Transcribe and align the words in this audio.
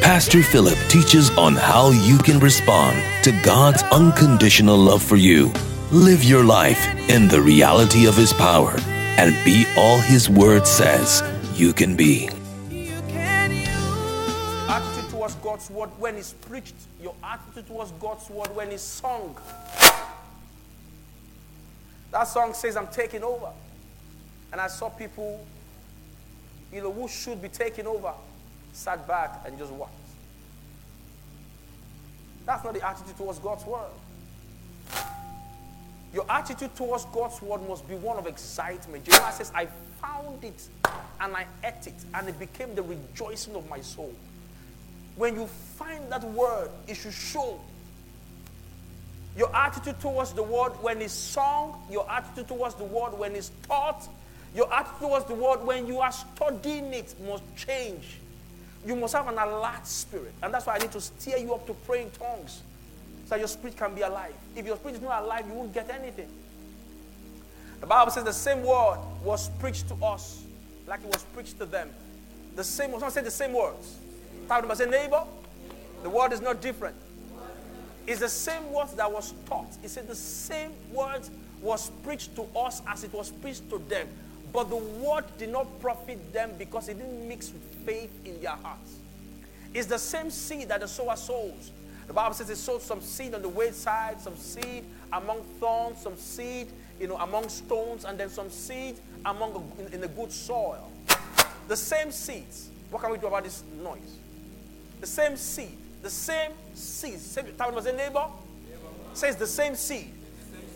Pastor 0.00 0.42
Philip 0.42 0.78
teaches 0.88 1.30
on 1.36 1.54
how 1.54 1.90
you 1.90 2.16
can 2.18 2.40
respond 2.40 3.02
to 3.22 3.32
God's 3.42 3.82
unconditional 3.84 4.76
love 4.76 5.02
for 5.02 5.16
you. 5.16 5.52
Live 5.92 6.24
your 6.24 6.42
life 6.42 6.84
in 7.08 7.28
the 7.28 7.40
reality 7.40 8.06
of 8.06 8.16
His 8.16 8.32
power 8.32 8.74
and 9.18 9.36
be 9.44 9.66
all 9.76 9.98
His 9.98 10.28
Word 10.28 10.66
says 10.66 11.22
you 11.54 11.72
can 11.72 11.96
be. 11.96 12.28
attitude 14.68 15.10
towards 15.10 15.34
God's 15.36 15.68
word 15.70 15.90
when 15.98 16.16
it's 16.16 16.32
preached, 16.32 16.74
your 17.02 17.14
attitude 17.22 17.66
towards 17.66 17.90
God's 17.92 18.30
word 18.30 18.54
when 18.56 18.70
it's 18.70 18.82
sung. 18.82 19.36
That 22.10 22.24
song 22.24 22.54
says, 22.54 22.76
I'm 22.76 22.88
taking 22.88 23.22
over. 23.22 23.50
And 24.52 24.60
I 24.60 24.68
saw 24.68 24.88
people, 24.88 25.44
you 26.72 26.82
know, 26.82 26.92
who 26.92 27.06
should 27.06 27.40
be 27.42 27.48
taking 27.48 27.86
over, 27.86 28.12
sat 28.72 29.06
back 29.06 29.42
and 29.46 29.58
just 29.58 29.72
watched. 29.72 29.92
That's 32.46 32.64
not 32.64 32.74
the 32.74 32.86
attitude 32.86 33.16
towards 33.16 33.38
God's 33.38 33.64
word. 33.64 33.90
Your 36.12 36.26
attitude 36.28 36.74
towards 36.74 37.04
God's 37.06 37.40
word 37.40 37.66
must 37.68 37.88
be 37.88 37.94
one 37.94 38.18
of 38.18 38.26
excitement. 38.26 39.04
Jeremiah 39.04 39.32
says, 39.32 39.52
I 39.54 39.68
found 40.00 40.42
it 40.42 40.68
and 41.20 41.36
I 41.36 41.46
ate 41.62 41.86
it, 41.86 41.94
and 42.14 42.28
it 42.28 42.38
became 42.38 42.74
the 42.74 42.82
rejoicing 42.82 43.54
of 43.54 43.68
my 43.68 43.80
soul. 43.80 44.12
When 45.16 45.34
you 45.34 45.46
find 45.76 46.10
that 46.10 46.24
word, 46.24 46.70
it 46.88 46.94
should 46.96 47.12
show. 47.12 47.60
Your 49.36 49.54
attitude 49.54 50.00
towards 50.00 50.32
the 50.32 50.42
word 50.42 50.72
when 50.80 51.00
it's 51.00 51.12
sung, 51.12 51.74
your 51.90 52.10
attitude 52.10 52.48
towards 52.48 52.74
the 52.74 52.84
word 52.84 53.16
when 53.16 53.36
it's 53.36 53.52
taught, 53.68 54.08
your 54.54 54.72
attitude 54.72 54.98
towards 54.98 55.26
the 55.26 55.34
word 55.34 55.62
when 55.64 55.86
you 55.86 56.00
are 56.00 56.10
studying 56.10 56.92
it 56.92 57.14
must 57.26 57.44
change. 57.54 58.19
You 58.86 58.96
must 58.96 59.14
have 59.14 59.28
an 59.28 59.38
alert 59.38 59.86
spirit. 59.86 60.32
And 60.42 60.52
that's 60.52 60.66
why 60.66 60.76
I 60.76 60.78
need 60.78 60.92
to 60.92 61.00
steer 61.00 61.36
you 61.36 61.54
up 61.54 61.66
to 61.66 61.74
pray 61.74 62.02
in 62.02 62.10
tongues 62.10 62.62
so 63.24 63.30
that 63.30 63.38
your 63.38 63.48
spirit 63.48 63.76
can 63.76 63.94
be 63.94 64.00
alive. 64.02 64.34
If 64.56 64.66
your 64.66 64.76
spirit 64.76 64.96
is 64.96 65.02
not 65.02 65.22
alive, 65.22 65.46
you 65.46 65.54
won't 65.54 65.72
get 65.72 65.90
anything. 65.90 66.28
The 67.80 67.86
Bible 67.86 68.10
says 68.10 68.24
the 68.24 68.32
same 68.32 68.62
word 68.62 68.98
was 69.22 69.48
preached 69.58 69.88
to 69.88 69.94
us 70.04 70.44
like 70.86 71.00
it 71.00 71.06
was 71.06 71.24
preached 71.34 71.58
to 71.58 71.66
them. 71.66 71.88
The 72.56 72.64
same, 72.64 72.90
someone 72.90 73.10
said 73.10 73.24
the 73.24 73.30
same 73.30 73.52
words. 73.52 73.98
Them, 74.48 74.70
I 74.70 74.74
say, 74.74 74.86
neighbor, 74.86 75.22
the 76.02 76.10
word 76.10 76.32
is 76.32 76.40
not 76.40 76.60
different. 76.60 76.96
It's 78.06 78.20
the 78.20 78.28
same 78.28 78.72
words 78.72 78.94
that 78.94 79.10
was 79.10 79.34
taught. 79.46 79.68
He 79.80 79.88
said 79.88 80.08
the 80.08 80.16
same 80.16 80.72
words 80.92 81.30
was 81.62 81.90
preached 82.02 82.34
to 82.36 82.46
us 82.56 82.82
as 82.88 83.04
it 83.04 83.12
was 83.12 83.30
preached 83.30 83.68
to 83.70 83.78
them. 83.78 84.08
But 84.52 84.68
the 84.68 84.76
word 84.76 85.24
did 85.38 85.50
not 85.50 85.80
profit 85.80 86.32
them 86.32 86.52
because 86.58 86.88
it 86.88 86.98
didn't 86.98 87.28
mix 87.28 87.52
faith 87.84 88.10
in 88.24 88.40
their 88.40 88.50
hearts. 88.50 88.96
It's 89.72 89.86
the 89.86 89.98
same 89.98 90.30
seed 90.30 90.68
that 90.68 90.80
the 90.80 90.88
sower 90.88 91.16
sows. 91.16 91.70
The 92.08 92.12
Bible 92.12 92.34
says 92.34 92.50
it 92.50 92.56
sowed 92.56 92.82
some 92.82 93.00
seed 93.00 93.34
on 93.34 93.42
the 93.42 93.48
wayside, 93.48 94.20
some 94.20 94.36
seed 94.36 94.84
among 95.12 95.42
thorns, 95.60 96.00
some 96.00 96.16
seed, 96.16 96.66
you 96.98 97.06
know, 97.06 97.16
among 97.16 97.48
stones, 97.48 98.04
and 98.04 98.18
then 98.18 98.28
some 98.28 98.50
seed 98.50 98.96
among 99.24 99.72
in, 99.78 99.94
in 99.94 100.00
the 100.00 100.08
good 100.08 100.32
soil. 100.32 100.90
The 101.68 101.76
same 101.76 102.10
seeds. 102.10 102.70
What 102.90 103.02
can 103.02 103.12
we 103.12 103.18
do 103.18 103.28
about 103.28 103.44
this 103.44 103.62
noise? 103.80 104.16
The 105.00 105.06
same 105.06 105.36
seed. 105.36 105.76
The 106.02 106.10
same 106.10 106.50
seed. 106.74 107.20
Same, 107.20 107.46
tell 107.56 107.70
was 107.70 107.86
a 107.86 107.92
neighbor. 107.92 108.26
Says 109.14 109.36
the 109.36 109.46
same 109.46 109.76
seed. 109.76 110.12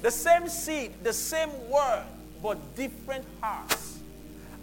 The 0.02 0.10
same 0.10 0.48
seed, 0.48 0.92
the 1.02 1.14
same 1.14 1.48
word, 1.70 2.04
but 2.44 2.76
different 2.76 3.24
hearts. 3.40 4.00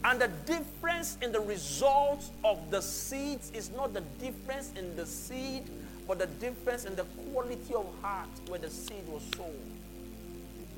And 0.03 0.21
the 0.21 0.27
difference 0.45 1.17
in 1.19 1.31
the 1.31 1.39
results 1.39 2.29
of 2.45 2.69
the 2.69 2.79
seeds 2.79 3.51
is 3.55 3.71
not 3.71 3.95
the 3.95 4.01
difference 4.19 4.71
in 4.77 4.95
the 4.95 5.05
seed, 5.07 5.63
but 6.07 6.19
the 6.19 6.27
difference 6.27 6.85
in 6.85 6.95
the 6.95 7.05
quality 7.31 7.73
of 7.73 7.87
heart 8.03 8.29
where 8.47 8.59
the 8.59 8.69
seed 8.69 9.03
was 9.07 9.23
sown. 9.35 9.55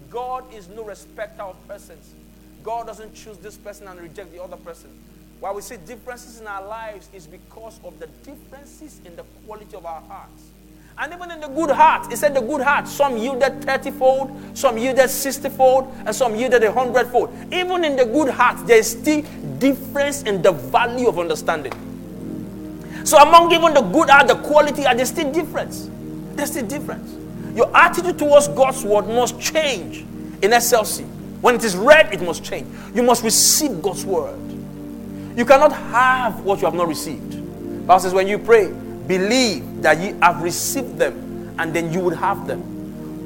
God 0.09 0.46
is 0.53 0.69
no 0.69 0.86
respecter 0.86 1.44
of 1.44 1.68
persons. 1.68 2.13
God 2.63 2.88
doesn't 2.88 3.13
choose 3.13 3.38
this 3.40 3.58
person 3.58 3.90
and 3.90 4.00
reject 4.00 4.31
the 4.31 4.42
other 4.42 4.58
person. 4.58 4.90
Why 5.42 5.52
we 5.52 5.62
see 5.62 5.75
differences 5.75 6.40
in 6.40 6.47
our 6.47 6.66
lives 6.66 7.09
is 7.12 7.28
because 7.28 7.81
of 7.84 8.00
the 8.00 8.08
differences 8.24 9.02
in 9.03 9.18
the 9.18 9.24
quality 9.46 9.75
of 9.75 9.86
our 9.86 10.02
hearts. 10.03 10.53
And 10.98 11.12
even 11.12 11.31
in 11.31 11.40
the 11.40 11.48
good 11.48 11.72
heart, 11.72 12.08
he 12.09 12.16
said 12.16 12.36
the 12.36 12.42
good 12.42 12.62
heart, 12.62 12.88
some 12.88 13.18
yielded 13.18 13.64
30 13.64 13.92
fold, 13.92 14.31
some 14.54 14.78
yielded 14.78 15.09
60 15.09 15.50
fold, 15.50 15.92
and 16.06 16.16
some 16.16 16.36
yielded 16.36 16.64
a 16.64 16.72
100 16.72 17.08
fold. 17.08 17.34
Even 17.52 17.84
in 17.84 17.96
the 17.96 18.06
good 18.06 18.30
heart, 18.30 18.66
there 18.68 18.78
is 18.78 18.92
still 18.92 19.24
difference 19.58 20.22
in 20.24 20.42
the 20.42 20.52
value 20.52 21.08
of 21.08 21.18
understanding. 21.18 21.74
So 23.06 23.18
among 23.18 23.52
even 23.52 23.74
the 23.74 23.81
good 23.81 24.09
heart, 24.09 24.28
the 24.28 24.36
quality, 24.36 24.86
are 24.86 24.94
there 24.94 25.06
still 25.06 25.31
difference? 25.31 25.90
There's 26.36 26.52
still 26.52 26.68
difference. 26.68 27.12
Your 27.56 27.75
attitude 27.75 28.20
towards 28.20 28.48
God's 28.50 28.84
word 28.84 29.08
must 29.08 29.40
change 29.40 30.00
in 30.42 30.52
SLC. 30.52 31.06
When 31.42 31.56
it 31.56 31.64
is 31.64 31.75
read, 31.75 32.14
it 32.14 32.22
must 32.22 32.44
change. 32.44 32.68
You 32.96 33.04
must 33.04 33.24
receive 33.24 33.81
God's 33.81 34.06
word. 34.06 34.40
You 35.36 35.44
cannot 35.44 35.74
have 35.74 36.42
what 36.42 36.60
you 36.60 36.66
have 36.66 36.75
not 36.75 36.88
received. 36.88 37.31
Bible 37.88 38.00
says 38.00 38.14
when 38.14 38.28
you 38.28 38.38
pray, 38.38 38.72
believe 39.08 39.73
that 39.84 40.00
you 40.00 40.18
have 40.22 40.42
received 40.42 40.98
them, 40.98 41.56
and 41.60 41.74
then 41.74 41.94
you 41.94 42.00
would 42.00 42.16
have 42.16 42.48
them. 42.48 42.62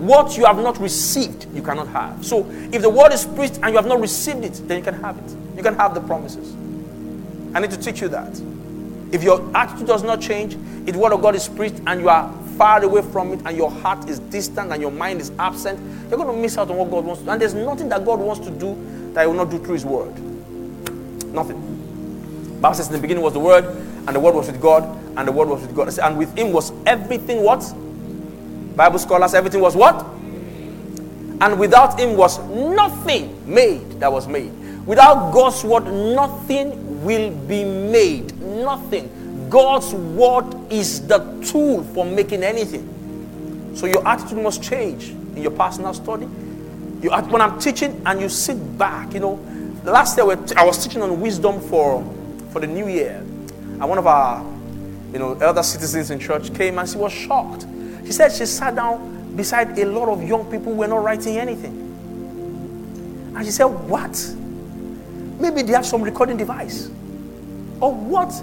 What 0.05 0.37
you 0.37 0.45
have 0.45 0.57
not 0.57 0.79
received, 0.79 1.47
you 1.55 1.61
cannot 1.63 1.87
have. 1.87 2.23
So 2.23 2.45
if 2.71 2.81
the 2.81 2.89
word 2.89 3.13
is 3.13 3.25
preached 3.25 3.55
and 3.63 3.69
you 3.69 3.77
have 3.77 3.87
not 3.87 3.99
received 3.99 4.43
it, 4.43 4.61
then 4.67 4.77
you 4.77 4.83
can 4.83 4.93
have 5.01 5.17
it. 5.17 5.35
You 5.55 5.63
can 5.63 5.75
have 5.75 5.95
the 5.95 6.01
promises. 6.01 6.53
I 7.55 7.59
need 7.59 7.71
to 7.71 7.77
teach 7.77 8.01
you 8.01 8.09
that. 8.09 8.39
If 9.11 9.23
your 9.23 9.49
attitude 9.55 9.87
does 9.87 10.03
not 10.03 10.21
change, 10.21 10.55
if 10.85 10.93
the 10.93 10.99
word 10.99 11.13
of 11.13 11.21
God 11.21 11.33
is 11.33 11.47
preached 11.47 11.81
and 11.87 12.01
you 12.01 12.09
are 12.09 12.31
far 12.57 12.83
away 12.83 13.01
from 13.01 13.33
it 13.33 13.41
and 13.45 13.57
your 13.57 13.71
heart 13.71 14.07
is 14.09 14.19
distant 14.19 14.71
and 14.71 14.81
your 14.81 14.91
mind 14.91 15.21
is 15.21 15.31
absent, 15.39 15.79
you're 16.09 16.17
going 16.19 16.35
to 16.35 16.41
miss 16.41 16.57
out 16.57 16.69
on 16.69 16.77
what 16.77 16.91
God 16.91 17.05
wants 17.05 17.21
to 17.21 17.25
do. 17.25 17.31
And 17.31 17.41
there's 17.41 17.53
nothing 17.53 17.89
that 17.89 18.05
God 18.05 18.19
wants 18.19 18.45
to 18.45 18.51
do 18.51 18.77
that 19.13 19.21
He 19.21 19.27
will 19.27 19.33
not 19.33 19.49
do 19.49 19.57
through 19.57 19.73
His 19.73 19.85
word. 19.85 20.13
Nothing. 21.33 22.57
Bible 22.61 22.75
says 22.75 22.87
in 22.87 22.93
the 22.93 22.99
beginning 22.99 23.23
was 23.23 23.33
the 23.33 23.39
word, 23.39 23.65
and 24.07 24.15
the 24.15 24.19
word 24.19 24.33
was 24.35 24.47
with 24.47 24.61
God, 24.61 24.83
and 25.17 25.27
the 25.27 25.31
word 25.31 25.49
was 25.49 25.61
with 25.61 25.75
God. 25.75 25.99
And 25.99 26.17
with 26.17 26.35
him 26.37 26.53
was 26.53 26.71
everything 26.85 27.43
what? 27.43 27.61
Bible 28.75 28.99
scholars, 28.99 29.33
everything 29.33 29.59
was 29.59 29.75
what? 29.75 30.05
And 31.41 31.59
without 31.59 31.99
him 31.99 32.15
was 32.15 32.39
nothing 32.49 33.53
made 33.53 33.99
that 33.99 34.11
was 34.11 34.27
made. 34.27 34.51
Without 34.85 35.31
God's 35.33 35.63
word, 35.63 35.85
nothing 36.15 37.03
will 37.03 37.31
be 37.47 37.63
made. 37.65 38.39
Nothing. 38.41 39.49
God's 39.49 39.93
word 39.93 40.45
is 40.71 41.05
the 41.05 41.19
tool 41.45 41.83
for 41.93 42.05
making 42.05 42.43
anything. 42.43 43.73
So 43.75 43.85
your 43.85 44.07
attitude 44.07 44.39
must 44.39 44.63
change 44.63 45.09
in 45.09 45.41
your 45.41 45.51
personal 45.51 45.93
study. 45.93 46.27
You, 47.01 47.11
when 47.11 47.41
I'm 47.41 47.59
teaching 47.59 48.01
and 48.05 48.19
you 48.21 48.29
sit 48.29 48.77
back, 48.77 49.13
you 49.13 49.19
know, 49.19 49.33
last 49.83 50.17
year 50.17 50.25
I 50.57 50.65
was 50.65 50.83
teaching 50.83 51.01
on 51.01 51.19
wisdom 51.21 51.59
for, 51.59 52.03
for 52.51 52.59
the 52.61 52.67
new 52.67 52.87
year. 52.87 53.23
And 53.79 53.87
one 53.87 53.99
of 53.99 54.07
our 54.07 54.43
you 55.13 55.19
know, 55.19 55.33
elder 55.35 55.63
citizens 55.63 56.09
in 56.11 56.19
church 56.19 56.53
came 56.53 56.79
and 56.79 56.89
she 56.89 56.97
was 56.97 57.11
shocked. 57.11 57.65
She 58.05 58.11
said 58.11 58.31
she 58.31 58.45
sat 58.45 58.75
down 58.75 59.35
beside 59.35 59.77
a 59.77 59.85
lot 59.85 60.09
of 60.09 60.23
young 60.23 60.45
people 60.45 60.73
who 60.73 60.79
were 60.79 60.87
not 60.87 61.03
writing 61.03 61.37
anything. 61.37 61.83
And 63.35 63.45
she 63.45 63.51
said, 63.51 63.65
What? 63.65 64.35
Maybe 65.39 65.61
they 65.61 65.73
have 65.73 65.85
some 65.85 66.01
recording 66.01 66.37
device. 66.37 66.87
Or 67.79 67.93
what? 67.93 68.33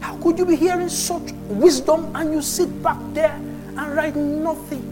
How 0.00 0.16
could 0.18 0.38
you 0.38 0.46
be 0.46 0.54
hearing 0.54 0.88
such 0.88 1.32
wisdom 1.48 2.14
and 2.14 2.32
you 2.32 2.40
sit 2.40 2.82
back 2.82 2.98
there 3.12 3.32
and 3.32 3.96
write 3.96 4.14
nothing? 4.14 4.90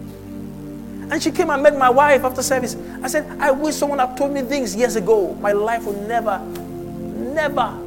And 1.13 1.23
she 1.23 1.31
came 1.31 1.51
and 1.51 1.63
met 1.63 1.77
my 1.79 1.91
wife 1.91 2.25
after 2.25 2.43
service. 2.43 2.77
I 3.03 3.07
said, 3.07 3.27
I 3.39 3.51
wish 3.51 3.77
someone 3.77 4.01
had 4.01 4.17
told 4.17 4.33
me 4.33 4.43
things 4.43 4.75
years 4.75 4.97
ago. 4.97 5.35
My 5.35 5.53
life 5.53 5.85
would 5.85 6.09
never, 6.09 6.39
never, 6.39 7.79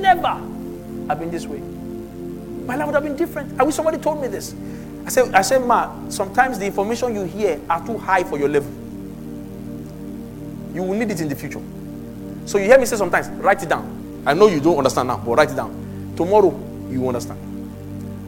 never 0.00 0.47
have 1.08 1.18
been 1.20 1.30
this 1.30 1.46
way. 1.46 1.58
My 1.58 2.76
life 2.76 2.86
would 2.86 2.94
have 2.94 3.04
been 3.04 3.16
different. 3.16 3.58
I 3.60 3.64
wish 3.64 3.74
somebody 3.74 3.98
told 3.98 4.20
me 4.20 4.28
this. 4.28 4.54
I 5.06 5.10
said, 5.10 5.34
I 5.34 5.42
said, 5.42 5.64
Ma, 5.64 6.08
sometimes 6.10 6.58
the 6.58 6.66
information 6.66 7.14
you 7.14 7.24
hear 7.24 7.60
are 7.70 7.84
too 7.84 7.96
high 7.96 8.24
for 8.24 8.38
your 8.38 8.48
level. 8.48 8.70
You 10.74 10.82
will 10.82 10.94
need 10.94 11.10
it 11.10 11.20
in 11.20 11.28
the 11.28 11.34
future. 11.34 11.62
So 12.44 12.58
you 12.58 12.64
hear 12.64 12.78
me 12.78 12.84
say 12.84 12.96
sometimes, 12.96 13.28
write 13.42 13.62
it 13.62 13.68
down. 13.68 14.22
I 14.26 14.34
know 14.34 14.48
you 14.48 14.60
don't 14.60 14.76
understand 14.76 15.08
now, 15.08 15.16
but 15.16 15.36
write 15.36 15.50
it 15.50 15.56
down. 15.56 16.14
Tomorrow, 16.16 16.50
you 16.90 17.06
understand. 17.08 17.40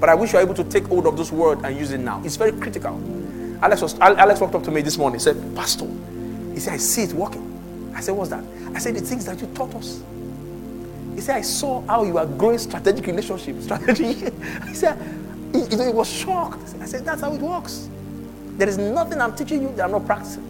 But 0.01 0.09
I 0.09 0.15
wish 0.15 0.33
you 0.33 0.39
are 0.39 0.43
able 0.43 0.55
to 0.55 0.65
take 0.65 0.87
hold 0.87 1.07
of 1.07 1.17
this 1.17 1.31
word 1.31 1.59
and 1.65 1.77
use 1.77 1.91
it 1.93 1.99
now. 1.99 2.23
It's 2.25 2.37
very 2.37 2.53
critical. 2.53 2.99
Alex, 3.63 3.83
was, 3.83 3.99
Alex 4.01 4.41
walked 4.41 4.55
up 4.55 4.63
to 4.65 4.71
me 4.71 4.81
this 4.81 4.97
morning. 4.97 5.19
He 5.19 5.23
said, 5.23 5.37
Pastor, 5.55 5.87
he 6.55 6.61
said, 6.61 6.75
I 6.75 6.77
see 6.79 7.03
it 7.03 7.13
working. 7.13 7.93
I 7.95 8.01
said, 8.01 8.13
What's 8.13 8.31
that? 8.31 8.43
I 8.75 8.79
said, 8.79 8.95
The 8.95 9.01
things 9.03 9.27
that 9.27 9.39
you 9.41 9.47
taught 9.49 9.75
us. 9.75 10.03
He 11.15 11.21
said, 11.21 11.37
I 11.37 11.41
saw 11.43 11.83
how 11.87 12.05
you 12.05 12.19
are 12.19 12.27
growing 12.27 12.59
strategic 12.59 13.07
relationships. 13.07 13.65
Strategy. 13.65 14.15
he 14.69 14.75
said, 14.75 14.99
he, 15.53 15.65
he 15.67 15.93
was 15.93 16.11
shocked. 16.11 16.75
I 16.81 16.87
said, 16.87 17.05
That's 17.05 17.21
how 17.21 17.33
it 17.33 17.41
works. 17.41 17.89
There 18.57 18.69
is 18.69 18.79
nothing 18.79 19.21
I'm 19.21 19.35
teaching 19.35 19.63
you 19.63 19.73
that 19.77 19.85
I'm 19.85 19.91
not 19.93 20.07
practicing. 20.07 20.47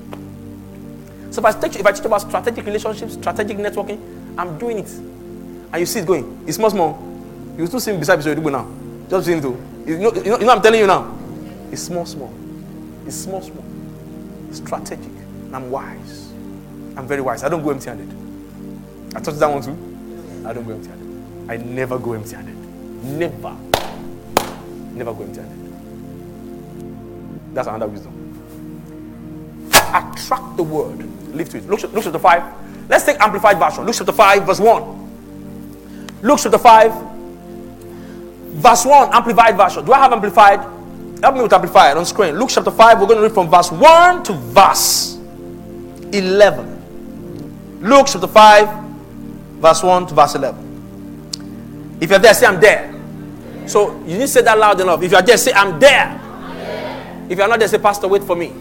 So 1.31 1.41
if 1.41 1.45
I 1.45 1.61
teach, 1.61 1.77
if 1.77 1.87
I 1.87 1.93
teach 1.93 2.05
about 2.05 2.23
strategic 2.23 2.67
relationships, 2.67 3.15
strategic 3.15 3.57
networking, 3.57 4.01
I'm 4.37 4.59
doing 4.59 4.79
it. 4.79 4.91
And 5.73 5.79
you 5.79 5.87
see 5.87 6.01
it 6.01 6.07
going. 6.07 6.43
It's 6.47 6.57
small, 6.57 6.71
small. 6.71 6.99
You 7.57 7.67
still 7.67 7.81
see 7.81 7.93
me 7.93 7.99
beside 7.99 8.25
you 8.25 8.35
now. 8.51 8.69
Just 9.09 9.27
see 9.27 9.33
him 9.33 9.41
too. 9.41 9.63
You 9.87 9.99
know, 9.99 10.13
you 10.13 10.25
know, 10.25 10.39
you 10.39 10.47
know 10.47 10.53
I'm 10.53 10.63
telling 10.63 10.81
you 10.81 10.87
now. 10.87 11.17
It's 11.71 11.83
small, 11.83 12.05
small. 12.05 12.33
It's 13.07 13.17
small, 13.17 13.41
small. 13.41 13.65
It's 14.49 14.59
strategic. 14.59 15.07
And 15.07 15.55
I'm 15.57 15.71
wise. 15.71 16.33
I'm 16.97 17.07
very 17.07 17.21
wise. 17.21 17.45
I 17.45 17.49
don't 17.49 17.63
go 17.63 17.71
empty 17.71 17.87
handed. 17.87 18.09
I 19.15 19.21
touched 19.21 19.39
that 19.39 19.51
one 19.51 19.63
too. 19.63 19.90
I 20.47 20.53
don't 20.53 20.65
go 20.67 20.73
empty 20.73 20.89
handed. 20.89 21.51
I 21.51 21.57
never 21.57 21.99
go 21.99 22.13
empty 22.13 22.35
handed. 22.37 22.57
Never. 23.05 23.57
Never 24.95 25.13
go 25.13 25.23
empty 25.23 25.41
handed. 25.41 25.61
That's 27.55 27.69
another 27.69 27.89
wisdom. 27.89 28.13
Attract 29.73 30.57
the 30.57 30.63
word. 30.63 31.05
Live 31.35 31.49
to 31.51 31.59
it. 31.59 31.67
Look, 31.67 31.83
Luke 31.83 32.05
chapter 32.05 32.19
5. 32.19 32.89
Let's 32.89 33.05
take 33.05 33.21
amplified 33.21 33.59
version. 33.59 33.85
Luke 33.85 33.95
chapter 33.97 34.13
5, 34.13 34.47
verse 34.47 34.61
1. 34.61 36.21
Luke 36.23 36.39
chapter 36.43 36.59
5, 36.59 36.93
verse 38.61 38.85
1, 38.85 39.15
amplified 39.15 39.57
version. 39.57 39.85
Do 39.85 39.93
I 39.93 39.99
have 39.99 40.13
amplified? 40.13 40.61
Help 41.23 41.35
me 41.35 41.43
with 41.43 41.53
amplified 41.53 41.97
on 41.97 42.05
screen. 42.05 42.39
Luke 42.39 42.51
chapter 42.51 42.71
5, 42.71 43.01
we're 43.01 43.07
going 43.07 43.19
to 43.19 43.23
read 43.23 43.33
from 43.33 43.51
verse 43.51 43.71
1 43.71 44.23
to 44.25 44.33
verse 44.33 45.19
11. 46.13 47.81
Luke 47.81 48.07
chapter 48.11 48.27
5, 48.27 48.69
verse 49.61 49.83
1 49.83 50.07
to 50.09 50.15
verse 50.15 50.35
11. 50.35 51.99
If 52.01 52.11
you're 52.11 52.19
there, 52.19 52.35
say, 52.35 52.47
I'm 52.47 52.61
there. 52.61 52.95
So 53.67 53.99
you 54.01 54.17
didn't 54.17 54.29
say 54.29 54.43
that 54.43 54.59
loud 54.59 54.81
enough. 54.81 55.03
If 55.03 55.13
you're 55.13 55.23
there, 55.23 55.37
say, 55.37 55.53
I'm 55.53 55.79
there. 55.79 56.19
If 57.29 57.39
you're 57.39 57.47
not 57.47 57.59
there, 57.59 57.69
say, 57.69 57.79
Pastor, 57.79 58.09
wait 58.09 58.25
for 58.25 58.35
me. 58.35 58.53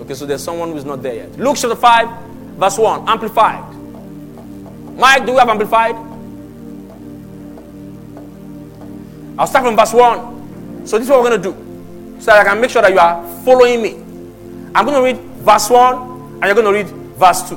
Okay, 0.00 0.14
so 0.14 0.26
there's 0.26 0.42
someone 0.42 0.72
who's 0.72 0.84
not 0.84 1.02
there 1.02 1.14
yet. 1.14 1.38
Luke 1.38 1.56
chapter 1.58 1.76
5, 1.76 2.08
verse 2.58 2.78
1, 2.78 3.08
amplified. 3.08 3.74
Mike, 4.96 5.24
do 5.24 5.32
we 5.32 5.38
have 5.38 5.48
amplified? 5.48 5.94
I'll 9.38 9.46
start 9.46 9.64
from 9.64 9.76
verse 9.76 9.92
1. 9.92 10.86
So 10.86 10.98
this 10.98 11.06
is 11.06 11.10
what 11.10 11.22
we're 11.22 11.30
going 11.30 11.42
to 11.42 11.52
do. 11.52 12.20
So 12.20 12.26
that 12.26 12.46
I 12.46 12.50
can 12.50 12.60
make 12.60 12.70
sure 12.70 12.82
that 12.82 12.92
you 12.92 12.98
are 12.98 13.22
following 13.44 13.82
me. 13.82 13.94
I'm 14.74 14.84
going 14.84 14.96
to 14.96 15.02
read 15.02 15.18
verse 15.42 15.70
1 15.70 15.94
and 15.94 16.44
you're 16.44 16.54
going 16.54 16.66
to 16.66 16.72
read 16.72 16.88
verse 17.16 17.48
2. 17.48 17.56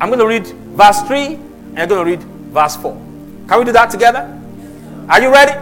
I'm 0.00 0.08
going 0.08 0.18
to 0.18 0.26
read 0.26 0.46
verse 0.46 1.02
3 1.02 1.45
and 1.76 1.90
you're 1.90 2.04
going 2.04 2.04
to 2.04 2.10
read 2.10 2.22
verse 2.52 2.76
4. 2.76 2.92
Can 3.48 3.58
we 3.58 3.64
do 3.64 3.72
that 3.72 3.90
together? 3.90 4.40
Are 5.08 5.20
you 5.20 5.30
ready? 5.30 5.52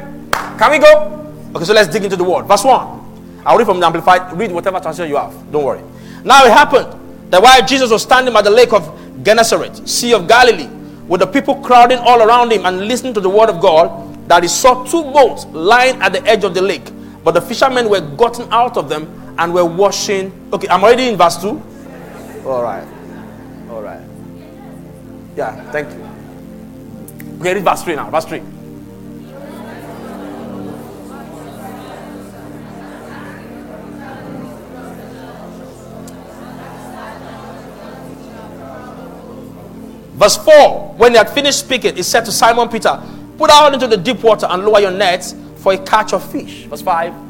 Can 0.59 0.71
we 0.71 0.79
go? 0.79 1.33
Okay, 1.55 1.65
so 1.65 1.75
let's 1.75 1.93
dig 1.93 2.05
into 2.05 2.17
the 2.17 2.25
word. 2.25 2.47
Verse 2.47 2.65
1. 2.65 3.43
I'll 3.45 3.59
read 3.59 3.67
from 3.67 3.81
the 3.81 3.87
Amplified. 3.87 4.33
Read 4.39 4.53
whatever 4.53 4.81
translation 4.81 5.11
you 5.11 5.17
have. 5.17 5.33
Don't 5.53 5.65
worry. 5.65 5.83
Now 6.25 6.45
it 6.45 6.53
happened 6.53 7.31
that 7.31 7.43
while 7.43 7.67
Jesus 7.67 7.91
was 7.91 8.03
standing 8.03 8.33
by 8.33 8.43
the 8.43 8.51
lake 8.51 8.73
of 8.73 8.99
Gennesaret, 9.23 9.87
Sea 9.89 10.15
of 10.15 10.29
Galilee, 10.29 10.69
with 11.09 11.21
the 11.21 11.27
people 11.27 11.57
crowding 11.57 11.99
all 11.99 12.23
around 12.23 12.53
him 12.53 12.65
and 12.65 12.87
listening 12.89 13.13
to 13.15 13.21
the 13.21 13.29
word 13.29 13.51
of 13.51 13.61
God, 13.61 14.29
that 14.29 14.43
he 14.43 14.49
saw 14.49 14.85
two 14.85 15.03
boats 15.03 15.45
lying 15.47 16.01
at 16.01 16.13
the 16.13 16.25
edge 16.25 16.45
of 16.45 16.55
the 16.55 16.63
lake. 16.63 16.91
But 17.23 17.33
the 17.33 17.43
fishermen 17.43 17.91
were 17.91 18.01
gotten 18.01 18.51
out 18.53 18.77
of 18.77 18.89
them 18.89 19.35
and 19.39 19.53
were 19.53 19.65
washing. 19.65 20.33
Okay, 20.53 20.69
I'm 20.69 20.83
already 20.83 21.09
in 21.09 21.17
verse 21.17 21.37
2. 21.39 21.49
All 22.47 22.63
right. 22.63 22.87
Yeah, 25.37 25.71
thank 25.73 25.93
you. 25.93 26.05
Okay, 27.41 27.55
read 27.55 27.65
verse 27.65 27.83
3 27.83 27.97
now. 27.97 28.11
Verse 28.11 28.25
3. 28.25 28.41
Verse 40.15 40.37
4 40.37 40.95
When 40.97 41.13
he 41.13 41.19
had 41.19 41.29
finished 41.31 41.59
speaking, 41.59 41.97
he 41.97 42.03
said 42.05 42.25
to 42.27 42.33
Simon 42.33 42.69
Peter, 42.69 43.03
Put 43.37 43.51
out 43.51 43.75
into 43.75 43.89
the 43.89 43.97
deep 43.97 44.23
water 44.23 44.47
and 44.49 44.65
lower 44.65 44.81
your 44.81 44.93
nets 44.93 45.35
for 45.57 45.73
a 45.73 45.79
catch 45.79 46.13
of 46.13 46.25
fish. 46.31 46.65
Verse 46.67 46.83
5. 46.83 47.24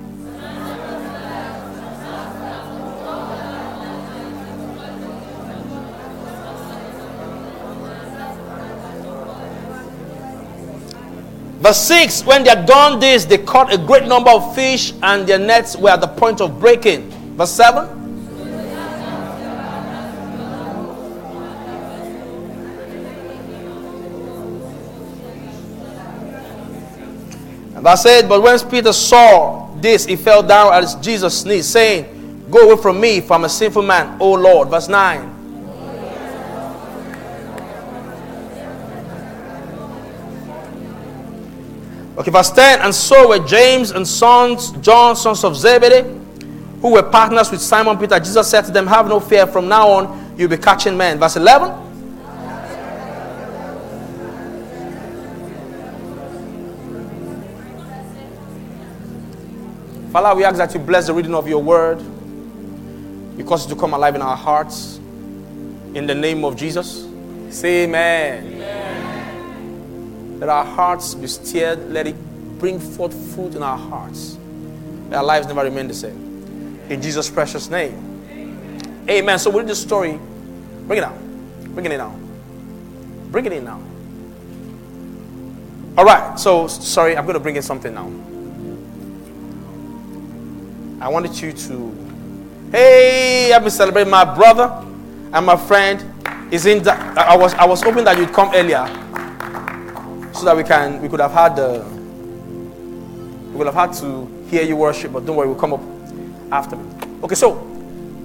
Verse 11.65 11.81
6 11.87 12.27
When 12.27 12.45
they 12.45 12.51
had 12.51 12.67
done 12.67 13.01
this, 13.01 13.25
they 13.25 13.39
caught 13.39 13.73
a 13.73 13.79
great 13.79 14.07
number 14.07 14.29
of 14.29 14.55
fish, 14.55 14.93
and 15.03 15.27
their 15.27 15.39
nets 15.39 15.75
were 15.75 15.89
at 15.89 16.03
the 16.03 16.07
point 16.07 16.43
of 16.43 16.61
breaking. 16.61 17.09
Verse 17.39 17.53
7 17.53 18.03
Verse 27.81 28.05
8 28.05 28.29
But 28.29 28.43
when 28.43 28.59
Peter 28.69 28.93
saw 28.93 29.75
this, 29.77 30.05
he 30.05 30.17
fell 30.17 30.43
down 30.43 30.75
at 30.75 31.03
Jesus' 31.03 31.47
knees, 31.47 31.67
saying, 31.67 32.45
Go 32.51 32.73
away 32.73 32.83
from 32.83 33.01
me, 33.01 33.23
for 33.23 33.33
I'm 33.35 33.45
a 33.45 33.49
sinful 33.49 33.83
man, 33.83 34.19
O 34.21 34.33
Lord. 34.35 34.69
Verse 34.69 34.89
9. 34.89 35.34
Okay, 42.17 42.31
verse 42.31 42.51
10 42.51 42.81
And 42.81 42.95
so 42.95 43.29
were 43.29 43.41
James 43.41 43.91
and 43.91 44.07
sons, 44.07 44.71
John, 44.81 45.17
sons 45.17 45.43
of 45.45 45.57
Zebedee, 45.57 46.09
who 46.81 46.93
were 46.93 47.03
partners 47.03 47.51
with 47.51 47.61
Simon 47.61 47.99
Peter. 47.99 48.19
Jesus 48.21 48.49
said 48.49 48.63
to 48.63 48.71
them, 48.71 48.87
Have 48.87 49.09
no 49.09 49.19
fear, 49.19 49.47
from 49.47 49.69
now 49.69 49.89
on 49.89 50.35
you'll 50.37 50.49
be 50.49 50.57
catching 50.57 50.97
men. 50.97 51.19
Verse 51.19 51.37
11 51.37 51.85
Father, 60.15 60.37
we 60.37 60.45
ask 60.45 60.59
that 60.59 60.73
you 60.73 60.79
bless 60.79 61.09
the 61.09 61.13
reading 61.13 61.35
of 61.35 61.49
your 61.49 61.61
word. 61.61 62.01
You 63.37 63.43
cause 63.45 63.67
it 63.67 63.69
to 63.71 63.75
come 63.75 63.95
alive 63.95 64.15
in 64.15 64.23
our 64.23 64.37
hearts. 64.37 64.99
In 65.95 66.07
the 66.07 66.15
name 66.15 66.45
of 66.45 66.55
Jesus. 66.55 67.09
Say 67.51 67.83
amen. 67.83 68.47
amen. 68.47 69.04
Let 70.39 70.49
our 70.49 70.65
hearts 70.65 71.15
be 71.15 71.27
stirred. 71.27 71.91
Let 71.91 72.07
it 72.07 72.17
bring 72.59 72.79
forth 72.79 73.15
fruit 73.35 73.55
in 73.55 73.63
our 73.63 73.79
hearts. 73.79 74.37
Our 75.13 75.23
lives 75.23 75.47
never 75.47 75.63
remain 75.63 75.89
the 75.89 75.95
same. 75.95 76.81
In 76.89 77.01
Jesus' 77.01 77.31
precious 77.31 77.71
name. 77.71 77.95
Amen. 79.09 79.39
So 79.39 79.51
we 79.51 79.59
read 79.59 79.69
the 79.69 79.75
story. 79.75 80.19
Bring 80.87 80.99
it 80.99 81.05
out. 81.05 81.19
Bring 81.75 81.87
it 81.87 81.93
in 81.93 81.99
now. 81.99 82.19
Bring 83.31 83.47
it 83.47 83.53
in 83.53 83.65
now. 83.65 83.81
All 85.97 86.05
right. 86.05 86.39
So, 86.39 86.67
sorry, 86.69 87.17
I'm 87.17 87.25
going 87.25 87.35
to 87.35 87.41
bring 87.41 87.57
in 87.57 87.63
something 87.63 87.95
now. 87.95 88.11
I 91.05 91.09
wanted 91.09 91.39
you 91.41 91.53
to, 91.53 91.95
hey, 92.73 93.49
help 93.51 93.65
me 93.65 93.71
celebrate 93.71 94.09
my 94.09 94.25
brother 94.25 94.85
and 95.33 95.47
my 95.47 95.57
friend. 95.57 96.11
Is 96.51 96.67
in 96.67 96.83
that 96.85 97.19
I 97.19 97.37
was 97.37 97.55
I 97.55 97.65
was 97.65 97.83
hoping 97.83 98.05
that 98.05 98.17
you'd 98.19 98.33
come 98.33 98.51
earlier 98.55 98.87
so 100.35 100.45
that 100.45 100.57
we 100.57 100.65
can 100.65 101.01
we 101.01 101.09
could 101.09 101.21
have 101.21 101.33
had 101.33 101.57
the 101.57 101.85
we 103.53 103.59
would 103.59 103.67
have 103.67 103.75
had 103.75 103.93
to 103.95 104.27
hear 104.51 104.63
you 104.63 104.77
worship, 104.77 105.13
but 105.13 105.25
don't 105.25 105.37
worry, 105.37 105.47
we'll 105.47 105.59
come 105.59 105.73
up 105.73 105.81
after. 106.51 106.77
Okay, 107.23 107.37
so 107.37 107.53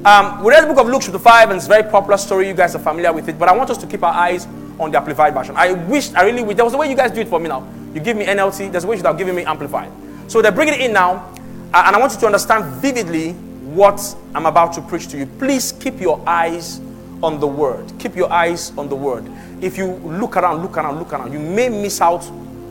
um, 0.03 0.43
we 0.43 0.49
read 0.49 0.63
the 0.63 0.67
book 0.67 0.79
of 0.79 0.87
Luke 0.87 1.03
chapter 1.03 1.19
5, 1.19 1.49
and 1.49 1.57
it's 1.57 1.67
a 1.67 1.69
very 1.69 1.83
popular 1.83 2.17
story. 2.17 2.47
You 2.47 2.55
guys 2.55 2.73
are 2.73 2.79
familiar 2.79 3.13
with 3.13 3.29
it, 3.29 3.37
but 3.37 3.47
I 3.47 3.55
want 3.55 3.69
us 3.69 3.77
to 3.77 3.85
keep 3.85 4.01
our 4.01 4.13
eyes 4.13 4.47
on 4.79 4.91
the 4.91 4.97
amplified 4.97 5.35
version. 5.35 5.55
I 5.55 5.73
wish, 5.73 6.11
I 6.15 6.23
really 6.23 6.41
wish, 6.41 6.55
there 6.55 6.65
was 6.65 6.73
a 6.73 6.77
way 6.77 6.89
you 6.89 6.95
guys 6.95 7.11
do 7.11 7.21
it 7.21 7.27
for 7.27 7.39
me 7.39 7.47
now. 7.47 7.67
You 7.93 7.99
give 7.99 8.17
me 8.17 8.25
NLT, 8.25 8.71
there's 8.71 8.85
a 8.85 8.87
way 8.87 8.95
you 8.95 8.99
should 8.99 9.05
have 9.05 9.17
given 9.17 9.35
me 9.35 9.43
amplified. 9.43 9.91
So 10.27 10.41
they're 10.41 10.51
bringing 10.51 10.73
it 10.73 10.81
in 10.81 10.93
now, 10.93 11.31
and 11.73 11.95
I 11.95 11.99
want 11.99 12.13
you 12.13 12.19
to 12.21 12.25
understand 12.25 12.65
vividly 12.81 13.33
what 13.33 14.15
I'm 14.33 14.47
about 14.47 14.73
to 14.73 14.81
preach 14.81 15.09
to 15.09 15.17
you. 15.17 15.27
Please 15.27 15.73
keep 15.73 16.01
your 16.01 16.23
eyes 16.27 16.79
on 17.21 17.39
the 17.39 17.47
word. 17.47 17.91
Keep 17.99 18.15
your 18.15 18.31
eyes 18.31 18.71
on 18.77 18.89
the 18.89 18.95
word. 18.95 19.25
If 19.61 19.77
you 19.77 19.87
look 19.87 20.37
around, 20.37 20.61
look 20.61 20.77
around, 20.77 20.99
look 20.99 21.13
around, 21.13 21.33
you 21.33 21.39
may 21.39 21.69
miss 21.69 22.01
out 22.01 22.25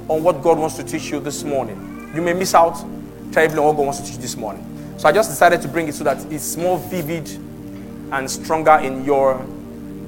on 0.09 0.23
what 0.23 0.43
God 0.43 0.59
wants 0.59 0.77
to 0.77 0.85
teach 0.85 1.11
you 1.11 1.21
this 1.21 1.45
morning. 1.45 2.11
You 2.15 2.23
may 2.23 2.33
miss 2.33 2.55
out 2.55 2.83
terribly 3.33 3.59
on 3.59 3.67
what 3.67 3.77
God 3.77 3.85
wants 3.85 4.01
to 4.01 4.07
teach 4.07 4.17
you 4.17 4.23
this 4.23 4.37
morning. 4.37 4.65
So 4.97 5.09
I 5.09 5.13
just 5.13 5.31
decided 5.31 5.61
to 5.63 5.69
bring 5.69 5.89
it 5.89 5.95
so 5.95 6.05
that 6.05 6.25
it's 6.33 6.57
more 6.57 6.79
vivid 6.79 7.29
and 8.11 8.31
stronger 8.31 8.79
in 8.83 9.05
your 9.05 9.41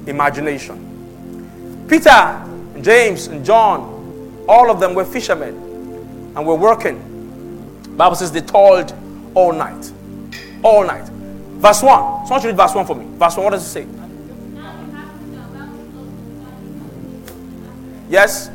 imagination. 0.06 1.86
Peter, 1.88 2.44
James, 2.80 3.26
and 3.26 3.44
John, 3.44 4.44
all 4.48 4.70
of 4.70 4.80
them 4.80 4.94
were 4.94 5.04
fishermen 5.04 6.32
and 6.34 6.46
were 6.46 6.54
working 6.54 7.10
Bible 8.00 8.16
says 8.16 8.32
they 8.32 8.40
toiled 8.40 8.94
all 9.34 9.52
night. 9.52 9.92
All 10.62 10.86
night. 10.86 11.06
Verse 11.60 11.82
1. 11.82 12.26
Someone 12.26 12.40
should 12.40 12.46
read 12.46 12.56
verse 12.56 12.74
1 12.74 12.86
for 12.86 12.94
me. 12.94 13.04
Verse 13.18 13.36
1, 13.36 13.44
what 13.44 13.50
does 13.50 13.62
it 13.62 13.68
say? 13.68 13.86
Yes? 18.10 18.50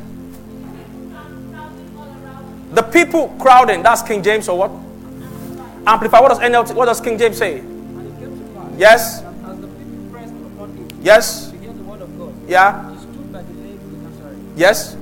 The 2.74 2.84
people 2.84 3.34
crowding, 3.40 3.82
that's 3.82 4.02
King 4.02 4.22
James 4.22 4.50
or 4.50 4.58
what? 4.58 4.72
Amplify. 5.88 6.20
What 6.20 6.30
does 6.30 6.40
NLT, 6.40 6.76
what 6.76 6.86
does 6.88 7.00
King 7.00 7.18
James 7.18 7.38
say? 7.38 7.64
Yes? 8.78 9.24
Yes? 11.02 11.54
Yeah? 12.48 12.96
Yes? 14.58 14.98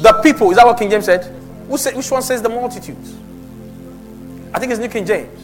The 0.00 0.20
people, 0.22 0.50
is 0.50 0.56
that 0.56 0.66
what 0.66 0.78
King 0.78 0.88
James 0.90 1.04
said? 1.04 1.24
Who 1.68 1.76
say, 1.76 1.94
which 1.94 2.10
one 2.10 2.22
says 2.22 2.40
the 2.40 2.48
multitudes? 2.48 3.14
I 4.54 4.58
think 4.58 4.72
it's 4.72 4.80
New 4.80 4.88
King 4.88 5.04
James. 5.04 5.38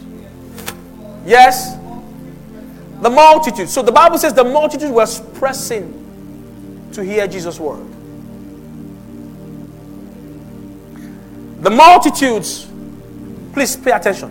Yes? 1.27 1.77
The 3.03 3.11
multitude. 3.11 3.69
So 3.69 3.83
the 3.83 3.93
Bible 3.93 4.17
says 4.17 4.33
the 4.33 4.45
multitude 4.45 4.91
were 4.91 5.07
pressing 5.35 6.00
to 6.93 7.05
hear 7.05 7.27
Jesus' 7.27 7.59
word. 7.59 7.87
The 11.63 11.71
multitudes, 11.71 12.67
please 13.53 13.77
pay 13.77 13.91
attention. 13.91 14.31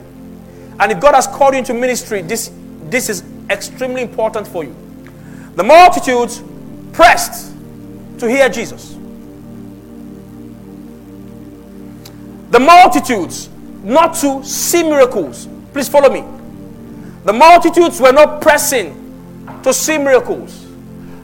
And 0.80 0.92
if 0.92 1.00
God 1.00 1.14
has 1.14 1.28
called 1.28 1.54
you 1.54 1.60
into 1.60 1.74
ministry, 1.74 2.22
this, 2.22 2.52
this 2.84 3.10
is 3.10 3.24
extremely 3.50 4.02
important 4.02 4.48
for 4.48 4.64
you. 4.64 4.76
The 5.56 5.64
multitudes 5.64 6.42
pressed 6.94 7.54
to 8.20 8.30
hear 8.30 8.50
Jesus. 8.50 8.96
The 12.52 12.60
multitudes 12.60 13.50
not 13.84 14.16
to 14.16 14.44
see 14.44 14.84
miracles. 14.84 15.48
Please 15.72 15.88
follow 15.88 16.10
me. 16.10 16.24
The 17.26 17.34
multitudes 17.34 18.02
were 18.02 18.12
not 18.12 18.42
pressing 18.42 18.96
to 19.64 19.74
see 19.74 19.98
miracles. 19.98 20.59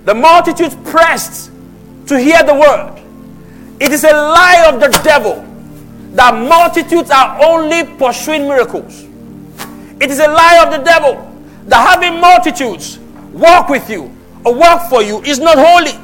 The 0.06 0.14
multitudes 0.14 0.76
pressed 0.90 1.52
to 2.08 2.20
hear 2.20 2.42
the 2.44 2.54
word. 2.54 3.02
It 3.80 3.92
is 3.92 4.04
a 4.04 4.14
lie 4.14 4.72
of 4.72 4.80
the 4.80 4.88
devil 5.04 5.44
that 6.14 6.34
multitudes 6.34 7.12
are 7.12 7.44
only 7.44 7.84
pursuing 7.98 8.48
miracles. 8.48 9.04
It 10.00 10.12
is 10.12 10.20
a 10.20 10.28
lie 10.28 10.64
of 10.64 10.72
the 10.72 10.84
devil 10.84 11.32
that 11.66 11.90
having 11.90 12.22
multitudes 12.22 13.00
walk 13.34 13.70
with 13.70 13.90
you 13.90 14.16
or 14.46 14.54
work 14.54 14.90
for 14.90 15.02
you 15.02 15.22
is 15.24 15.40
not 15.40 15.58
holy. 15.58 16.00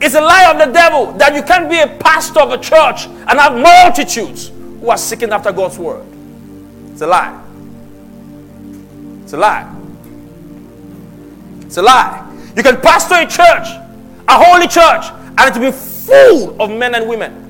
It's 0.00 0.14
a 0.14 0.20
lie 0.20 0.50
of 0.50 0.58
the 0.58 0.72
devil 0.72 1.12
that 1.14 1.34
you 1.34 1.42
can't 1.42 1.68
be 1.68 1.78
a 1.78 1.86
pastor 1.98 2.40
of 2.40 2.52
a 2.52 2.58
church 2.58 3.06
and 3.06 3.38
have 3.38 3.56
multitudes 3.56 4.48
who 4.48 4.88
are 4.88 4.98
seeking 4.98 5.30
after 5.30 5.52
God's 5.52 5.78
word. 5.78 6.06
It's 6.92 7.00
a 7.00 7.06
lie. 7.06 7.42
It's 9.22 9.32
a 9.32 9.36
lie. 9.36 9.76
It's 11.62 11.76
a 11.76 11.82
lie. 11.82 12.29
You 12.56 12.62
can 12.62 12.80
pastor 12.80 13.14
a 13.14 13.26
church, 13.26 13.68
a 14.28 14.44
holy 14.44 14.66
church, 14.66 15.04
and 15.38 15.40
it 15.40 15.58
will 15.58 15.70
be 15.70 15.76
full 15.76 16.60
of 16.60 16.70
men 16.70 16.94
and 16.94 17.08
women. 17.08 17.46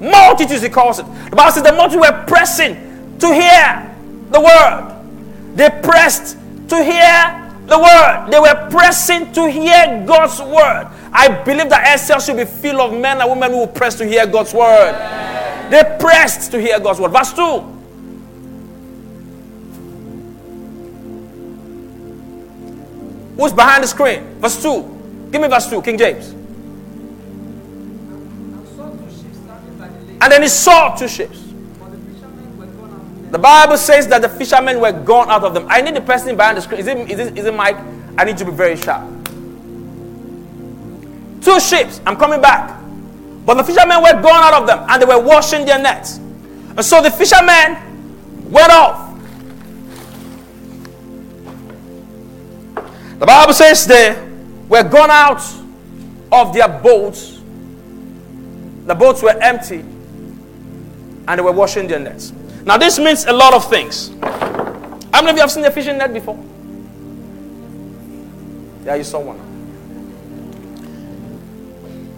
Multitudes, 0.00 0.62
he 0.62 0.68
calls 0.68 0.98
it. 0.98 1.06
The 1.30 1.36
Bible 1.36 1.52
says 1.52 1.62
the 1.62 1.72
multitude 1.72 2.00
were 2.00 2.24
pressing 2.26 3.18
to 3.18 3.34
hear 3.34 3.96
the 4.30 4.40
word. 4.40 4.96
They 5.54 5.68
pressed 5.82 6.38
to 6.68 6.82
hear 6.82 7.50
the 7.66 7.78
word. 7.78 8.28
They 8.30 8.40
were 8.40 8.68
pressing 8.70 9.32
to 9.32 9.50
hear 9.50 10.04
God's 10.06 10.40
word. 10.40 10.88
I 11.12 11.28
believe 11.44 11.68
that 11.70 11.98
SL 11.98 12.18
should 12.18 12.36
be 12.36 12.44
filled 12.44 12.80
of 12.80 12.98
men 12.98 13.20
and 13.20 13.28
women 13.28 13.50
who 13.50 13.58
will 13.58 13.66
press 13.66 13.96
to 13.96 14.06
hear 14.06 14.26
God's 14.26 14.54
word. 14.54 14.94
They 15.70 15.82
pressed 16.00 16.50
to 16.52 16.60
hear 16.60 16.80
God's 16.80 17.00
word. 17.00 17.12
Verse 17.12 17.32
2. 17.32 17.79
Who's 23.40 23.54
behind 23.54 23.82
the 23.82 23.88
screen? 23.88 24.22
Verse 24.38 24.62
2. 24.62 25.28
Give 25.32 25.40
me 25.40 25.48
verse 25.48 25.66
2, 25.70 25.80
King 25.80 25.96
James. 25.96 26.28
And 30.20 30.30
then 30.30 30.42
he 30.42 30.48
saw 30.48 30.94
two 30.94 31.08
ships. 31.08 31.42
The 33.30 33.38
Bible 33.38 33.78
says 33.78 34.08
that 34.08 34.20
the 34.20 34.28
fishermen 34.28 34.78
were 34.78 34.92
gone 34.92 35.30
out 35.30 35.42
of 35.42 35.54
them. 35.54 35.64
I 35.70 35.80
need 35.80 35.96
the 35.96 36.02
person 36.02 36.36
behind 36.36 36.58
the 36.58 36.60
screen. 36.60 36.80
Is 36.80 36.86
it, 36.86 37.10
is 37.10 37.18
it, 37.18 37.38
is 37.38 37.46
it 37.46 37.54
Mike? 37.54 37.78
I 38.18 38.24
need 38.24 38.36
to 38.36 38.44
be 38.44 38.50
very 38.50 38.76
sharp. 38.76 39.08
Two 41.40 41.58
ships. 41.60 42.02
I'm 42.04 42.16
coming 42.16 42.42
back. 42.42 42.78
But 43.46 43.54
the 43.54 43.64
fishermen 43.64 44.02
were 44.02 44.20
gone 44.20 44.52
out 44.52 44.60
of 44.60 44.66
them 44.66 44.84
and 44.86 45.00
they 45.00 45.06
were 45.06 45.18
washing 45.18 45.64
their 45.64 45.78
nets. 45.78 46.18
And 46.18 46.84
so 46.84 47.00
the 47.00 47.10
fishermen 47.10 48.50
went 48.50 48.70
off. 48.70 49.09
The 53.20 53.26
Bible 53.26 53.52
says 53.52 53.86
they 53.86 54.16
were 54.66 54.82
gone 54.82 55.10
out 55.10 55.42
of 56.32 56.54
their 56.54 56.68
boats. 56.68 57.38
The 58.86 58.94
boats 58.94 59.22
were 59.22 59.36
empty 59.42 59.80
and 59.80 61.28
they 61.28 61.42
were 61.42 61.52
washing 61.52 61.86
their 61.86 61.98
nets. 61.98 62.32
Now, 62.64 62.78
this 62.78 62.98
means 62.98 63.26
a 63.26 63.32
lot 63.32 63.52
of 63.52 63.68
things. 63.68 64.08
How 64.22 65.20
many 65.20 65.30
of 65.32 65.36
you 65.36 65.42
have 65.42 65.50
seen 65.50 65.66
a 65.66 65.70
fishing 65.70 65.98
net 65.98 66.14
before? 66.14 66.42
Yeah, 68.86 68.94
you 68.94 69.04
saw 69.04 69.20
one. 69.20 69.38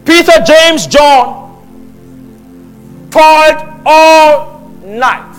Peter, 0.04 0.40
James, 0.46 0.86
John 0.86 1.50
toiled 3.10 3.82
all 3.84 4.68
night, 4.84 5.36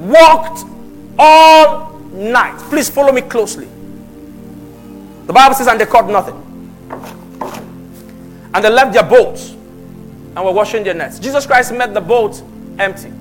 walked 0.00 0.64
all 1.18 1.95
night. 2.16 2.58
Please 2.70 2.88
follow 2.88 3.12
me 3.12 3.20
closely. 3.22 3.68
The 5.26 5.32
Bible 5.32 5.54
says, 5.54 5.66
and 5.66 5.80
they 5.80 5.86
caught 5.86 6.08
nothing. 6.08 6.42
And 8.54 8.64
they 8.64 8.70
left 8.70 8.92
their 8.92 9.02
boats 9.02 9.50
and 9.50 10.44
were 10.44 10.52
washing 10.52 10.84
their 10.84 10.94
nets. 10.94 11.18
Jesus 11.18 11.46
Christ 11.46 11.72
met 11.72 11.92
the 11.94 12.00
boat 12.00 12.42
empty. 12.78 13.12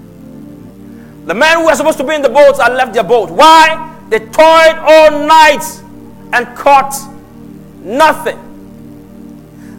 The 1.25 1.33
men 1.33 1.57
who 1.57 1.65
were 1.65 1.75
supposed 1.75 1.97
to 1.97 2.03
be 2.03 2.13
in 2.13 2.21
the 2.21 2.29
boats 2.29 2.59
had 2.59 2.73
left 2.73 2.93
their 2.93 3.03
boat. 3.03 3.31
Why? 3.31 3.95
They 4.09 4.19
toiled 4.19 4.77
all 4.77 5.25
night 5.25 5.63
and 6.33 6.55
caught 6.55 6.93
nothing. 7.81 8.39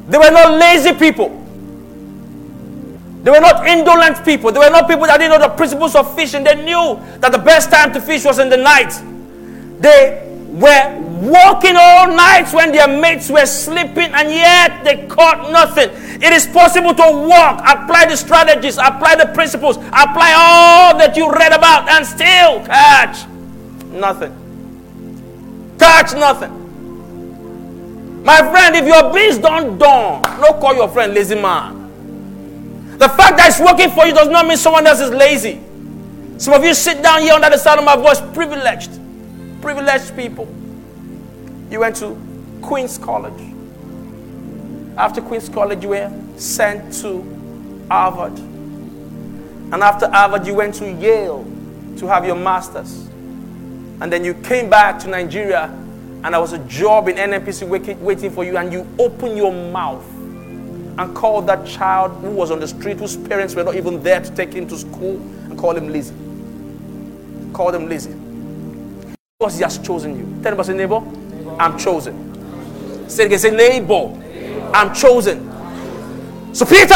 They 0.08 0.18
were 0.18 0.30
not 0.30 0.58
lazy 0.58 0.92
people. 0.92 1.45
They 3.26 3.32
were 3.32 3.40
not 3.40 3.66
indolent 3.66 4.24
people. 4.24 4.52
They 4.52 4.60
were 4.60 4.70
not 4.70 4.86
people 4.86 5.04
that 5.08 5.18
didn't 5.18 5.32
know 5.40 5.48
the 5.48 5.52
principles 5.52 5.96
of 5.96 6.14
fishing. 6.14 6.44
They 6.44 6.54
knew 6.62 6.94
that 7.18 7.32
the 7.32 7.38
best 7.38 7.72
time 7.72 7.92
to 7.94 8.00
fish 8.00 8.24
was 8.24 8.38
in 8.38 8.48
the 8.48 8.56
night. 8.56 8.92
They 9.80 10.22
were 10.52 10.94
walking 11.26 11.74
all 11.74 12.06
nights 12.06 12.52
when 12.52 12.70
their 12.70 12.86
mates 12.86 13.28
were 13.28 13.44
sleeping 13.46 14.14
and 14.14 14.30
yet 14.30 14.84
they 14.84 15.08
caught 15.08 15.50
nothing. 15.50 15.90
It 16.22 16.32
is 16.32 16.46
possible 16.46 16.94
to 16.94 17.26
walk, 17.26 17.58
apply 17.66 18.06
the 18.06 18.16
strategies, 18.16 18.78
apply 18.78 19.16
the 19.16 19.32
principles, 19.34 19.76
apply 19.78 20.32
all 20.38 20.96
that 20.96 21.16
you 21.16 21.28
read 21.28 21.52
about 21.52 21.88
and 21.88 22.06
still 22.06 22.64
catch 22.64 23.26
nothing. 23.90 24.30
Catch 25.80 26.14
nothing. 26.14 26.52
My 28.22 28.38
friend, 28.52 28.76
if 28.76 28.86
your 28.86 29.12
beans 29.12 29.38
don't 29.38 29.78
dawn, 29.78 30.22
don't 30.40 30.60
call 30.60 30.76
your 30.76 30.86
friend 30.86 31.12
lazy 31.12 31.34
man. 31.34 31.85
The 32.98 33.08
fact 33.10 33.36
that 33.36 33.48
it's 33.48 33.60
working 33.60 33.90
for 33.90 34.06
you 34.06 34.14
does 34.14 34.28
not 34.28 34.46
mean 34.46 34.56
someone 34.56 34.86
else 34.86 35.00
is 35.00 35.10
lazy. 35.10 35.60
Some 36.38 36.54
of 36.54 36.64
you 36.64 36.72
sit 36.72 37.02
down 37.02 37.20
here 37.22 37.34
under 37.34 37.50
the 37.50 37.58
sound 37.58 37.78
of 37.78 37.84
my 37.84 37.96
voice, 37.96 38.20
privileged. 38.34 38.90
Privileged 39.60 40.16
people. 40.16 40.46
You 41.70 41.80
went 41.80 41.96
to 41.96 42.16
Queen's 42.62 42.96
College. 42.96 43.52
After 44.96 45.20
Queen's 45.20 45.48
College, 45.50 45.82
you 45.82 45.90
were 45.90 46.12
sent 46.36 46.94
to 47.02 47.86
Harvard. 47.90 48.38
And 48.38 49.74
after 49.74 50.08
Harvard, 50.08 50.46
you 50.46 50.54
went 50.54 50.74
to 50.76 50.90
Yale 50.90 51.44
to 51.98 52.06
have 52.06 52.24
your 52.24 52.36
master's. 52.36 53.08
And 54.00 54.10
then 54.12 54.24
you 54.24 54.32
came 54.34 54.70
back 54.70 54.98
to 55.00 55.08
Nigeria, 55.08 55.64
and 56.22 56.32
there 56.32 56.40
was 56.40 56.52
a 56.52 56.58
job 56.60 57.08
in 57.08 57.16
NNPC 57.16 57.98
waiting 58.00 58.30
for 58.30 58.44
you, 58.44 58.56
and 58.56 58.72
you 58.72 58.86
opened 58.98 59.36
your 59.36 59.52
mouth 59.52 60.04
and 60.98 61.14
called 61.14 61.46
that 61.46 61.66
child 61.66 62.12
who 62.22 62.30
was 62.30 62.50
on 62.50 62.60
the 62.60 62.68
street, 62.68 62.98
whose 62.98 63.16
parents 63.16 63.54
were 63.54 63.64
not 63.64 63.74
even 63.74 64.02
there 64.02 64.20
to 64.20 64.34
take 64.34 64.52
him 64.52 64.66
to 64.68 64.76
school, 64.76 65.16
and 65.44 65.58
call 65.58 65.76
him 65.76 65.88
lazy. 65.88 66.14
Call 67.52 67.74
him 67.74 67.88
lazy. 67.88 68.14
Because 69.38 69.56
he 69.56 69.62
has 69.62 69.78
chosen 69.78 70.16
you. 70.16 70.42
Tell 70.42 70.58
him, 70.58 70.64
say, 70.64 70.74
neighbor, 70.74 71.02
I'm 71.58 71.78
chosen. 71.78 73.08
Say 73.08 73.26
again, 73.26 73.38
say, 73.38 73.50
neighbor, 73.50 74.10
I'm 74.72 74.94
chosen. 74.94 75.52
So 76.54 76.64
Peter, 76.64 76.94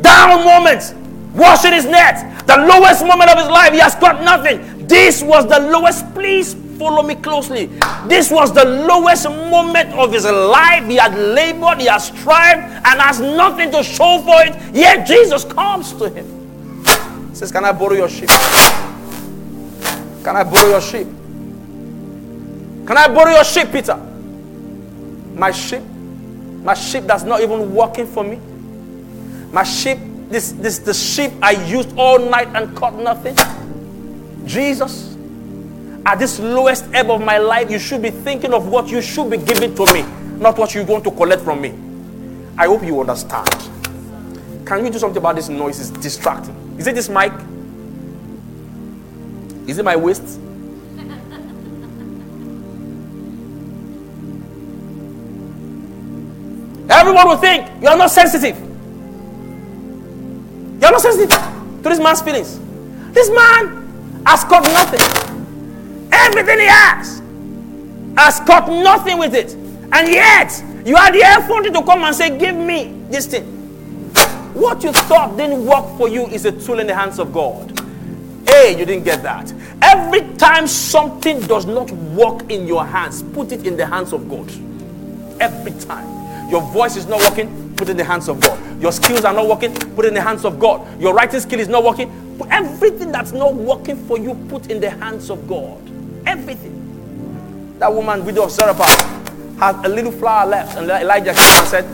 down 0.00 0.44
moment, 0.44 0.94
washing 1.34 1.72
his 1.72 1.84
net, 1.84 2.46
the 2.46 2.56
lowest 2.56 3.04
moment 3.04 3.30
of 3.30 3.38
his 3.38 3.48
life, 3.48 3.72
he 3.72 3.78
has 3.78 3.94
got 3.94 4.22
nothing. 4.22 4.86
This 4.88 5.22
was 5.22 5.46
the 5.46 5.60
lowest. 5.60 6.12
Please 6.14 6.54
follow 6.78 7.02
me 7.02 7.16
closely. 7.16 7.66
This 8.06 8.30
was 8.30 8.52
the 8.54 8.64
lowest 8.64 9.24
moment 9.28 9.92
of 9.92 10.12
his 10.12 10.24
life. 10.24 10.86
He 10.86 10.96
had 10.96 11.14
labored, 11.18 11.80
he 11.80 11.86
has 11.86 12.06
strived, 12.06 12.60
and 12.62 13.00
has 13.00 13.20
nothing 13.20 13.70
to 13.72 13.82
show 13.82 14.22
for 14.22 14.40
it. 14.46 14.56
Yet 14.74 15.06
Jesus 15.06 15.44
comes 15.44 15.92
to 15.94 16.08
him. 16.08 16.26
He 17.30 17.34
Says, 17.36 17.52
Can 17.52 17.64
I 17.64 17.72
borrow 17.72 17.94
your 17.94 18.08
sheep? 18.08 18.28
Can 20.24 20.36
I 20.36 20.44
borrow 20.44 20.68
your 20.68 20.80
sheep? 20.80 21.06
Can 22.86 22.96
I 22.96 23.08
borrow 23.08 23.32
your 23.32 23.44
sheep, 23.44 23.70
Peter? 23.70 23.96
My 25.34 25.50
sheep? 25.50 25.82
My 26.62 26.74
sheep 26.74 27.04
that's 27.04 27.22
not 27.24 27.40
even 27.40 27.74
working 27.74 28.06
for 28.06 28.24
me? 28.24 28.40
My 29.52 29.62
sheep, 29.62 29.98
this, 30.28 30.52
this 30.52 30.78
the 30.78 30.94
sheep 30.94 31.32
I 31.42 31.52
used 31.66 31.96
all 31.96 32.18
night 32.18 32.48
and 32.54 32.76
caught 32.76 32.94
nothing? 32.94 33.36
Jesus, 34.46 35.17
at 36.06 36.18
this 36.18 36.38
lowest 36.38 36.84
ebb 36.92 37.10
of 37.10 37.20
my 37.20 37.38
life, 37.38 37.70
you 37.70 37.78
should 37.78 38.02
be 38.02 38.10
thinking 38.10 38.52
of 38.52 38.68
what 38.68 38.88
you 38.88 39.00
should 39.02 39.30
be 39.30 39.36
giving 39.36 39.74
to 39.74 39.92
me, 39.92 40.02
not 40.38 40.58
what 40.58 40.74
you're 40.74 40.84
going 40.84 41.02
to 41.02 41.10
collect 41.10 41.42
from 41.42 41.60
me. 41.60 41.74
I 42.56 42.66
hope 42.66 42.82
you 42.82 43.00
understand. 43.00 43.48
Can 44.66 44.82
we 44.82 44.90
do 44.90 44.98
something 44.98 45.18
about 45.18 45.36
this 45.36 45.48
noise? 45.48 45.80
It's 45.80 45.90
distracting. 45.90 46.54
Is 46.78 46.86
it 46.86 46.94
this 46.94 47.08
mic? 47.08 47.32
Is 49.66 49.78
it 49.78 49.84
my 49.84 49.96
waist? 49.96 50.22
Everyone 56.90 57.28
will 57.28 57.36
think 57.36 57.66
you 57.82 57.88
are 57.88 57.96
not 57.96 58.10
sensitive. 58.10 58.58
You 60.80 60.86
are 60.86 60.92
not 60.92 61.00
sensitive 61.00 61.30
to 61.82 61.88
this 61.88 61.98
man's 61.98 62.22
feelings. 62.22 62.58
This 63.12 63.30
man 63.30 64.22
has 64.26 64.44
caught 64.44 64.62
nothing. 64.64 65.37
Everything 66.26 66.58
he 66.58 66.66
has 66.66 67.22
has 68.16 68.40
caught 68.40 68.68
nothing 68.68 69.18
with 69.18 69.34
it. 69.34 69.54
And 69.92 70.08
yet, 70.08 70.62
you 70.84 70.96
are 70.96 71.10
the 71.12 71.22
effort 71.22 71.64
to 71.64 71.82
come 71.82 72.02
and 72.02 72.14
say, 72.14 72.36
Give 72.36 72.56
me 72.56 72.94
this 73.08 73.26
thing. 73.26 73.44
What 74.54 74.82
you 74.82 74.92
thought 74.92 75.36
didn't 75.36 75.64
work 75.64 75.96
for 75.96 76.08
you 76.08 76.26
is 76.26 76.44
a 76.44 76.52
tool 76.52 76.80
in 76.80 76.86
the 76.86 76.94
hands 76.94 77.18
of 77.18 77.32
God. 77.32 77.78
Hey, 78.48 78.78
you 78.78 78.84
didn't 78.84 79.04
get 79.04 79.22
that. 79.22 79.52
Every 79.82 80.22
time 80.36 80.66
something 80.66 81.40
does 81.42 81.66
not 81.66 81.90
work 81.90 82.50
in 82.50 82.66
your 82.66 82.84
hands, 82.84 83.22
put 83.22 83.52
it 83.52 83.66
in 83.66 83.76
the 83.76 83.86
hands 83.86 84.12
of 84.12 84.28
God. 84.28 84.50
Every 85.40 85.72
time. 85.80 86.50
Your 86.50 86.62
voice 86.62 86.96
is 86.96 87.06
not 87.06 87.20
working, 87.20 87.74
put 87.76 87.88
it 87.88 87.92
in 87.92 87.96
the 87.98 88.04
hands 88.04 88.28
of 88.28 88.40
God. 88.40 88.82
Your 88.82 88.90
skills 88.90 89.24
are 89.24 89.34
not 89.34 89.46
working, 89.46 89.74
put 89.94 90.06
it 90.06 90.08
in 90.08 90.14
the 90.14 90.22
hands 90.22 90.44
of 90.44 90.58
God. 90.58 91.00
Your 91.00 91.14
writing 91.14 91.40
skill 91.40 91.60
is 91.60 91.68
not 91.68 91.84
working, 91.84 92.10
everything 92.50 93.12
that's 93.12 93.32
not 93.32 93.54
working 93.54 93.96
for 94.06 94.18
you, 94.18 94.34
put 94.48 94.70
in 94.70 94.80
the 94.80 94.90
hands 94.90 95.30
of 95.30 95.46
God. 95.46 95.78
Everything. 96.26 97.76
That 97.78 97.92
woman, 97.92 98.24
widow 98.24 98.44
of 98.44 98.50
Zarephath, 98.50 99.58
had 99.58 99.84
a 99.84 99.88
little 99.88 100.12
flour 100.12 100.46
left, 100.46 100.76
and 100.76 100.90
Elijah 100.90 101.34
came 101.34 101.58
and 101.58 101.66
said, 101.66 101.84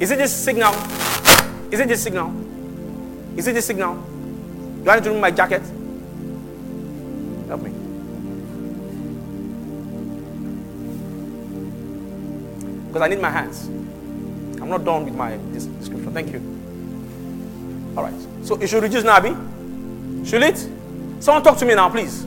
Is 0.00 0.10
it 0.10 0.18
this 0.18 0.34
signal? 0.34 0.74
Is 1.70 1.80
it 1.80 1.88
this 1.88 2.02
signal? 2.02 2.32
Is 3.36 3.46
it 3.46 3.52
this 3.54 3.66
signal? 3.66 3.94
Do 4.82 4.90
I 4.90 4.96
need 4.96 5.04
to 5.04 5.10
remove 5.10 5.22
my 5.22 5.30
jacket? 5.30 5.62
Help 7.48 7.62
me. 7.62 7.84
because 12.94 13.06
I 13.06 13.08
need 13.08 13.20
my 13.20 13.30
hands. 13.30 13.66
I'm 14.62 14.68
not 14.68 14.84
done 14.84 15.04
with 15.04 15.16
my 15.16 15.36
description. 15.52 16.12
Thank 16.14 16.32
you. 16.32 16.38
All 17.96 18.04
right. 18.04 18.14
So 18.44 18.54
it 18.54 18.68
should 18.68 18.84
reduce 18.84 19.02
now, 19.02 19.18
Abi? 20.24 20.30
Should 20.30 20.42
it? 20.42 20.58
Someone 21.22 21.42
talk 21.42 21.58
to 21.58 21.64
me 21.64 21.74
now, 21.74 21.90
please. 21.90 22.22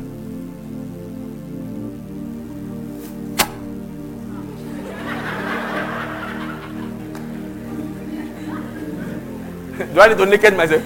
Do 9.94 10.02
I 10.02 10.08
need 10.10 10.18
to 10.18 10.26
naked 10.26 10.56
myself? 10.56 10.84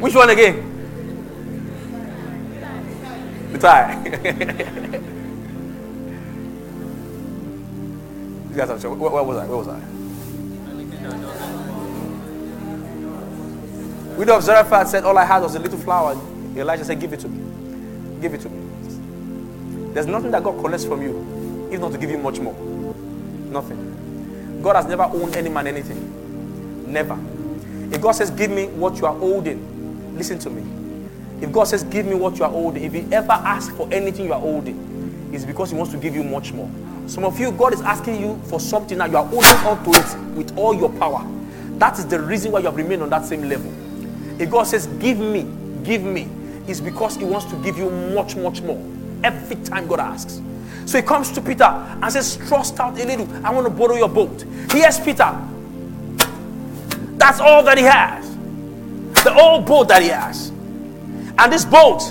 Which 0.00 0.14
one 0.14 0.30
again? 0.30 0.68
The 3.52 3.58
tie. 3.58 5.08
You 8.52 8.58
guys 8.58 8.84
where, 8.84 8.94
where 8.94 9.22
was 9.22 9.38
I? 9.38 9.46
Where 9.46 9.56
was 9.56 9.68
I? 9.68 10.01
Widow 14.16 14.36
of 14.36 14.42
Zarephath 14.42 14.88
said, 14.88 15.04
All 15.04 15.16
I 15.16 15.24
had 15.24 15.40
was 15.42 15.54
a 15.54 15.58
little 15.58 15.78
flour. 15.78 16.16
Elijah 16.56 16.84
said, 16.84 17.00
Give 17.00 17.12
it 17.12 17.20
to 17.20 17.28
me. 17.28 18.20
Give 18.20 18.34
it 18.34 18.40
to 18.42 18.48
me. 18.48 19.92
There's 19.94 20.06
nothing 20.06 20.30
that 20.30 20.42
God 20.42 20.58
collects 20.60 20.84
from 20.84 21.02
you, 21.02 21.68
if 21.70 21.80
not 21.80 21.92
to 21.92 21.98
give 21.98 22.10
you 22.10 22.18
much 22.18 22.38
more. 22.38 22.54
Nothing. 23.50 24.60
God 24.62 24.76
has 24.76 24.86
never 24.86 25.02
owned 25.02 25.36
any 25.36 25.48
man 25.48 25.66
anything. 25.66 26.90
Never. 26.90 27.18
If 27.90 28.00
God 28.00 28.12
says, 28.12 28.30
Give 28.30 28.50
me 28.50 28.66
what 28.68 28.96
you 28.98 29.06
are 29.06 29.14
holding, 29.14 30.16
listen 30.16 30.38
to 30.40 30.50
me. 30.50 30.62
If 31.42 31.50
God 31.52 31.64
says, 31.64 31.82
Give 31.84 32.06
me 32.06 32.14
what 32.14 32.38
you 32.38 32.44
are 32.44 32.50
holding, 32.50 32.84
if 32.84 32.92
He 32.92 33.00
ever 33.12 33.32
asks 33.32 33.74
for 33.76 33.88
anything 33.92 34.26
you 34.26 34.32
are 34.32 34.40
holding, 34.40 35.30
it's 35.32 35.44
because 35.44 35.70
He 35.70 35.76
wants 35.76 35.92
to 35.92 35.98
give 35.98 36.14
you 36.14 36.22
much 36.22 36.52
more. 36.52 36.70
Some 37.06 37.24
of 37.24 37.38
you, 37.40 37.50
God 37.52 37.74
is 37.74 37.80
asking 37.80 38.20
you 38.20 38.40
for 38.44 38.60
something 38.60 38.96
now. 38.98 39.06
You 39.06 39.16
are 39.16 39.26
holding 39.26 39.50
on 39.66 39.84
to 39.84 39.90
it 39.90 40.36
with 40.36 40.56
all 40.56 40.74
your 40.74 40.90
power. 40.92 41.26
That 41.78 41.98
is 41.98 42.06
the 42.06 42.20
reason 42.20 42.52
why 42.52 42.60
you 42.60 42.66
have 42.66 42.76
remained 42.76 43.02
on 43.02 43.10
that 43.10 43.24
same 43.24 43.48
level. 43.48 43.72
If 44.42 44.50
God 44.50 44.64
says, 44.64 44.86
Give 44.86 45.18
me, 45.18 45.46
give 45.84 46.02
me, 46.02 46.28
it's 46.66 46.80
because 46.80 47.16
He 47.16 47.24
wants 47.24 47.46
to 47.46 47.56
give 47.62 47.78
you 47.78 47.90
much, 47.90 48.36
much 48.36 48.60
more. 48.62 48.82
Every 49.24 49.56
time 49.64 49.86
God 49.86 50.00
asks. 50.00 50.40
So 50.86 50.98
He 50.98 51.02
comes 51.02 51.30
to 51.32 51.40
Peter 51.40 51.64
and 51.64 52.12
says, 52.12 52.36
Trust 52.48 52.80
out 52.80 52.98
a 52.98 53.04
little. 53.04 53.28
I 53.44 53.50
want 53.50 53.66
to 53.66 53.70
borrow 53.72 53.96
your 53.96 54.08
boat. 54.08 54.44
Yes, 54.74 55.02
Peter. 55.02 55.38
That's 57.16 57.40
all 57.40 57.62
that 57.62 57.78
he 57.78 57.84
has. 57.84 58.28
The 59.22 59.32
old 59.40 59.64
boat 59.64 59.88
that 59.88 60.02
he 60.02 60.08
has. 60.08 60.48
And 60.48 61.52
this 61.52 61.64
boat 61.64 62.02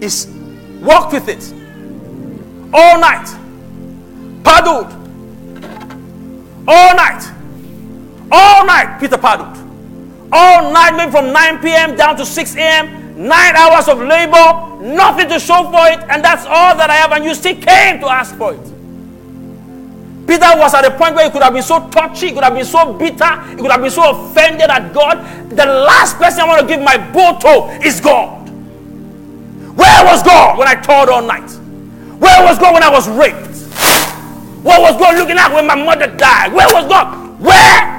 is 0.00 0.26
walked 0.80 1.12
with 1.12 1.28
it 1.28 1.52
all 2.74 3.00
night 3.00 3.26
paddled 4.42 4.92
all 6.68 6.96
night. 6.96 7.32
All 8.30 8.66
night, 8.66 8.98
Peter 8.98 9.18
paddled. 9.18 9.56
All 10.38 10.70
night, 10.70 10.94
maybe 10.94 11.10
from 11.10 11.32
9 11.32 11.62
p.m. 11.62 11.96
down 11.96 12.14
to 12.18 12.26
6 12.26 12.56
a.m. 12.56 13.16
Nine 13.16 13.56
hours 13.56 13.88
of 13.88 13.98
labor, 14.00 14.84
nothing 14.84 15.30
to 15.30 15.40
show 15.40 15.64
for 15.70 15.88
it, 15.88 15.98
and 16.10 16.22
that's 16.22 16.44
all 16.44 16.76
that 16.76 16.90
I 16.90 16.96
have. 16.96 17.12
And 17.12 17.24
you 17.24 17.34
still 17.34 17.54
came 17.54 18.00
to 18.00 18.06
ask 18.06 18.36
for 18.36 18.52
it. 18.52 18.60
Peter 20.26 20.52
was 20.58 20.74
at 20.74 20.84
a 20.84 20.90
point 20.90 21.14
where 21.14 21.24
he 21.24 21.30
could 21.30 21.42
have 21.42 21.54
been 21.54 21.62
so 21.62 21.88
touchy, 21.88 22.26
he 22.26 22.32
could 22.34 22.44
have 22.44 22.52
been 22.52 22.66
so 22.66 22.92
bitter, 22.92 23.42
he 23.48 23.56
could 23.56 23.70
have 23.70 23.80
been 23.80 23.90
so 23.90 24.10
offended 24.10 24.68
at 24.68 24.92
God. 24.92 25.24
The 25.48 25.64
last 25.64 26.18
person 26.18 26.40
I 26.40 26.48
want 26.48 26.60
to 26.60 26.66
give 26.66 26.82
my 26.82 26.98
boat 26.98 27.40
to 27.40 27.86
is 27.86 27.98
God. 27.98 28.50
Where 29.74 30.04
was 30.04 30.22
God 30.22 30.58
when 30.58 30.68
I 30.68 30.74
toiled 30.74 31.08
all 31.08 31.22
night? 31.22 31.48
Where 32.20 32.44
was 32.44 32.58
God 32.58 32.74
when 32.74 32.82
I 32.82 32.90
was 32.90 33.08
raped? 33.08 33.56
What 34.62 34.82
was 34.82 35.00
God 35.00 35.16
looking 35.16 35.38
at 35.38 35.50
when 35.54 35.66
my 35.66 35.76
mother 35.76 36.08
died? 36.08 36.52
Where 36.52 36.66
was 36.74 36.86
God? 36.86 37.40
Where 37.40 37.95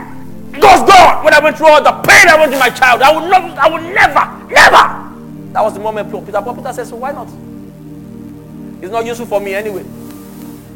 was 0.68 0.84
God 0.90 1.24
when 1.24 1.34
I 1.34 1.40
went 1.40 1.58
through 1.58 1.68
all 1.68 1.84
the 1.84 1.92
pain 1.92 2.28
I 2.28 2.36
went 2.38 2.52
through 2.52 2.60
my 2.60 2.70
child? 2.70 3.02
I 3.02 3.14
would 3.14 3.30
not, 3.30 3.58
I 3.58 3.70
would 3.70 3.84
never, 3.84 4.54
never. 4.54 5.54
That 5.54 5.64
was 5.64 5.74
the 5.74 5.80
moment 5.80 6.12
Peter. 6.26 6.42
Peter 6.42 6.74
says, 6.74 6.90
so 6.90 6.98
why 6.98 7.12
not? 7.12 7.28
It's 8.82 8.92
not 8.92 9.06
useful 9.06 9.26
for 9.26 9.40
me 9.40 9.56
anyway. 9.56 9.84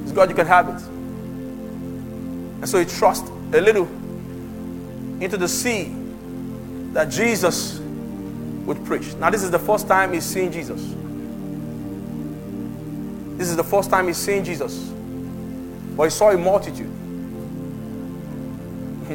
It's 0.03 0.11
God, 0.11 0.29
you 0.29 0.35
can 0.35 0.47
have 0.47 0.69
it. 0.69 0.81
And 2.61 2.69
so 2.69 2.79
he 2.79 2.85
trusts 2.85 3.29
a 3.53 3.61
little 3.61 3.87
into 5.21 5.37
the 5.37 5.47
sea 5.47 5.93
that 6.93 7.09
Jesus 7.09 7.79
would 8.65 8.83
preach. 8.85 9.13
Now, 9.15 9.29
this 9.29 9.43
is 9.43 9.51
the 9.51 9.59
first 9.59 9.87
time 9.87 10.13
he's 10.13 10.25
seeing 10.25 10.51
Jesus. 10.51 10.81
This 13.37 13.49
is 13.49 13.55
the 13.55 13.63
first 13.63 13.89
time 13.89 14.07
he's 14.07 14.17
seeing 14.17 14.43
Jesus. 14.43 14.89
But 15.95 16.03
he 16.03 16.09
saw 16.11 16.29
a 16.29 16.37
multitude. 16.37 16.91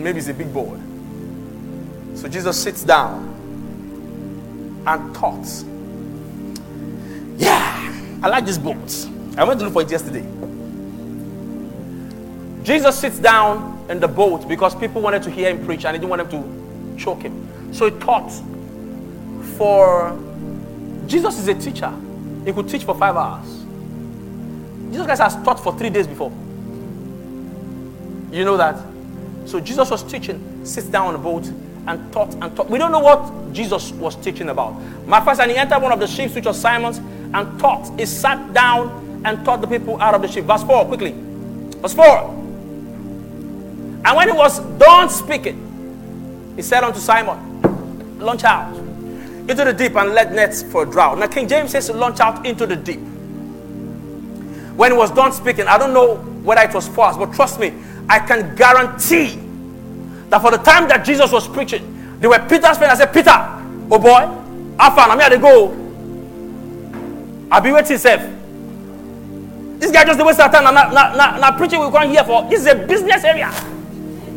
Maybe 0.02 0.18
it's 0.18 0.28
a 0.28 0.34
big 0.34 0.52
board. 0.52 0.80
So 2.14 2.28
Jesus 2.28 2.60
sits 2.60 2.82
down 2.82 3.34
and 4.86 5.14
taught. 5.14 5.64
Yeah, 7.36 8.18
I 8.22 8.28
like 8.28 8.46
this 8.46 8.58
boat. 8.58 9.08
I 9.36 9.44
went 9.44 9.60
to 9.60 9.66
look 9.66 9.74
for 9.74 9.82
it 9.82 9.90
yesterday. 9.90 10.26
Jesus 12.62 12.98
sits 12.98 13.18
down 13.18 13.86
in 13.88 14.00
the 14.00 14.08
boat 14.08 14.48
because 14.48 14.74
people 14.74 15.00
wanted 15.00 15.22
to 15.22 15.30
hear 15.30 15.50
him 15.50 15.64
preach 15.64 15.84
and 15.84 15.94
they 15.94 15.98
didn't 15.98 16.10
want 16.10 16.22
him 16.22 16.28
to 16.96 17.02
choke 17.02 17.22
him. 17.22 17.72
So 17.72 17.90
he 17.90 17.98
taught 18.00 18.32
for 19.56 20.18
Jesus 21.06 21.38
is 21.38 21.48
a 21.48 21.54
teacher. 21.54 21.92
He 22.44 22.52
could 22.52 22.68
teach 22.68 22.84
for 22.84 22.94
five 22.96 23.16
hours. 23.16 23.46
Jesus 24.90 25.06
Christ 25.06 25.22
has 25.22 25.34
taught 25.44 25.60
for 25.60 25.76
three 25.76 25.90
days 25.90 26.06
before. 26.06 26.30
You 28.32 28.44
know 28.44 28.56
that? 28.56 28.82
So 29.46 29.60
Jesus 29.60 29.90
was 29.90 30.02
teaching, 30.02 30.64
sits 30.64 30.88
down 30.88 31.08
on 31.08 31.12
the 31.14 31.18
boat 31.18 31.46
and 31.86 32.12
taught 32.12 32.34
and 32.34 32.54
taught. 32.56 32.68
We 32.68 32.78
don't 32.78 32.92
know 32.92 33.00
what 33.00 33.52
Jesus 33.52 33.92
was 33.92 34.16
teaching 34.16 34.48
about. 34.48 34.72
My 35.06 35.24
first, 35.24 35.40
and 35.40 35.50
he 35.50 35.56
entered 35.56 35.80
one 35.80 35.92
of 35.92 36.00
the 36.00 36.06
ships, 36.06 36.34
which 36.34 36.46
was 36.46 36.60
Simon's, 36.60 36.98
and 36.98 37.58
taught. 37.60 37.98
He 37.98 38.06
sat 38.06 38.52
down 38.52 39.22
and 39.24 39.44
taught 39.44 39.60
the 39.60 39.66
people 39.66 40.00
out 40.00 40.14
of 40.14 40.22
the 40.22 40.28
ship. 40.28 40.44
Verse 40.44 40.62
4, 40.64 40.86
quickly. 40.86 41.14
Verse 41.80 41.94
4. 41.94 42.06
And 44.04 44.16
when 44.16 44.28
he 44.28 44.36
was 44.36 44.60
done 44.78 45.10
speaking, 45.10 46.54
he 46.56 46.62
said 46.62 46.84
unto 46.84 47.00
Simon, 47.00 48.18
launch 48.18 48.44
out 48.44 48.76
into 49.48 49.64
the 49.64 49.72
deep 49.72 49.94
and 49.96 50.12
let 50.12 50.32
nets 50.32 50.62
for 50.62 50.82
a 50.82 50.86
drought. 50.86 51.18
Now, 51.18 51.26
King 51.28 51.46
James 51.48 51.70
says 51.70 51.86
to 51.86 51.92
launch 51.92 52.20
out 52.20 52.44
into 52.44 52.66
the 52.66 52.76
deep. 52.76 53.00
When 54.76 54.92
he 54.92 54.98
was 54.98 55.10
done 55.12 55.32
speaking, 55.32 55.66
I 55.66 55.78
don't 55.78 55.94
know 55.94 56.16
whether 56.16 56.62
it 56.62 56.74
was 56.74 56.88
fast, 56.88 57.18
but 57.18 57.32
trust 57.32 57.60
me, 57.60 57.72
I 58.08 58.20
can 58.20 58.54
guarantee 58.54 59.40
that 60.28 60.40
for 60.40 60.50
the 60.50 60.58
time 60.58 60.88
that 60.88 61.04
Jesus 61.04 61.32
was 61.32 61.48
preaching, 61.48 62.18
there 62.20 62.30
were 62.30 62.38
Peter's 62.38 62.78
friends. 62.78 63.00
I 63.00 63.04
said, 63.04 63.12
Peter, 63.12 63.34
oh 63.90 63.98
boy, 63.98 64.20
far? 64.78 65.10
I'm 65.10 65.18
here 65.18 65.30
to 65.30 65.38
go. 65.38 65.72
I'll 67.50 67.60
be 67.60 67.72
waiting 67.72 67.98
safe. 67.98 68.20
This 69.78 69.90
guy 69.90 70.04
just 70.04 70.18
the 70.18 70.24
waste 70.24 70.40
of 70.40 70.50
time. 70.50 70.64
Now, 70.64 70.90
now, 70.90 71.36
now, 71.36 71.56
preaching 71.56 71.80
we 71.80 71.90
come 71.90 72.10
here 72.10 72.24
for. 72.24 72.48
This 72.48 72.60
is 72.60 72.66
a 72.66 72.74
business 72.74 73.24
area. 73.24 73.50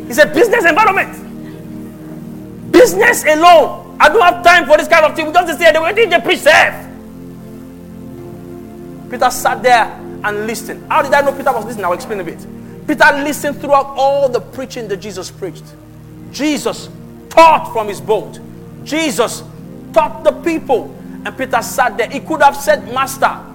It's 0.09 0.19
a 0.19 0.25
business 0.25 0.65
environment. 0.65 2.71
Business 2.71 3.23
alone. 3.25 3.97
I 3.99 4.09
don't 4.09 4.21
have 4.21 4.43
time 4.43 4.65
for 4.65 4.77
this 4.77 4.87
kind 4.87 5.05
of 5.05 5.15
thing. 5.15 5.27
We 5.27 5.33
just 5.33 5.59
say 5.59 5.71
the 5.71 5.81
way 5.81 5.93
they 5.93 6.19
preach 6.19 6.39
safe. 6.39 6.73
Peter 9.09 9.31
sat 9.31 9.63
there 9.63 9.85
and 10.23 10.45
listened. 10.45 10.85
How 10.89 11.01
did 11.01 11.13
I 11.13 11.21
know 11.21 11.31
Peter 11.31 11.51
was 11.51 11.65
listening? 11.65 11.85
I'll 11.85 11.93
explain 11.93 12.19
a 12.19 12.23
bit. 12.23 12.45
Peter 12.89 13.11
listened 13.23 13.61
throughout 13.61 13.85
all 13.95 14.27
the 14.27 14.41
preaching 14.41 14.87
that 14.87 14.97
Jesus 14.97 15.29
preached. 15.29 15.75
Jesus 16.31 16.89
taught 17.29 17.71
from 17.71 17.87
his 17.87 18.01
boat. 18.01 18.39
Jesus 18.83 19.43
taught 19.93 20.23
the 20.23 20.31
people. 20.31 20.85
And 21.23 21.37
Peter 21.37 21.61
sat 21.61 21.99
there. 21.99 22.09
He 22.09 22.19
could 22.19 22.41
have 22.41 22.57
said, 22.57 22.91
Master, 22.91 23.45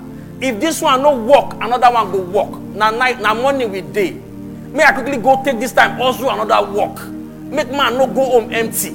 if 0.41 0.61
this 0.61 0.81
one 0.81 1.03
no 1.03 1.17
walk, 1.17 1.55
another 1.55 1.93
one 1.93 2.13
go 2.13 2.21
walk. 2.21 2.61
Now 2.77 2.91
night, 2.91 3.21
now 3.21 3.35
morning 3.35 3.73
with 3.73 3.93
day. 3.93 4.13
May 4.13 4.85
I 4.85 4.93
quickly 4.93 5.17
go 5.17 5.43
take 5.43 5.59
this 5.59 5.73
time 5.73 6.01
also 6.01 6.29
another 6.29 6.71
walk. 6.71 7.05
Make 7.05 7.73
man 7.73 7.95
no 7.99 8.07
go 8.07 8.39
home 8.39 8.53
empty. 8.53 8.91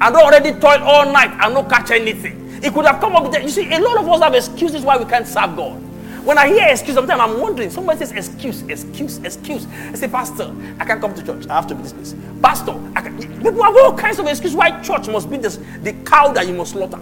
I 0.00 0.12
don't 0.12 0.22
already 0.22 0.52
toil 0.60 0.80
all 0.84 1.10
night 1.10 1.36
and 1.40 1.54
no 1.54 1.64
catch 1.64 1.90
anything. 1.90 2.62
He 2.62 2.70
could 2.70 2.84
have 2.86 3.00
come 3.00 3.16
up 3.16 3.24
with 3.24 3.32
that. 3.32 3.42
You 3.42 3.48
see, 3.48 3.72
a 3.74 3.80
lot 3.80 3.98
of 3.98 4.08
us 4.08 4.22
have 4.22 4.34
excuses 4.36 4.82
why 4.82 4.96
we 4.96 5.06
can't 5.06 5.26
serve 5.26 5.56
God. 5.56 5.82
When 6.26 6.38
I 6.38 6.48
hear 6.48 6.66
excuse, 6.66 6.96
sometimes 6.96 7.20
I'm 7.20 7.40
wondering. 7.40 7.70
Somebody 7.70 8.00
says 8.00 8.10
excuse, 8.10 8.62
excuse, 8.62 9.18
excuse. 9.18 9.64
I 9.64 9.94
say, 9.94 10.08
Pastor, 10.08 10.52
I 10.80 10.84
can't 10.84 11.00
come 11.00 11.14
to 11.14 11.22
church. 11.24 11.46
I 11.46 11.54
have 11.54 11.68
to 11.68 11.74
be 11.76 11.84
this 11.84 11.92
place. 11.92 12.16
Pastor, 12.42 12.72
I 12.96 13.02
can, 13.02 13.16
people 13.16 13.62
have 13.62 13.76
all 13.76 13.96
kinds 13.96 14.18
of 14.18 14.26
excuses 14.26 14.56
why 14.56 14.82
church 14.82 15.06
must 15.06 15.30
be 15.30 15.36
this, 15.36 15.60
the 15.84 15.92
cow 16.04 16.32
that 16.32 16.48
you 16.48 16.54
must 16.54 16.72
slaughter. 16.72 16.98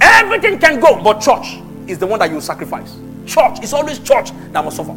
Everything 0.00 0.58
can 0.58 0.80
go, 0.80 1.00
but 1.00 1.20
church 1.20 1.60
is 1.86 1.98
the 1.98 2.06
one 2.08 2.18
that 2.18 2.32
you 2.32 2.40
sacrifice. 2.40 2.96
Church, 3.24 3.60
it's 3.62 3.72
always 3.72 4.00
church 4.00 4.32
that 4.50 4.64
must 4.64 4.78
suffer. 4.78 4.96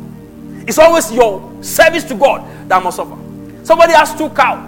It's 0.68 0.80
always 0.80 1.12
your 1.12 1.62
service 1.62 2.06
to 2.06 2.16
God 2.16 2.44
that 2.70 2.84
must 2.84 2.98
suffer. 2.98 3.16
Somebody 3.64 3.94
has 3.94 4.16
two 4.18 4.30
cow. 4.30 4.68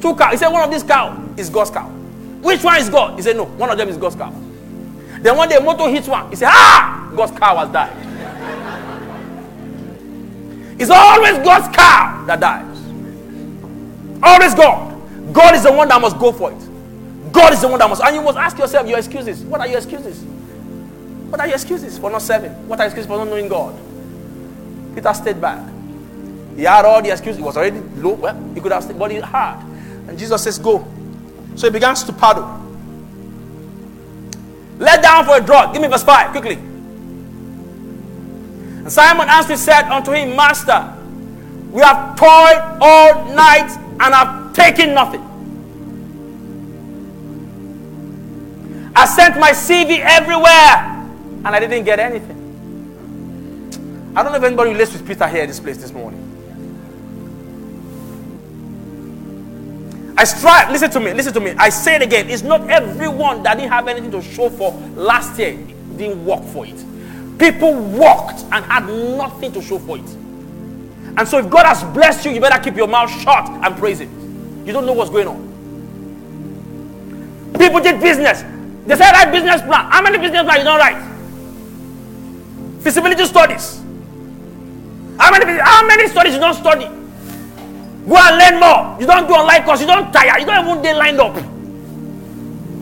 Two 0.00 0.14
cow. 0.14 0.30
He 0.30 0.36
said 0.36 0.50
one 0.50 0.62
of 0.62 0.70
these 0.70 0.84
cow 0.84 1.20
is 1.36 1.50
God's 1.50 1.72
cow. 1.72 1.88
Which 2.40 2.62
one 2.62 2.76
is 2.76 2.88
God? 2.88 3.16
He 3.16 3.22
said 3.22 3.36
no, 3.36 3.46
one 3.46 3.68
of 3.68 3.76
them 3.76 3.88
is 3.88 3.96
God's 3.96 4.14
cow. 4.14 4.32
Then 5.22 5.36
one 5.36 5.48
day 5.48 5.58
motor 5.58 5.88
hits 5.88 6.08
one. 6.08 6.30
He 6.30 6.36
said, 6.36 6.48
ah, 6.50 7.12
God's 7.16 7.38
car 7.38 7.54
was 7.54 7.72
died. 7.72 7.96
it's 10.78 10.90
always 10.90 11.38
God's 11.38 11.74
car 11.76 12.24
that 12.26 12.40
dies. 12.40 12.78
Always 14.22 14.54
God. 14.54 14.94
God 15.32 15.54
is 15.54 15.62
the 15.64 15.72
one 15.72 15.88
that 15.88 16.00
must 16.00 16.18
go 16.18 16.32
for 16.32 16.52
it. 16.52 17.32
God 17.32 17.52
is 17.52 17.60
the 17.60 17.68
one 17.68 17.78
that 17.78 17.88
must. 17.88 18.02
And 18.02 18.16
you 18.16 18.22
must 18.22 18.38
ask 18.38 18.58
yourself 18.58 18.88
your 18.88 18.98
excuses. 18.98 19.42
What 19.44 19.60
are 19.60 19.66
your 19.68 19.78
excuses? 19.78 20.22
What 20.22 21.40
are 21.40 21.46
your 21.46 21.56
excuses 21.56 21.98
for 21.98 22.10
not 22.10 22.22
serving? 22.22 22.52
What 22.68 22.80
are 22.80 22.84
your 22.84 22.88
excuses 22.88 23.06
for 23.06 23.18
not 23.18 23.28
knowing 23.28 23.48
God? 23.48 23.74
Peter 24.94 25.12
stayed 25.14 25.40
back. 25.40 25.68
He 26.56 26.62
had 26.62 26.84
all 26.84 27.02
the 27.02 27.10
excuses. 27.10 27.36
He 27.36 27.42
was 27.42 27.56
already 27.56 27.80
low. 27.80 28.14
Well, 28.14 28.52
he 28.54 28.60
could 28.60 28.72
have 28.72 28.82
stayed, 28.82 28.98
but 28.98 29.10
he 29.10 29.18
had. 29.18 29.62
And 30.08 30.18
Jesus 30.18 30.42
says, 30.42 30.58
Go. 30.58 30.86
So 31.54 31.66
he 31.66 31.72
begins 31.72 32.02
to 32.04 32.12
paddle. 32.12 32.67
Let 34.78 35.02
down 35.02 35.24
for 35.24 35.36
a 35.36 35.40
draught. 35.40 35.72
Give 35.72 35.82
me 35.82 35.88
verse 35.88 36.04
5 36.04 36.30
quickly. 36.30 36.54
And 38.88 38.92
Simon 38.92 39.28
answered, 39.28 39.58
said 39.58 39.90
unto 39.90 40.12
him, 40.12 40.36
Master, 40.36 40.94
we 41.70 41.82
have 41.82 42.16
toiled 42.16 42.78
all 42.80 43.24
night 43.34 43.70
and 44.00 44.14
have 44.14 44.54
taken 44.54 44.94
nothing. 44.94 45.22
I 48.94 49.04
sent 49.06 49.38
my 49.38 49.50
CV 49.50 50.00
everywhere 50.00 50.96
and 51.44 51.48
I 51.48 51.60
didn't 51.60 51.84
get 51.84 52.00
anything. 52.00 52.36
I 54.16 54.22
don't 54.22 54.32
know 54.32 54.38
if 54.38 54.44
anybody 54.44 54.70
relates 54.70 54.92
with 54.92 55.06
Peter 55.06 55.28
here 55.28 55.42
in 55.42 55.48
this 55.48 55.60
place 55.60 55.76
this 55.76 55.92
morning. 55.92 56.17
I 60.18 60.24
strive, 60.24 60.72
listen 60.72 60.90
to 60.90 60.98
me, 60.98 61.14
listen 61.14 61.32
to 61.34 61.38
me. 61.38 61.52
I 61.56 61.68
say 61.68 61.94
it 61.94 62.02
again. 62.02 62.28
It's 62.28 62.42
not 62.42 62.68
everyone 62.68 63.44
that 63.44 63.56
didn't 63.56 63.70
have 63.70 63.86
anything 63.86 64.10
to 64.10 64.20
show 64.20 64.50
for 64.50 64.72
last 64.96 65.38
year 65.38 65.56
didn't 65.96 66.24
work 66.24 66.42
for 66.46 66.66
it. 66.66 66.74
People 67.38 67.72
walked 67.74 68.40
and 68.50 68.64
had 68.64 68.88
nothing 68.88 69.52
to 69.52 69.62
show 69.62 69.78
for 69.78 69.96
it. 69.96 70.08
And 71.16 71.28
so 71.28 71.38
if 71.38 71.48
God 71.48 71.66
has 71.66 71.84
blessed 71.94 72.24
you, 72.24 72.32
you 72.32 72.40
better 72.40 72.60
keep 72.60 72.74
your 72.76 72.88
mouth 72.88 73.08
shut 73.22 73.48
and 73.48 73.76
praise 73.76 74.00
it. 74.00 74.08
You 74.66 74.72
don't 74.72 74.86
know 74.86 74.92
what's 74.92 75.10
going 75.10 75.28
on. 75.28 75.46
People 77.56 77.78
did 77.78 78.00
business. 78.00 78.42
They 78.86 78.96
said 78.96 79.12
write 79.12 79.30
business 79.30 79.62
plan. 79.62 79.84
How 79.88 80.02
many 80.02 80.18
business 80.18 80.42
plans 80.42 80.58
you 80.58 80.64
don't 80.64 80.80
write? 80.80 81.00
Feasibility 82.82 83.24
studies. 83.24 83.80
How 85.16 85.30
many 85.30 85.60
how 85.60 85.86
many 85.86 86.08
studies 86.08 86.34
you 86.34 86.40
don't 86.40 86.54
study? 86.54 86.88
Go 88.06 88.16
and 88.16 88.38
learn 88.38 88.60
more. 88.60 89.00
You 89.00 89.06
don't 89.06 89.26
do 89.26 89.34
online 89.34 89.64
course. 89.64 89.80
You 89.80 89.86
don't 89.86 90.12
tire. 90.12 90.38
You 90.38 90.46
don't 90.46 90.66
even 90.66 90.82
get 90.82 90.96
lined 90.96 91.20
up. 91.20 91.36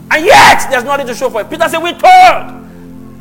And 0.09 0.25
yet 0.25 0.67
there's 0.69 0.83
nothing 0.83 1.07
to 1.07 1.15
show 1.15 1.29
for 1.29 1.41
it. 1.41 1.49
Peter 1.49 1.67
said, 1.67 1.79
We 1.79 1.91
told. 1.91 2.57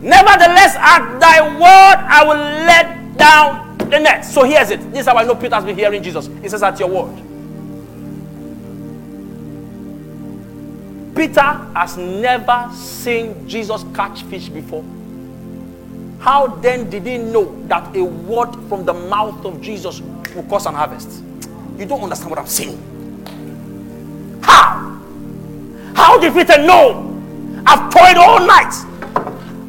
Nevertheless, 0.02 0.76
at 0.76 1.18
thy 1.18 1.40
word 1.40 1.98
I 2.06 2.24
will 2.24 2.36
let 2.36 3.16
down 3.16 3.78
the 3.78 3.98
net. 3.98 4.24
So 4.24 4.44
here's 4.44 4.70
it. 4.70 4.80
This 4.90 5.00
is 5.00 5.06
how 5.06 5.16
I 5.16 5.24
know 5.24 5.34
Peter 5.34 5.54
has 5.54 5.64
been 5.64 5.76
hearing 5.76 6.02
Jesus. 6.02 6.28
He 6.42 6.48
says, 6.48 6.62
At 6.62 6.78
your 6.78 6.88
word. 6.88 7.22
Peter 11.16 11.40
has 11.40 11.96
never 11.96 12.70
seen 12.74 13.48
Jesus 13.48 13.84
catch 13.94 14.22
fish 14.24 14.50
before. 14.50 14.84
How 16.18 16.46
then 16.46 16.90
did 16.90 17.06
he 17.06 17.18
know 17.18 17.56
that 17.68 17.96
a 17.96 18.04
word 18.04 18.52
from 18.68 18.84
the 18.84 18.92
mouth 18.92 19.44
of 19.44 19.60
Jesus 19.60 20.00
will 20.34 20.42
cause 20.44 20.66
an 20.66 20.74
harvest? 20.74 21.22
You 21.78 21.86
don't 21.86 22.02
understand 22.02 22.30
what 22.30 22.38
I'm 22.38 22.46
saying. 22.46 22.78
How? 24.42 25.00
How 25.94 26.18
did 26.18 26.32
Peter 26.32 26.58
know? 26.62 27.02
I've 27.66 27.92
toiled 27.92 28.16
all 28.16 28.46
night. 28.46 28.72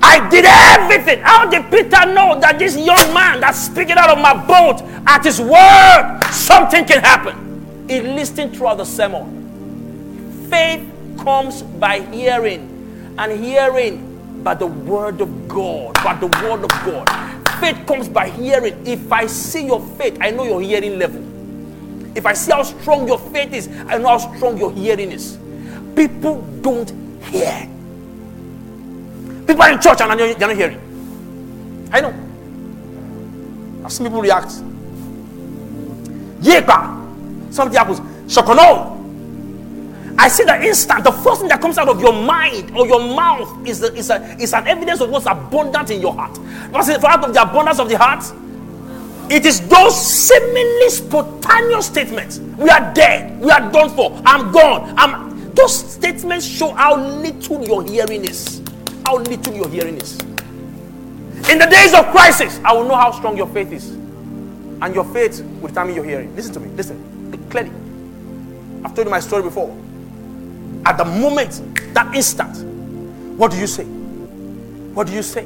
I 0.02 0.28
did 0.30 0.46
everything. 0.46 1.20
How 1.22 1.50
did 1.50 1.70
Peter 1.70 2.06
know 2.14 2.40
that 2.40 2.58
this 2.60 2.78
young 2.78 3.14
man 3.14 3.42
that's 3.42 3.60
speaking 3.60 3.98
out 3.98 4.10
of 4.10 4.20
my 4.20 4.34
boat 4.46 4.82
at 5.08 5.26
his 5.26 5.42
word, 5.42 6.22
something 6.32 6.86
can 6.86 7.02
happen? 7.02 7.86
He 7.90 8.02
listened 8.02 8.56
throughout 8.56 8.78
the 8.78 8.86
sermon. 8.86 10.48
Faith 10.50 10.82
comes 11.20 11.62
by 11.62 12.02
hearing, 12.02 13.16
and 13.18 13.44
hearing 13.44 14.44
by 14.44 14.54
the 14.54 14.68
word 14.68 15.20
of 15.20 15.48
God. 15.48 15.96
By 15.96 16.16
the 16.16 16.28
word 16.28 16.64
of 16.64 16.70
God. 16.86 17.10
Faith 17.60 17.86
comes 17.86 18.08
by 18.08 18.30
hearing. 18.30 18.86
If 18.86 19.12
I 19.12 19.26
see 19.26 19.66
your 19.66 19.82
faith, 19.98 20.18
I 20.22 20.32
know 20.32 20.46
your 20.46 20.62
hearing 20.62 21.00
level. 21.00 21.27
If 22.18 22.26
I 22.26 22.34
see 22.34 22.52
how 22.52 22.64
strong 22.64 23.08
your 23.08 23.20
faith 23.20 23.54
is, 23.54 23.68
I 23.88 24.00
know 24.00 24.18
how 24.18 24.18
strong 24.18 24.58
your 24.58 24.74
hearing 24.74 25.12
is. 25.12 25.38
People 25.96 26.42
don't 26.62 26.90
hear. 27.22 27.70
People 29.46 29.62
are 29.62 29.72
in 29.72 29.80
church 29.80 30.02
and 30.02 30.20
they're 30.20 30.36
not 30.36 30.56
hearing. 30.56 30.82
I 31.94 32.02
know. 32.02 32.14
I've 33.86 33.94
seen 33.94 34.08
people 34.08 34.24
react. 34.24 34.48
Yepa. 36.42 37.54
Something 37.54 37.78
happens. 37.78 38.00
Shokono. 38.26 38.96
I 40.18 40.28
see 40.28 40.44
the 40.44 40.60
instant, 40.66 41.04
the 41.04 41.12
first 41.12 41.42
thing 41.42 41.50
that 41.50 41.62
comes 41.62 41.78
out 41.78 41.88
of 41.88 42.02
your 42.02 42.14
mind 42.14 42.76
or 42.76 42.88
your 42.88 43.00
mouth 43.00 43.68
is, 43.68 43.84
a, 43.84 43.94
is, 43.94 44.10
a, 44.10 44.36
is 44.40 44.56
an 44.56 44.66
evidence 44.66 45.02
of 45.02 45.12
what's 45.12 45.28
abundant 45.28 45.92
in 45.92 46.02
your 46.02 46.16
heart. 46.16 46.36
For 46.36 47.08
out 47.08 47.24
of 47.24 47.34
the 47.36 47.44
abundance 47.44 47.78
of 47.78 47.88
the 47.88 47.98
heart? 48.00 48.26
It 49.30 49.46
is 49.46 49.68
those 49.68 49.96
seemingly 50.00 50.90
spontaneous 50.90 51.88
statements. 51.88 52.40
We 52.40 52.70
are 52.70 52.94
dead. 52.94 53.40
We 53.42 53.50
are 53.52 53.72
done 53.72 53.90
for. 53.90 54.20
I'm 54.26 54.52
gone. 54.52 54.94
I'm. 54.98 55.54
Those 55.54 55.94
statements 55.94 56.46
show 56.46 56.72
how 56.72 56.96
little 56.98 57.66
your 57.66 57.84
hearing 57.84 58.24
is. 58.26 58.62
How 59.06 59.18
little 59.18 59.54
your 59.54 59.70
hearing 59.70 59.98
is. 59.98 60.20
In 61.50 61.60
the 61.60 61.68
days 61.70 61.94
of 61.94 62.06
crisis, 62.08 62.60
I 62.64 62.74
will 62.74 62.86
know 62.86 62.96
how 62.96 63.12
strong 63.12 63.38
your 63.38 63.48
faith 63.48 63.72
is, 63.72 63.90
and 63.92 64.94
your 64.96 65.06
faith 65.06 65.42
will 65.62 65.70
determine 65.70 65.96
your 65.96 66.04
hearing. 66.06 66.36
Listen 66.36 66.54
to 66.54 66.60
me. 66.60 66.70
Listen 66.70 67.08
clearly. 67.50 67.72
I've 68.84 68.94
told 68.94 69.08
you 69.08 69.12
my 69.12 69.20
story 69.20 69.44
before. 69.44 69.70
At 70.86 70.98
the 70.98 71.06
moment, 71.06 71.62
that 71.94 72.16
instant, 72.16 72.58
what 73.38 73.52
do 73.52 73.58
you 73.58 73.68
say? 73.68 73.84
What 73.84 75.08
do 75.08 75.14
you 75.14 75.24
say? 75.24 75.46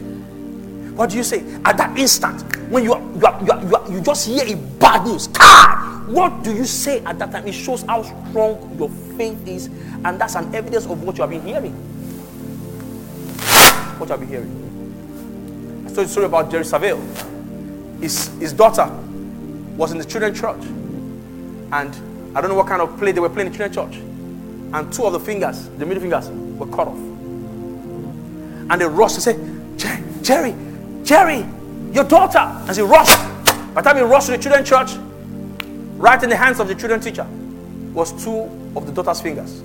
What 0.96 1.10
do 1.10 1.18
you 1.18 1.24
say? 1.24 1.44
At 1.64 1.78
that 1.78 1.98
instant, 1.98 2.42
when 2.70 2.84
you 2.84 2.94
are, 2.94 3.02
you, 3.02 3.26
are, 3.26 3.44
you, 3.44 3.52
are, 3.52 3.64
you, 3.64 3.76
are, 3.76 3.92
you 3.92 4.02
just 4.02 4.28
hear 4.28 4.44
a 4.46 4.56
bad 4.56 5.06
news, 5.06 5.28
God, 5.28 6.08
what 6.08 6.44
do 6.44 6.54
you 6.54 6.66
say 6.66 7.04
at 7.06 7.18
that 7.20 7.32
time? 7.32 7.48
It 7.48 7.54
shows 7.54 7.84
how 7.84 8.04
strong 8.04 8.76
your 8.78 8.90
faith 9.18 9.48
is, 9.48 9.68
and 10.04 10.20
that's 10.20 10.36
an 10.36 10.54
evidence 10.54 10.86
of 10.86 11.04
what 11.04 11.18
you 11.18 11.22
have 11.22 11.30
been 11.30 11.42
hearing. 11.44 11.74
What 13.98 14.10
you 14.10 14.12
have 14.12 14.20
been 14.20 14.30
hearing. 14.30 15.86
I 15.86 15.88
told 15.88 15.98
you 15.98 16.04
a 16.04 16.08
story 16.08 16.26
about 16.26 16.52
Jerry 16.52 16.64
Savelle. 16.64 17.02
His, 18.02 18.28
his 18.40 18.54
daughter 18.54 18.88
was 19.78 19.92
in 19.92 19.98
the 19.98 20.06
children's 20.06 20.40
church, 20.40 20.64
and 21.72 21.96
I 22.36 22.42
don't 22.42 22.50
know 22.50 22.56
what 22.56 22.68
kind 22.68 22.82
of 22.82 22.98
play 22.98 23.12
they 23.12 23.20
were 23.20 23.30
playing 23.30 23.48
in 23.48 23.54
the 23.54 23.58
children's 23.58 23.94
church. 23.94 24.04
And 24.74 24.92
two 24.92 25.06
of 25.06 25.14
the 25.14 25.20
fingers, 25.20 25.70
the 25.70 25.86
middle 25.86 26.02
fingers, 26.02 26.30
were 26.30 26.68
cut 26.68 26.88
off. 26.88 26.98
And 26.98 28.80
they 28.80 28.86
rushed 28.86 29.16
to 29.16 29.22
say, 29.22 29.38
Jerry, 30.22 30.56
Jerry, 31.04 31.46
your 31.92 32.04
daughter. 32.04 32.40
And 32.40 32.76
he 32.76 32.82
rushed. 32.82 33.18
By 33.74 33.82
the 33.82 33.90
time 33.90 33.98
he 33.98 34.04
rushed 34.04 34.28
to 34.28 34.34
the 34.34 34.38
children's 34.38 34.68
church, 34.68 34.92
right 35.98 36.22
in 36.22 36.30
the 36.30 36.36
hands 36.36 36.60
of 36.60 36.68
the 36.68 36.76
children 36.76 37.00
teacher 37.00 37.26
was 37.94 38.12
two 38.24 38.44
of 38.76 38.86
the 38.86 38.92
daughter's 38.92 39.22
fingers. 39.22 39.62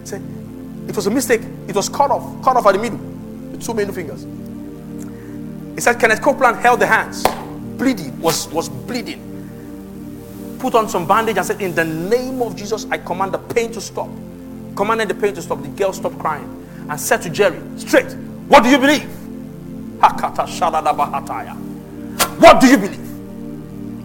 He 0.00 0.06
said, 0.06 0.22
it 0.88 0.94
was 0.94 1.06
a 1.06 1.10
mistake. 1.10 1.40
It 1.66 1.74
was 1.74 1.88
cut 1.88 2.10
off, 2.10 2.42
cut 2.44 2.56
off 2.56 2.66
at 2.66 2.72
the 2.72 2.78
middle, 2.78 2.98
the 3.52 3.58
two 3.58 3.74
middle 3.74 3.94
fingers. 3.94 4.24
He 5.74 5.80
said 5.80 5.98
Kenneth 5.98 6.22
Copeland 6.22 6.58
held 6.58 6.80
the 6.80 6.86
hands, 6.86 7.24
bleeding, 7.78 8.18
was, 8.20 8.48
was 8.48 8.68
bleeding. 8.68 9.30
Put 10.58 10.74
on 10.74 10.88
some 10.88 11.06
bandage 11.06 11.36
and 11.36 11.46
said, 11.46 11.60
In 11.60 11.74
the 11.74 11.84
name 11.84 12.42
of 12.42 12.54
Jesus, 12.56 12.86
I 12.90 12.98
command 12.98 13.32
the 13.32 13.38
pain 13.38 13.72
to 13.72 13.80
stop. 13.80 14.08
Commanded 14.76 15.08
the 15.08 15.14
pain 15.14 15.34
to 15.34 15.42
stop. 15.42 15.62
The 15.62 15.68
girl 15.68 15.92
stopped 15.92 16.18
crying 16.18 16.66
and 16.88 17.00
said 17.00 17.22
to 17.22 17.30
Jerry, 17.30 17.60
straight, 17.76 18.12
What 18.48 18.62
do 18.62 18.68
you 18.68 18.78
believe? 18.78 19.08
What 22.38 22.60
do 22.60 22.66
you 22.66 22.76
believe? 22.76 23.00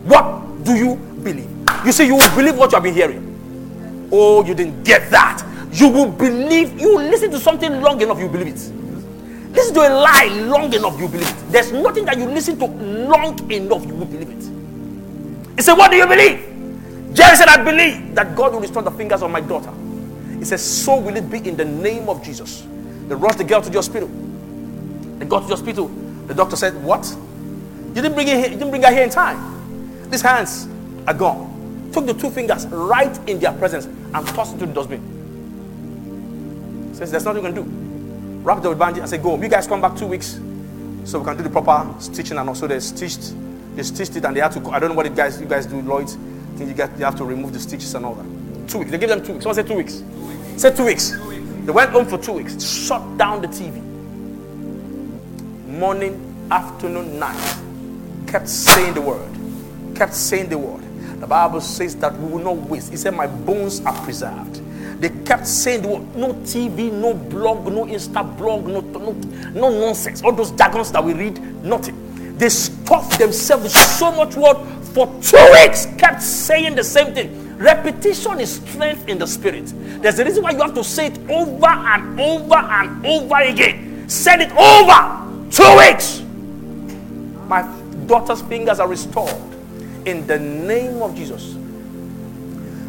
What 0.05 0.63
do 0.63 0.75
you 0.75 0.95
believe? 0.95 1.49
You 1.85 1.91
see, 1.91 2.05
you 2.07 2.15
will 2.15 2.35
believe 2.35 2.57
what 2.57 2.71
you 2.71 2.75
have 2.75 2.83
been 2.83 2.93
hearing. 2.93 4.09
Oh, 4.11 4.43
you 4.43 4.53
didn't 4.53 4.83
get 4.83 5.09
that. 5.11 5.43
You 5.71 5.87
will 5.87 6.11
believe, 6.11 6.79
you 6.79 6.97
listen 6.97 7.31
to 7.31 7.39
something 7.39 7.81
long 7.81 8.01
enough, 8.01 8.19
you 8.19 8.27
believe 8.27 8.47
it. 8.47 8.71
Listen 9.53 9.73
to 9.75 9.81
a 9.81 9.89
lie 9.89 10.29
long 10.45 10.73
enough, 10.73 10.99
you 10.99 11.07
believe 11.07 11.29
it. 11.29 11.51
There's 11.51 11.71
nothing 11.71 12.05
that 12.05 12.17
you 12.17 12.25
listen 12.25 12.57
to 12.59 12.65
long 12.65 13.51
enough, 13.51 13.85
you 13.85 13.95
will 13.95 14.05
believe 14.05 14.29
it. 14.29 15.55
He 15.55 15.61
said, 15.61 15.73
What 15.73 15.91
do 15.91 15.97
you 15.97 16.07
believe? 16.07 16.45
Jerry 17.13 17.35
said, 17.35 17.47
I 17.47 17.63
believe 17.63 18.15
that 18.15 18.35
God 18.35 18.53
will 18.53 18.61
restore 18.61 18.83
the 18.83 18.91
fingers 18.91 19.21
of 19.21 19.31
my 19.31 19.41
daughter. 19.41 19.71
He 20.37 20.45
says, 20.45 20.63
So 20.63 20.99
will 20.99 21.15
it 21.15 21.29
be 21.29 21.47
in 21.47 21.57
the 21.57 21.65
name 21.65 22.09
of 22.09 22.23
Jesus. 22.23 22.65
They 23.07 23.15
rushed 23.15 23.39
the 23.39 23.43
girl 23.43 23.61
to 23.61 23.69
the 23.69 23.77
hospital. 23.77 24.09
They 25.19 25.25
got 25.25 25.41
to 25.41 25.47
the 25.47 25.55
hospital. 25.55 25.87
The 26.27 26.33
doctor 26.33 26.55
said, 26.55 26.81
What? 26.83 27.05
You 27.89 28.01
didn't 28.01 28.13
bring, 28.13 28.27
it 28.27 28.37
here, 28.37 28.45
you 28.45 28.57
didn't 28.57 28.69
bring 28.69 28.83
her 28.83 28.91
here 28.91 29.03
in 29.03 29.09
time. 29.09 30.09
These 30.09 30.21
hands 30.21 30.67
are 31.07 31.13
gone. 31.13 31.89
Took 31.93 32.05
the 32.05 32.13
two 32.13 32.29
fingers 32.29 32.65
right 32.67 33.17
in 33.29 33.39
their 33.39 33.51
presence 33.53 33.85
and 33.85 34.27
tossed 34.27 34.55
it 34.55 34.59
to 34.59 34.65
the 34.65 34.73
dustbin. 34.73 35.01
Says, 36.93 37.11
There's 37.11 37.25
nothing 37.25 37.43
you 37.43 37.51
can 37.51 37.63
do. 37.63 37.69
Wrapped 38.43 38.63
the 38.63 38.73
bandage 38.73 39.01
and 39.01 39.09
said, 39.09 39.21
Go. 39.21 39.39
You 39.41 39.47
guys 39.47 39.67
come 39.67 39.81
back 39.81 39.95
two 39.95 40.07
weeks 40.07 40.39
so 41.05 41.19
we 41.19 41.25
can 41.25 41.37
do 41.37 41.43
the 41.43 41.49
proper 41.49 41.93
stitching 41.99 42.37
and 42.37 42.47
also 42.49 42.67
they 42.67 42.79
stitched 42.79 43.33
they 43.75 43.83
stitched 43.83 44.15
it 44.17 44.25
and 44.25 44.35
they 44.35 44.41
had 44.41 44.51
to 44.51 44.59
I 44.69 44.79
don't 44.79 44.89
know 44.89 44.95
what 44.95 45.05
it 45.05 45.15
guys 45.15 45.39
you 45.39 45.47
guys 45.47 45.65
do 45.65 45.81
Lloyd 45.81 46.09
think 46.57 46.67
you 46.69 46.75
get 46.75 46.91
you 46.99 47.05
have 47.05 47.15
to 47.15 47.23
remove 47.23 47.53
the 47.53 47.59
stitches 47.59 47.95
and 47.95 48.05
all 48.05 48.15
that 48.15 48.25
two 48.69 48.79
weeks 48.79 48.91
they 48.91 48.97
gave 48.97 49.07
them 49.09 49.23
two 49.23 49.31
weeks 49.33 49.43
someone 49.43 49.55
said 49.55 49.65
two 49.65 49.75
weeks 49.75 50.03
Say 50.59 50.75
two 50.75 50.83
weeks. 50.83 51.11
They 51.11 51.71
went 51.71 51.91
home 51.91 52.05
for 52.05 52.17
two 52.17 52.33
weeks. 52.33 52.61
Shut 52.61 53.17
down 53.17 53.41
the 53.41 53.47
TV. 53.47 53.81
Morning, 55.79 56.19
afternoon, 56.51 57.19
night. 57.19 57.57
Kept 58.27 58.49
saying 58.49 58.95
the 58.95 59.01
word. 59.01 59.31
Kept 59.95 60.13
saying 60.13 60.49
the 60.49 60.57
word. 60.57 60.83
The 61.21 61.25
Bible 61.25 61.61
says 61.61 61.95
that 62.01 62.19
we 62.19 62.33
will 62.33 62.43
not 62.43 62.57
waste. 62.69 62.91
He 62.91 62.97
said, 62.97 63.15
My 63.15 63.27
bones 63.27 63.79
are 63.85 63.93
preserved. 64.03 64.61
They 64.99 65.07
kept 65.23 65.47
saying 65.47 65.83
the 65.83 65.87
word. 65.87 66.15
No 66.17 66.33
TV, 66.33 66.91
no 66.91 67.13
blog, 67.13 67.71
no 67.71 67.85
Insta 67.85 68.37
blog, 68.37 68.65
no, 68.65 68.81
no, 68.81 69.13
no 69.53 69.69
nonsense. 69.69 70.21
All 70.21 70.33
those 70.33 70.51
jargons 70.51 70.91
that 70.91 71.01
we 71.01 71.13
read, 71.13 71.41
nothing. 71.63 72.37
They 72.37 72.49
stuffed 72.49 73.17
themselves 73.17 73.63
with 73.63 73.71
so 73.71 74.11
much 74.11 74.35
word 74.35 74.57
for 74.93 75.07
two 75.21 75.49
weeks, 75.53 75.85
kept 75.97 76.21
saying 76.21 76.75
the 76.75 76.83
same 76.83 77.13
thing. 77.13 77.57
Repetition 77.57 78.41
is 78.41 78.55
strength 78.55 79.07
in 79.07 79.17
the 79.17 79.27
spirit. 79.27 79.71
There's 80.01 80.19
a 80.19 80.25
reason 80.25 80.43
why 80.43 80.51
you 80.51 80.59
have 80.59 80.73
to 80.73 80.83
say 80.83 81.05
it 81.05 81.17
over 81.29 81.67
and 81.67 82.19
over 82.19 82.57
and 82.57 83.05
over 83.05 83.37
again. 83.37 84.09
Said 84.09 84.41
it 84.41 84.51
over 84.51 85.28
two 85.51 85.77
weeks. 85.77 86.21
My 87.47 87.63
daughter's 88.05 88.41
fingers 88.43 88.79
are 88.79 88.87
restored 88.87 89.35
in 90.05 90.25
the 90.27 90.39
name 90.39 91.01
of 91.01 91.15
Jesus. 91.15 91.53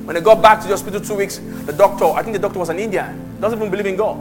When 0.04 0.14
they 0.14 0.20
got 0.20 0.42
back 0.42 0.60
to 0.60 0.66
the 0.66 0.74
hospital 0.74 1.00
two 1.00 1.14
weeks, 1.14 1.38
the 1.38 1.72
doctor, 1.72 2.04
I 2.06 2.22
think 2.22 2.34
the 2.34 2.42
doctor 2.42 2.58
was 2.58 2.68
an 2.68 2.78
Indian, 2.78 3.40
doesn't 3.40 3.58
even 3.58 3.70
believe 3.70 3.86
in 3.86 3.96
God, 3.96 4.18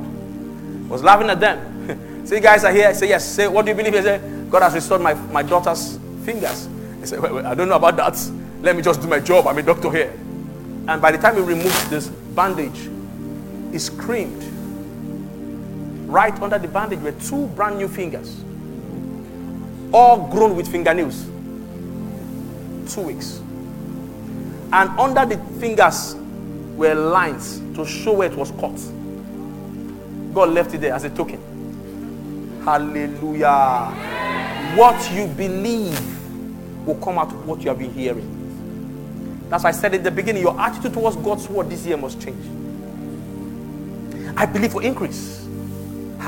was 0.90 1.04
laughing 1.04 1.30
at 1.30 1.40
them. 1.40 2.26
say, 2.26 2.36
you 2.36 2.42
guys 2.42 2.64
are 2.64 2.72
here. 2.72 2.94
Say, 2.94 3.10
yes. 3.10 3.26
Say, 3.28 3.48
what 3.48 3.66
do 3.66 3.72
you 3.72 3.76
believe? 3.76 3.94
He 3.94 4.02
said, 4.02 4.50
God 4.52 4.62
has 4.62 4.74
restored 4.74 5.02
my, 5.02 5.14
my 5.14 5.44
daughter's 5.44 5.98
fingers. 6.24 6.68
He 7.00 7.06
said, 7.06 7.24
I 7.24 7.56
don't 7.56 7.70
know 7.70 7.76
about 7.76 7.96
that. 7.98 8.32
Let 8.62 8.76
me 8.76 8.82
just 8.82 9.02
do 9.02 9.08
my 9.08 9.20
job. 9.20 9.48
I'm 9.48 9.58
a 9.58 9.64
doctor 9.64 9.92
here. 9.92 10.14
And 10.88 11.02
by 11.02 11.12
the 11.12 11.18
time 11.18 11.36
he 11.36 11.42
removed 11.42 11.90
this 11.90 12.08
bandage, 12.08 12.90
he 13.72 13.80
screamed. 13.80 14.44
Right 16.10 16.34
under 16.42 16.58
the 16.58 16.68
bandage 16.68 17.00
were 17.02 17.12
two 17.12 17.46
brand 17.50 17.78
new 17.78 17.88
fingers, 17.88 18.44
all 19.94 20.28
grown 20.28 20.56
with 20.56 20.68
fingernails. 20.68 21.26
Two 22.92 23.02
weeks. 23.02 23.40
And 24.74 24.90
under 25.00 25.24
the 25.28 25.38
fingers 25.60 26.16
were 26.76 26.96
lines 26.96 27.60
to 27.76 27.86
show 27.86 28.14
where 28.14 28.32
it 28.32 28.36
was 28.36 28.50
cut. 28.50 28.76
God 30.34 30.50
left 30.50 30.74
it 30.74 30.80
there 30.82 30.94
as 30.96 31.04
a 31.04 31.12
token. 31.12 31.40
Hallelujah. 32.66 33.94
What 34.76 35.12
you 35.12 35.28
believe 35.28 36.88
will 36.88 36.96
come 36.96 37.20
out 37.20 37.32
of 37.32 37.48
what 37.48 37.62
you 37.62 37.70
have 37.70 37.78
been 37.78 37.94
hearing. 37.94 39.48
That's 39.48 39.64
why 39.64 39.70
I 39.70 39.74
said 39.74 39.94
in 39.94 40.02
the 40.02 40.10
beginning, 40.10 40.42
your 40.42 40.60
attitude 40.60 40.94
towards 40.94 41.18
God's 41.18 41.48
word 41.48 41.70
this 41.70 41.86
year 41.86 41.98
must 41.98 42.20
change. 42.20 42.44
I 44.36 44.48
believe 44.48 44.72
for 44.72 44.82
increase. 44.82 45.39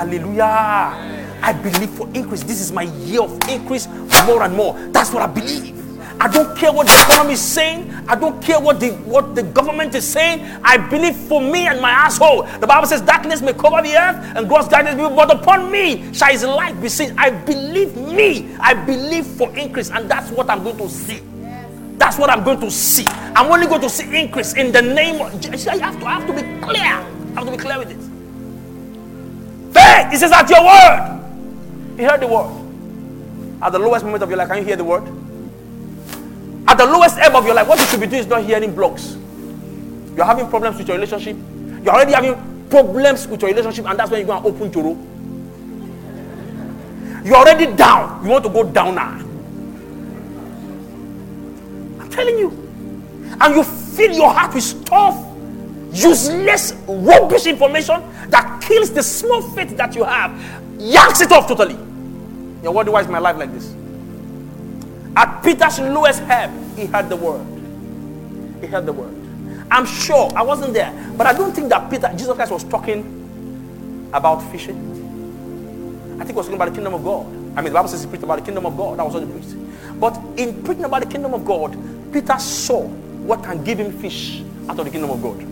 Hallelujah. 0.01 0.97
I 1.43 1.53
believe 1.53 1.91
for 1.91 2.09
increase. 2.15 2.41
This 2.41 2.59
is 2.59 2.71
my 2.71 2.89
year 3.05 3.21
of 3.21 3.37
increase 3.47 3.87
more 4.25 4.41
and 4.41 4.55
more. 4.55 4.73
That's 4.89 5.13
what 5.13 5.21
I 5.21 5.27
believe. 5.27 5.77
I 6.19 6.27
don't 6.27 6.57
care 6.57 6.73
what 6.73 6.87
the 6.87 6.93
economy 6.93 7.33
is 7.33 7.39
saying. 7.39 7.93
I 8.07 8.15
don't 8.15 8.41
care 8.41 8.59
what 8.59 8.79
the 8.79 8.93
what 9.05 9.35
the 9.35 9.43
government 9.43 9.93
is 9.93 10.07
saying. 10.07 10.41
I 10.63 10.77
believe 10.77 11.15
for 11.15 11.39
me 11.39 11.67
and 11.67 11.79
my 11.79 11.93
household. 11.93 12.47
The 12.59 12.65
Bible 12.65 12.87
says 12.87 13.01
darkness 13.01 13.43
may 13.43 13.53
cover 13.53 13.83
the 13.83 13.95
earth 13.95 14.17
and 14.35 14.49
gross 14.49 14.67
darkness 14.67 14.95
be, 14.95 15.03
but 15.03 15.31
upon 15.31 15.71
me 15.71 16.11
shall 16.15 16.31
his 16.31 16.43
light 16.43 16.81
be 16.81 16.89
seen. 16.89 17.13
I 17.19 17.29
believe 17.29 17.95
me. 17.95 18.55
I 18.59 18.73
believe 18.73 19.27
for 19.27 19.55
increase, 19.55 19.91
and 19.91 20.09
that's 20.09 20.31
what 20.31 20.49
I'm 20.49 20.63
going 20.63 20.77
to 20.77 20.89
see. 20.89 21.21
That's 21.97 22.17
what 22.17 22.31
I'm 22.31 22.43
going 22.43 22.59
to 22.61 22.71
see. 22.71 23.05
I'm 23.35 23.51
only 23.51 23.67
going 23.67 23.81
to 23.81 23.89
see 23.89 24.19
increase 24.19 24.55
in 24.55 24.71
the 24.71 24.81
name 24.81 25.21
of 25.21 25.39
Jesus. 25.39 25.67
I 25.67 25.77
have 25.77 25.99
to, 25.99 26.05
I 26.07 26.13
have 26.19 26.25
to 26.25 26.33
be 26.33 26.41
clear. 26.65 26.81
I 26.81 27.35
have 27.35 27.45
to 27.45 27.51
be 27.51 27.57
clear 27.57 27.77
with 27.77 27.91
it. 27.91 28.10
Faith, 29.81 30.11
he 30.11 30.17
says, 30.17 30.31
at 30.31 30.49
your 30.49 30.63
word. 30.63 31.97
He 31.97 32.03
heard 32.03 32.21
the 32.21 32.27
word. 32.27 32.61
At 33.61 33.71
the 33.71 33.79
lowest 33.79 34.05
moment 34.05 34.23
of 34.23 34.29
your 34.29 34.37
life, 34.37 34.47
can 34.47 34.57
you 34.57 34.63
hear 34.63 34.75
the 34.75 34.83
word? 34.83 35.03
At 36.67 36.77
the 36.77 36.85
lowest 36.85 37.17
ebb 37.17 37.35
of 37.35 37.45
your 37.45 37.55
life, 37.55 37.67
what 37.67 37.79
you 37.79 37.85
should 37.85 37.99
be 37.99 38.07
doing 38.07 38.21
is 38.21 38.27
not 38.27 38.43
hearing 38.43 38.73
blocks. 38.73 39.17
You're 40.15 40.25
having 40.25 40.47
problems 40.49 40.77
with 40.77 40.87
your 40.87 40.97
relationship. 40.97 41.35
You're 41.83 41.93
already 41.93 42.13
having 42.13 42.69
problems 42.69 43.27
with 43.27 43.41
your 43.41 43.51
relationship, 43.51 43.85
and 43.87 43.97
that's 43.99 44.09
when 44.11 44.21
you 44.21 44.25
go 44.25 44.37
and 44.37 44.45
open 44.45 44.71
Joro. 44.71 44.97
You're 47.23 47.35
already 47.35 47.67
down. 47.75 48.23
You 48.23 48.31
want 48.31 48.43
to 48.45 48.49
go 48.49 48.63
down 48.63 48.95
now 48.95 49.19
I'm 51.99 52.09
telling 52.09 52.37
you. 52.37 52.49
And 53.39 53.55
you 53.55 53.63
fill 53.63 54.11
your 54.11 54.33
heart 54.33 54.53
with 54.53 54.63
stuff, 54.63 55.15
useless, 55.93 56.73
rubbish 56.87 57.45
information 57.45 58.01
that 58.31 58.61
kills 58.61 58.91
the 58.91 59.03
small 59.03 59.41
faith 59.41 59.77
that 59.77 59.95
you 59.95 60.03
have, 60.03 60.31
yanks 60.79 61.21
it 61.21 61.31
off 61.31 61.47
totally. 61.47 61.75
Yeah, 62.63 62.69
what 62.69 62.85
do 62.85 62.91
why 62.91 63.01
is 63.01 63.07
my 63.07 63.19
life 63.19 63.37
like 63.37 63.51
this? 63.53 63.73
At 65.15 65.41
Peter's 65.43 65.79
lowest 65.79 66.21
ebb, 66.23 66.51
he 66.75 66.85
had 66.85 67.09
the 67.09 67.15
word. 67.15 67.45
He 68.61 68.67
had 68.67 68.85
the 68.85 68.93
word. 68.93 69.15
I'm 69.69 69.85
sure 69.85 70.29
I 70.35 70.41
wasn't 70.41 70.73
there, 70.73 70.91
but 71.17 71.27
I 71.27 71.33
don't 71.33 71.53
think 71.53 71.69
that 71.69 71.89
Peter, 71.89 72.09
Jesus 72.13 72.33
Christ, 72.35 72.51
was 72.51 72.63
talking 72.63 74.09
about 74.13 74.39
fishing. 74.51 74.77
I 76.15 76.23
think 76.23 76.31
he 76.31 76.35
was 76.35 76.45
talking 76.45 76.55
about 76.55 76.69
the 76.69 76.75
kingdom 76.75 76.93
of 76.93 77.03
God. 77.03 77.25
I 77.57 77.61
mean, 77.61 77.65
the 77.65 77.71
Bible 77.71 77.89
says 77.89 78.03
he 78.03 78.09
preached 78.09 78.23
about 78.23 78.39
the 78.39 78.45
kingdom 78.45 78.65
of 78.65 78.77
God. 78.77 78.99
That 78.99 79.05
was 79.05 79.13
what 79.13 79.23
he 79.23 79.31
preached. 79.31 79.55
But 79.99 80.17
in 80.37 80.63
preaching 80.63 80.85
about 80.85 81.03
the 81.03 81.09
kingdom 81.09 81.33
of 81.33 81.43
God, 81.45 81.77
Peter 82.13 82.37
saw 82.39 82.83
what 82.83 83.43
can 83.43 83.63
give 83.63 83.79
him 83.79 83.91
fish 83.91 84.41
out 84.69 84.79
of 84.79 84.85
the 84.85 84.91
kingdom 84.91 85.09
of 85.09 85.21
God. 85.21 85.45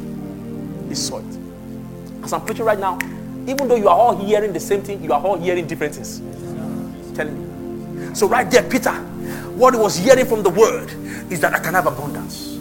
He 0.88 0.96
saw 0.96 1.20
it. 1.20 1.39
As 2.30 2.34
I'm 2.34 2.42
preaching 2.42 2.64
right 2.64 2.78
now, 2.78 3.00
even 3.48 3.68
though 3.68 3.76
you 3.76 3.88
are 3.88 3.98
all 3.98 4.16
hearing 4.16 4.54
the 4.54 4.60
same 4.60 4.84
thing, 4.84 5.04
you 5.04 5.12
are 5.14 5.20
all 5.20 5.36
hearing 5.36 5.66
different 5.66 5.96
things. 5.96 6.20
Telling 7.16 7.36
you. 7.36 8.14
So, 8.14 8.28
right 8.28 8.46
there, 8.52 8.62
Peter, 8.62 8.94
what 9.58 9.74
he 9.74 9.80
was 9.80 9.98
hearing 9.98 10.28
from 10.28 10.44
the 10.44 10.52
word 10.52 10.92
is 11.32 11.40
that 11.40 11.56
I 11.56 11.60
can 11.60 11.74
have 11.74 11.88
abundance. 11.88 12.60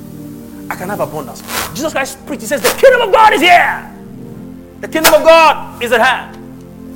I 0.71 0.75
can 0.75 0.89
have 0.89 1.01
abundance. 1.01 1.43
Jesus 1.75 1.93
Christ 1.93 2.17
preached, 2.25 2.41
he 2.41 2.47
says, 2.47 2.63
The 2.63 2.81
kingdom 2.81 3.09
of 3.09 3.13
God 3.13 3.35
is 3.35 3.43
here. 3.43 3.95
The 4.81 4.89
kingdom 4.89 5.13
of 5.13 5.23
God 5.23 5.83
is 5.83 5.93
at 5.93 6.01
hand. 6.01 6.35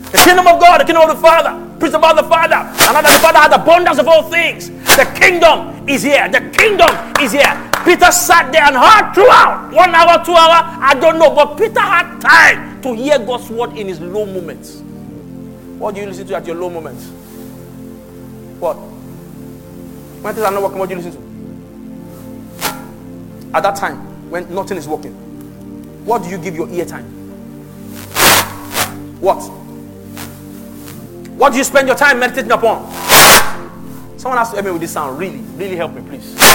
The 0.06 0.16
kingdom 0.24 0.46
of 0.46 0.58
God, 0.58 0.80
the 0.80 0.86
kingdom 0.86 1.10
of 1.10 1.14
the 1.14 1.20
Father. 1.20 1.76
Preach 1.78 1.92
about 1.92 2.16
the 2.16 2.22
Father. 2.22 2.56
And 2.56 2.96
that 2.96 3.02
the 3.04 3.20
Father 3.20 3.38
had 3.38 3.52
abundance 3.52 3.98
of 3.98 4.08
all 4.08 4.30
things. 4.30 4.70
The 4.96 5.04
kingdom 5.20 5.86
is 5.86 6.02
here. 6.02 6.26
The 6.30 6.40
kingdom 6.56 6.88
is 7.20 7.32
here. 7.32 7.71
Peter 7.84 8.10
sat 8.12 8.52
there 8.52 8.62
and 8.62 8.76
heard 8.76 9.12
throughout. 9.14 9.72
One 9.72 9.94
hour, 9.94 10.24
two 10.24 10.32
hour, 10.32 10.62
I 10.80 10.94
don't 11.00 11.18
know. 11.18 11.34
But 11.34 11.56
Peter 11.56 11.80
had 11.80 12.20
time 12.20 12.80
to 12.82 12.94
hear 12.94 13.18
God's 13.18 13.50
word 13.50 13.76
in 13.76 13.88
his 13.88 14.00
low 14.00 14.26
moments. 14.26 14.80
What 15.78 15.94
do 15.94 16.00
you 16.00 16.06
listen 16.06 16.26
to 16.28 16.36
at 16.36 16.46
your 16.46 16.56
low 16.56 16.70
moments? 16.70 17.08
What? 18.60 18.74
When 18.74 20.34
things 20.34 20.46
are 20.46 20.52
not 20.52 20.62
working, 20.62 20.78
what 20.78 20.88
do 20.88 20.94
you 20.94 21.02
listen 21.02 21.20
to? 21.20 21.32
At 23.54 23.62
that 23.64 23.76
time, 23.76 24.30
when 24.30 24.52
nothing 24.54 24.78
is 24.78 24.86
working, 24.86 25.12
what 26.04 26.22
do 26.22 26.28
you 26.30 26.38
give 26.38 26.54
your 26.54 26.68
ear 26.70 26.84
time? 26.84 27.04
What? 29.20 29.40
What 31.36 31.50
do 31.52 31.58
you 31.58 31.64
spend 31.64 31.88
your 31.88 31.96
time 31.96 32.18
meditating 32.20 32.52
upon? 32.52 32.90
Someone 34.18 34.38
has 34.38 34.50
to 34.50 34.56
help 34.56 34.66
me 34.66 34.70
with 34.72 34.82
this 34.82 34.92
sound. 34.92 35.18
Really, 35.18 35.38
really 35.56 35.74
help 35.74 35.92
me, 35.92 36.02
please. 36.02 36.51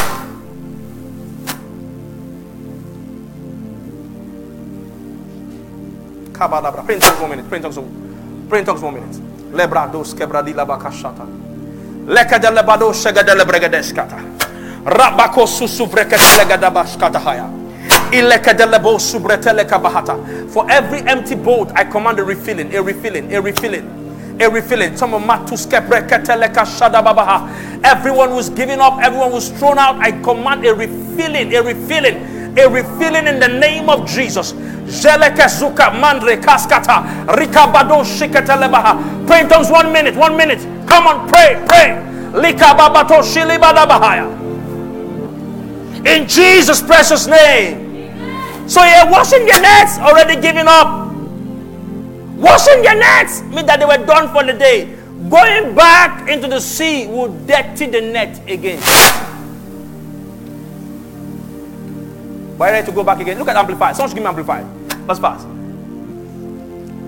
Kabadabra. 6.37 6.85
Pray 6.85 6.95
in 6.95 7.01
tongues 7.01 7.19
one 7.19 7.29
minute. 7.31 7.49
Pray 7.49 7.57
in 7.57 7.63
tongues. 7.63 7.79
Pray 8.47 8.59
in 8.59 8.65
tongues 8.65 8.81
one 8.81 8.93
minute. 8.93 9.15
Lebrados 9.51 10.13
kebradi 10.13 10.53
labakashata. 10.53 11.25
Lekada 12.05 12.51
lebado 12.51 12.93
shegada 12.93 13.35
lebregedeskata. 13.35 14.21
Rabako 14.85 15.47
susuvreketelegadabashkata 15.47 17.19
haya. 17.19 17.49
For 18.09 18.23
every 20.71 20.99
empty 21.01 21.35
boat, 21.35 21.71
I 21.75 21.83
command 21.83 22.19
a 22.19 22.23
refilling, 22.23 22.73
a 22.73 22.81
refilling, 22.81 23.33
a 23.33 23.41
refilling, 23.41 23.91
a 24.39 24.49
refilling. 24.49 24.93
Everyone 27.83 28.29
who's 28.29 28.49
giving 28.49 28.79
up, 28.79 28.99
everyone 29.01 29.31
who's 29.31 29.49
thrown 29.49 29.77
out, 29.77 29.97
I 29.97 30.11
command 30.21 30.65
a 30.65 30.73
refilling, 30.73 31.53
a 31.53 31.61
refilling, 31.61 32.57
a 32.57 32.69
refilling 32.69 33.27
in 33.27 33.39
the 33.39 33.47
name 33.49 33.89
of 33.89 34.07
Jesus. 34.07 34.53
Shikatelebaha. 38.03 39.27
Pray 39.27 39.41
in 39.41 39.49
tongues 39.49 39.69
one 39.69 39.91
minute, 39.91 40.15
one 40.15 40.35
minute. 40.37 40.59
Come 40.87 41.07
on, 41.07 41.27
pray, 41.27 41.61
pray. 41.67 42.01
Likababato 42.33 43.21
Shilibadabahaya. 43.21 44.25
In 46.05 46.27
Jesus' 46.27 46.81
precious 46.81 47.27
name. 47.27 47.87
So 48.67 48.83
you're 48.83 49.09
washing 49.11 49.47
your 49.47 49.61
nets, 49.61 49.97
already 49.99 50.39
giving 50.41 50.67
up. 50.67 51.07
Washing 52.37 52.83
your 52.83 52.95
nets 52.95 53.41
mean 53.43 53.65
that 53.65 53.79
they 53.79 53.85
were 53.85 54.05
done 54.05 54.31
for 54.31 54.43
the 54.43 54.53
day. 54.53 54.95
Going 55.29 55.73
back 55.75 56.29
into 56.29 56.47
the 56.47 56.61
sea 56.61 57.07
will 57.07 57.29
dirty 57.45 57.87
the 57.87 58.01
net 58.01 58.39
again. 58.47 58.79
Why 62.57 62.71
ready 62.71 62.85
to 62.87 62.91
go 62.91 63.03
back 63.03 63.19
again? 63.19 63.37
Look 63.37 63.47
at 63.47 63.55
Amplified. 63.55 63.95
Someone 63.95 64.09
should 64.09 64.15
give 64.15 64.23
me 64.23 64.29
Amplified. 64.29 64.65
Verse 65.07 65.19
5. 65.19 65.41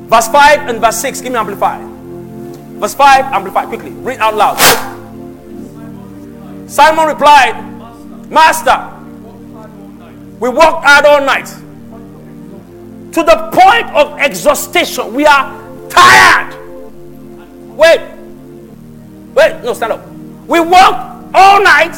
Verse 0.10 0.28
5 0.30 0.70
and 0.70 0.80
verse 0.80 0.98
6. 1.02 1.22
Give 1.22 1.34
me 1.34 1.38
Amplified. 1.38 1.82
Verse 2.80 2.94
5, 2.96 3.26
Amplified. 3.26 3.68
Quickly. 3.68 3.92
Read 3.92 4.20
out 4.20 4.36
loud. 4.36 4.58
Simon 6.70 7.08
replied, 7.08 7.56
Master, 8.30 8.90
we 10.40 10.50
walked 10.50 10.86
hard 10.86 11.06
all 11.06 11.22
night 11.22 11.48
to 13.12 13.24
the 13.24 13.50
point 13.52 13.90
of 13.96 14.18
exhaustion. 14.20 15.14
We 15.14 15.26
are 15.26 15.90
tired. 15.90 16.56
Wait, 17.76 18.02
wait, 19.34 19.64
no, 19.64 19.74
stand 19.74 19.94
up. 19.94 20.08
We 20.48 20.60
worked 20.60 21.34
all 21.34 21.62
night 21.64 21.96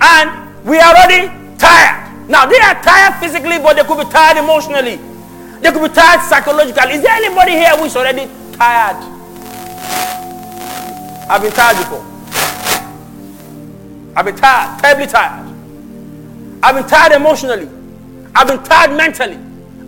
and 0.00 0.64
we 0.64 0.78
are 0.78 0.94
already 0.94 1.28
tired. 1.58 2.28
Now 2.28 2.46
they 2.46 2.58
are 2.58 2.80
tired 2.82 3.14
physically, 3.20 3.58
but 3.58 3.74
they 3.74 3.84
could 3.84 3.98
be 3.98 4.10
tired 4.12 4.36
emotionally. 4.36 5.00
They 5.64 5.72
could 5.72 5.80
be 5.80 5.94
tired 5.94 6.20
psychologically. 6.20 6.92
Is 6.92 7.02
there 7.02 7.14
anybody 7.14 7.52
here 7.52 7.70
who 7.70 7.84
is 7.86 7.96
already 7.96 8.28
tired? 8.52 8.96
I've 11.26 11.40
been 11.40 11.52
tired 11.52 11.78
before. 11.78 12.04
I've 14.14 14.26
been 14.26 14.36
tired, 14.36 14.78
terribly 14.82 15.06
tired. 15.06 15.48
I've 16.62 16.74
been 16.74 16.86
tired 16.86 17.12
emotionally. 17.12 17.66
I've 18.34 18.46
been 18.46 18.62
tired 18.62 18.94
mentally. 18.94 19.38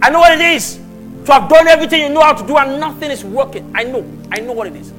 I 0.01 0.09
know 0.09 0.21
what 0.21 0.33
it 0.33 0.41
is 0.41 0.81
to 1.27 1.33
have 1.35 1.51
done 1.51 1.69
everything 1.69 2.01
you 2.01 2.09
know 2.09 2.23
how 2.23 2.33
to 2.33 2.47
do 2.47 2.57
and 2.57 2.81
nothing 2.81 3.11
is 3.11 3.23
working. 3.23 3.71
I 3.75 3.85
know. 3.85 4.03
I 4.33 4.41
know 4.41 4.53
what 4.55 4.69
it 4.69 4.77
is. 4.77 4.95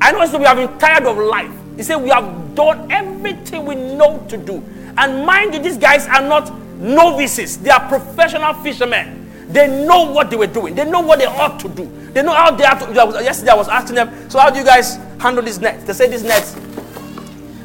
I 0.00 0.12
know 0.12 0.24
so 0.26 0.38
we 0.38 0.44
have 0.44 0.56
been 0.56 0.78
tired 0.78 1.04
of 1.04 1.18
life. 1.18 1.50
He 1.76 1.82
said 1.82 1.96
we 1.96 2.10
have 2.10 2.54
done 2.54 2.92
everything 2.92 3.66
we 3.66 3.74
know 3.74 4.24
to 4.28 4.36
do. 4.36 4.62
And 4.98 5.26
mind 5.26 5.54
you, 5.54 5.60
these 5.60 5.78
guys 5.78 6.06
are 6.06 6.22
not 6.22 6.56
novices. 6.78 7.58
They 7.58 7.70
are 7.70 7.88
professional 7.88 8.54
fishermen. 8.54 9.21
They 9.52 9.68
know 9.86 10.10
what 10.10 10.30
they 10.30 10.36
were 10.36 10.46
doing. 10.46 10.74
They 10.74 10.88
know 10.88 11.00
what 11.00 11.18
they 11.18 11.26
ought 11.26 11.60
to 11.60 11.68
do. 11.68 11.84
They 12.12 12.22
know 12.22 12.32
how 12.32 12.50
they 12.50 12.64
have 12.64 12.86
to. 12.86 12.94
Yesterday 13.22 13.50
I 13.50 13.54
was 13.54 13.68
asking 13.68 13.96
them, 13.96 14.30
so 14.30 14.38
how 14.38 14.48
do 14.48 14.58
you 14.58 14.64
guys 14.64 14.96
handle 15.20 15.44
this 15.44 15.58
net? 15.58 15.86
They 15.86 15.92
say 15.92 16.08
this 16.08 16.22
net, 16.22 16.42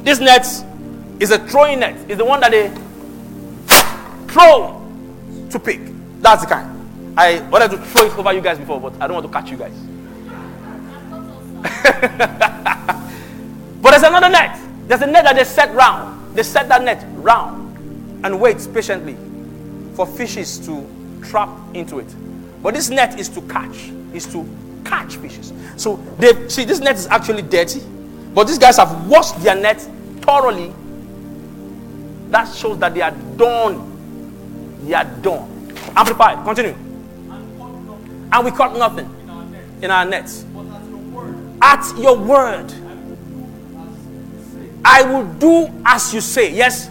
this 0.03 0.19
net 0.19 0.45
is 1.21 1.31
a 1.31 1.39
throwing 1.47 1.79
net. 1.79 1.95
It's 2.09 2.17
the 2.17 2.25
one 2.25 2.41
that 2.41 2.51
they 2.51 2.67
throw 4.33 4.85
to 5.49 5.59
pick. 5.59 5.79
That's 6.19 6.43
the 6.43 6.49
kind. 6.49 6.73
I 7.17 7.39
wanted 7.49 7.71
to 7.71 7.77
throw 7.77 8.05
it 8.05 8.17
over 8.17 8.33
you 8.33 8.41
guys 8.41 8.59
before, 8.59 8.81
but 8.81 8.93
I 9.01 9.07
don't 9.07 9.15
want 9.15 9.25
to 9.25 9.31
catch 9.31 9.49
you 9.49 9.57
guys. 9.57 9.73
but 13.81 13.91
there's 13.91 14.03
another 14.03 14.29
net. 14.29 14.59
There's 14.87 15.01
a 15.01 15.07
net 15.07 15.23
that 15.23 15.37
they 15.37 15.45
set 15.45 15.73
round. 15.73 16.35
They 16.35 16.43
set 16.43 16.67
that 16.67 16.83
net 16.83 17.05
round 17.15 18.25
and 18.25 18.41
wait 18.41 18.57
patiently 18.73 19.15
for 19.95 20.05
fishes 20.05 20.59
to 20.67 20.85
trap 21.23 21.49
into 21.73 21.99
it. 21.99 22.13
But 22.61 22.73
this 22.73 22.89
net 22.89 23.19
is 23.19 23.29
to 23.29 23.41
catch, 23.43 23.91
is 24.13 24.25
to 24.33 24.47
catch 24.85 25.15
fishes. 25.17 25.53
So 25.75 25.97
they 26.17 26.47
see 26.49 26.65
this 26.65 26.79
net 26.79 26.95
is 26.95 27.07
actually 27.07 27.43
dirty, 27.43 27.81
but 28.33 28.47
these 28.47 28.57
guys 28.57 28.77
have 28.77 29.07
washed 29.07 29.41
their 29.41 29.55
net 29.55 29.81
thoroughly. 30.21 30.73
That 32.29 32.53
shows 32.53 32.77
that 32.79 32.93
they 32.93 33.01
are 33.01 33.11
done 33.37 33.97
they 34.87 34.93
are 34.93 35.03
done. 35.03 35.49
Amplify. 35.95 36.41
Continue. 36.43 36.75
And 38.31 38.45
we 38.45 38.51
caught 38.51 38.77
nothing 38.77 39.09
in 39.81 39.91
our 39.91 40.05
nets. 40.05 40.45
At 41.61 41.93
your 41.97 42.17
word, 42.17 42.71
I 44.85 45.03
will 45.03 45.25
do 45.33 45.69
as 45.85 46.13
you 46.13 46.21
say. 46.21 46.53
Yes. 46.53 46.89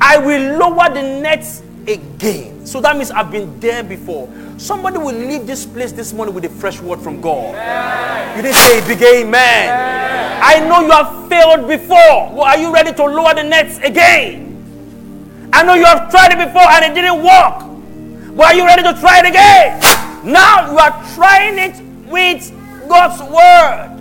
I 0.00 0.18
will 0.18 0.58
lower 0.58 0.92
the 0.92 1.02
nets 1.02 1.62
again. 1.88 2.66
So 2.66 2.80
that 2.80 2.96
means 2.96 3.10
I've 3.10 3.30
been 3.30 3.58
there 3.60 3.82
before. 3.82 4.28
Somebody 4.58 4.98
will 4.98 5.14
leave 5.14 5.46
this 5.46 5.66
place 5.66 5.92
this 5.92 6.12
morning 6.12 6.34
with 6.34 6.44
a 6.44 6.48
fresh 6.48 6.80
word 6.80 7.00
from 7.00 7.20
God. 7.20 7.54
Amen. 7.54 8.36
You 8.36 8.42
didn't 8.42 8.56
say 8.56 8.78
a 8.78 8.86
big 8.86 9.02
amen. 9.02 9.68
amen. 9.68 10.40
I 10.42 10.60
know 10.60 10.80
you 10.80 10.90
have 10.90 11.28
failed 11.28 11.68
before. 11.68 12.32
Well, 12.34 12.42
are 12.42 12.58
you 12.58 12.72
ready 12.72 12.92
to 12.92 13.04
lower 13.04 13.34
the 13.34 13.42
nets 13.42 13.78
again? 13.78 15.50
I 15.52 15.62
know 15.62 15.74
you 15.74 15.84
have 15.84 16.10
tried 16.10 16.32
it 16.32 16.38
before 16.46 16.62
and 16.62 16.84
it 16.84 16.94
didn't 16.94 17.22
work. 17.22 18.36
But 18.36 18.46
are 18.46 18.54
you 18.54 18.64
ready 18.66 18.82
to 18.82 18.92
try 19.00 19.20
it 19.20 19.26
again? 19.26 19.80
Now 20.24 20.70
you 20.70 20.78
are 20.78 21.14
trying 21.14 21.58
it 21.58 21.80
with 22.10 22.50
God's 22.88 23.20
word. 23.22 24.00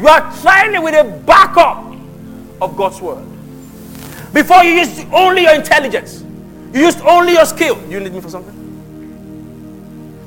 You 0.00 0.08
are 0.08 0.32
trying 0.40 0.74
it 0.74 0.82
with 0.82 0.94
a 0.94 1.04
backup 1.26 1.84
of 2.62 2.76
God's 2.76 3.00
word. 3.00 3.24
Before 4.32 4.62
you 4.64 4.72
used 4.72 5.06
only 5.12 5.42
your 5.42 5.54
intelligence, 5.54 6.19
you 6.72 6.80
used 6.80 7.00
only 7.00 7.32
your 7.32 7.46
skill. 7.46 7.80
You 7.88 8.00
need 8.00 8.12
me 8.12 8.20
for 8.20 8.30
something? 8.30 8.56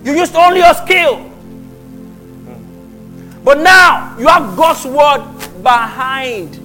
You 0.03 0.13
used 0.13 0.35
only 0.35 0.59
your 0.59 0.73
skill. 0.73 1.17
Hmm. 1.17 3.43
But 3.43 3.59
now 3.59 4.15
you 4.19 4.27
have 4.27 4.55
God's 4.57 4.85
word 4.85 5.23
behind 5.63 6.59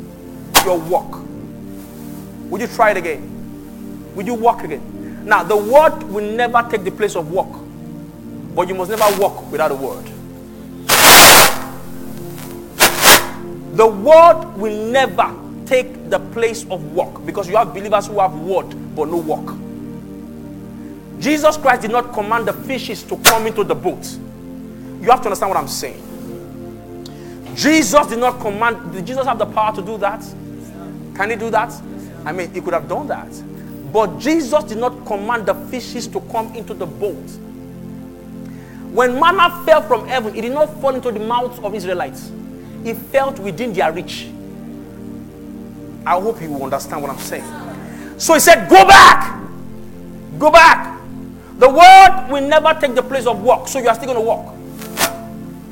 your 0.64 0.78
work. 0.78 1.22
Would 2.50 2.60
you 2.60 2.66
try 2.66 2.90
it 2.90 2.96
again? 2.96 3.22
Would 4.16 4.26
you 4.26 4.34
walk 4.34 4.64
again? 4.64 5.24
Now, 5.24 5.44
the 5.44 5.56
word 5.56 6.02
will 6.04 6.24
never 6.34 6.66
take 6.70 6.82
the 6.84 6.90
place 6.90 7.14
of 7.14 7.30
walk, 7.30 7.60
but 8.56 8.66
you 8.66 8.74
must 8.74 8.90
never 8.90 9.20
walk 9.20 9.50
without 9.52 9.70
a 9.70 9.74
word. 9.74 10.04
The 13.76 13.86
word 13.86 14.56
will 14.56 14.90
never 14.90 15.32
take 15.66 16.10
the 16.10 16.18
place 16.18 16.64
of 16.70 16.92
walk 16.92 17.24
because 17.24 17.48
you 17.48 17.56
have 17.56 17.72
believers 17.74 18.06
who 18.08 18.18
have 18.18 18.34
word 18.34 18.66
but 18.96 19.08
no 19.08 19.18
walk. 19.18 19.54
Jesus 21.18 21.56
Christ 21.56 21.82
did 21.82 21.90
not 21.90 22.12
command 22.12 22.46
the 22.46 22.52
fishes 22.52 23.02
to 23.04 23.16
come 23.18 23.46
into 23.46 23.64
the 23.64 23.74
boat. 23.74 24.06
You 25.00 25.10
have 25.10 25.20
to 25.20 25.26
understand 25.26 25.50
what 25.50 25.58
I'm 25.58 25.68
saying. 25.68 26.04
Jesus 27.54 28.06
did 28.06 28.18
not 28.18 28.40
command, 28.40 28.92
did 28.92 29.06
Jesus 29.06 29.26
have 29.26 29.38
the 29.38 29.46
power 29.46 29.74
to 29.74 29.82
do 29.82 29.98
that? 29.98 30.22
Can 31.14 31.30
he 31.30 31.36
do 31.36 31.50
that? 31.50 31.72
I 32.24 32.32
mean, 32.32 32.52
he 32.52 32.60
could 32.60 32.72
have 32.72 32.88
done 32.88 33.08
that. 33.08 33.28
But 33.92 34.18
Jesus 34.18 34.64
did 34.64 34.78
not 34.78 35.06
command 35.06 35.46
the 35.46 35.54
fishes 35.54 36.06
to 36.08 36.20
come 36.20 36.54
into 36.54 36.74
the 36.74 36.86
boat. 36.86 37.16
When 38.92 39.18
manna 39.18 39.62
fell 39.64 39.82
from 39.82 40.06
heaven, 40.06 40.34
it 40.36 40.42
did 40.42 40.52
not 40.52 40.80
fall 40.80 40.94
into 40.94 41.10
the 41.10 41.20
mouths 41.20 41.58
of 41.60 41.74
Israelites. 41.74 42.30
It 42.84 42.94
fell 42.94 43.32
within 43.32 43.72
their 43.72 43.92
reach. 43.92 44.28
I 46.06 46.12
hope 46.20 46.40
you 46.40 46.62
understand 46.62 47.02
what 47.02 47.10
I'm 47.10 47.18
saying. 47.18 47.44
So 48.18 48.34
he 48.34 48.40
said, 48.40 48.68
Go 48.68 48.86
back. 48.86 49.40
Go 50.38 50.50
back. 50.50 50.87
The 51.58 51.68
word 51.68 52.28
will 52.30 52.48
never 52.48 52.72
take 52.80 52.94
the 52.94 53.02
place 53.02 53.26
of 53.26 53.42
work. 53.42 53.66
So 53.66 53.80
you 53.80 53.88
are 53.88 53.94
still 53.94 54.14
going 54.14 54.18
to 54.18 54.24
walk. 54.24 54.54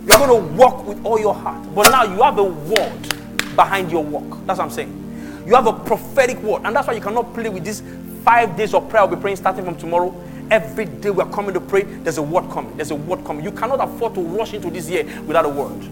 You 0.04 0.12
are 0.12 0.26
going 0.26 0.40
to 0.40 0.52
walk 0.56 0.84
with 0.86 1.04
all 1.04 1.18
your 1.18 1.34
heart. 1.34 1.64
But 1.74 1.90
now 1.90 2.02
you 2.02 2.20
have 2.22 2.38
a 2.38 2.44
word 2.44 3.54
behind 3.54 3.92
your 3.92 4.02
walk. 4.02 4.44
That's 4.46 4.58
what 4.58 4.64
I'm 4.66 4.70
saying. 4.70 5.44
You 5.46 5.54
have 5.54 5.68
a 5.68 5.72
prophetic 5.72 6.38
word. 6.42 6.62
And 6.64 6.74
that's 6.74 6.88
why 6.88 6.94
you 6.94 7.00
cannot 7.00 7.32
play 7.34 7.48
with 7.48 7.64
these 7.64 7.82
five 8.24 8.56
days 8.56 8.74
of 8.74 8.88
prayer. 8.88 9.02
I'll 9.02 9.08
be 9.08 9.16
praying 9.16 9.36
starting 9.36 9.64
from 9.64 9.76
tomorrow. 9.76 10.12
Every 10.50 10.86
day 10.86 11.10
we're 11.10 11.30
coming 11.30 11.54
to 11.54 11.60
pray. 11.60 11.82
There's 11.82 12.18
a 12.18 12.22
word 12.22 12.50
coming. 12.50 12.76
There's 12.76 12.90
a 12.90 12.96
word 12.96 13.24
coming. 13.24 13.44
You 13.44 13.52
cannot 13.52 13.80
afford 13.80 14.14
to 14.16 14.20
rush 14.22 14.54
into 14.54 14.70
this 14.70 14.90
year 14.90 15.04
without 15.22 15.44
a 15.44 15.48
word. 15.48 15.88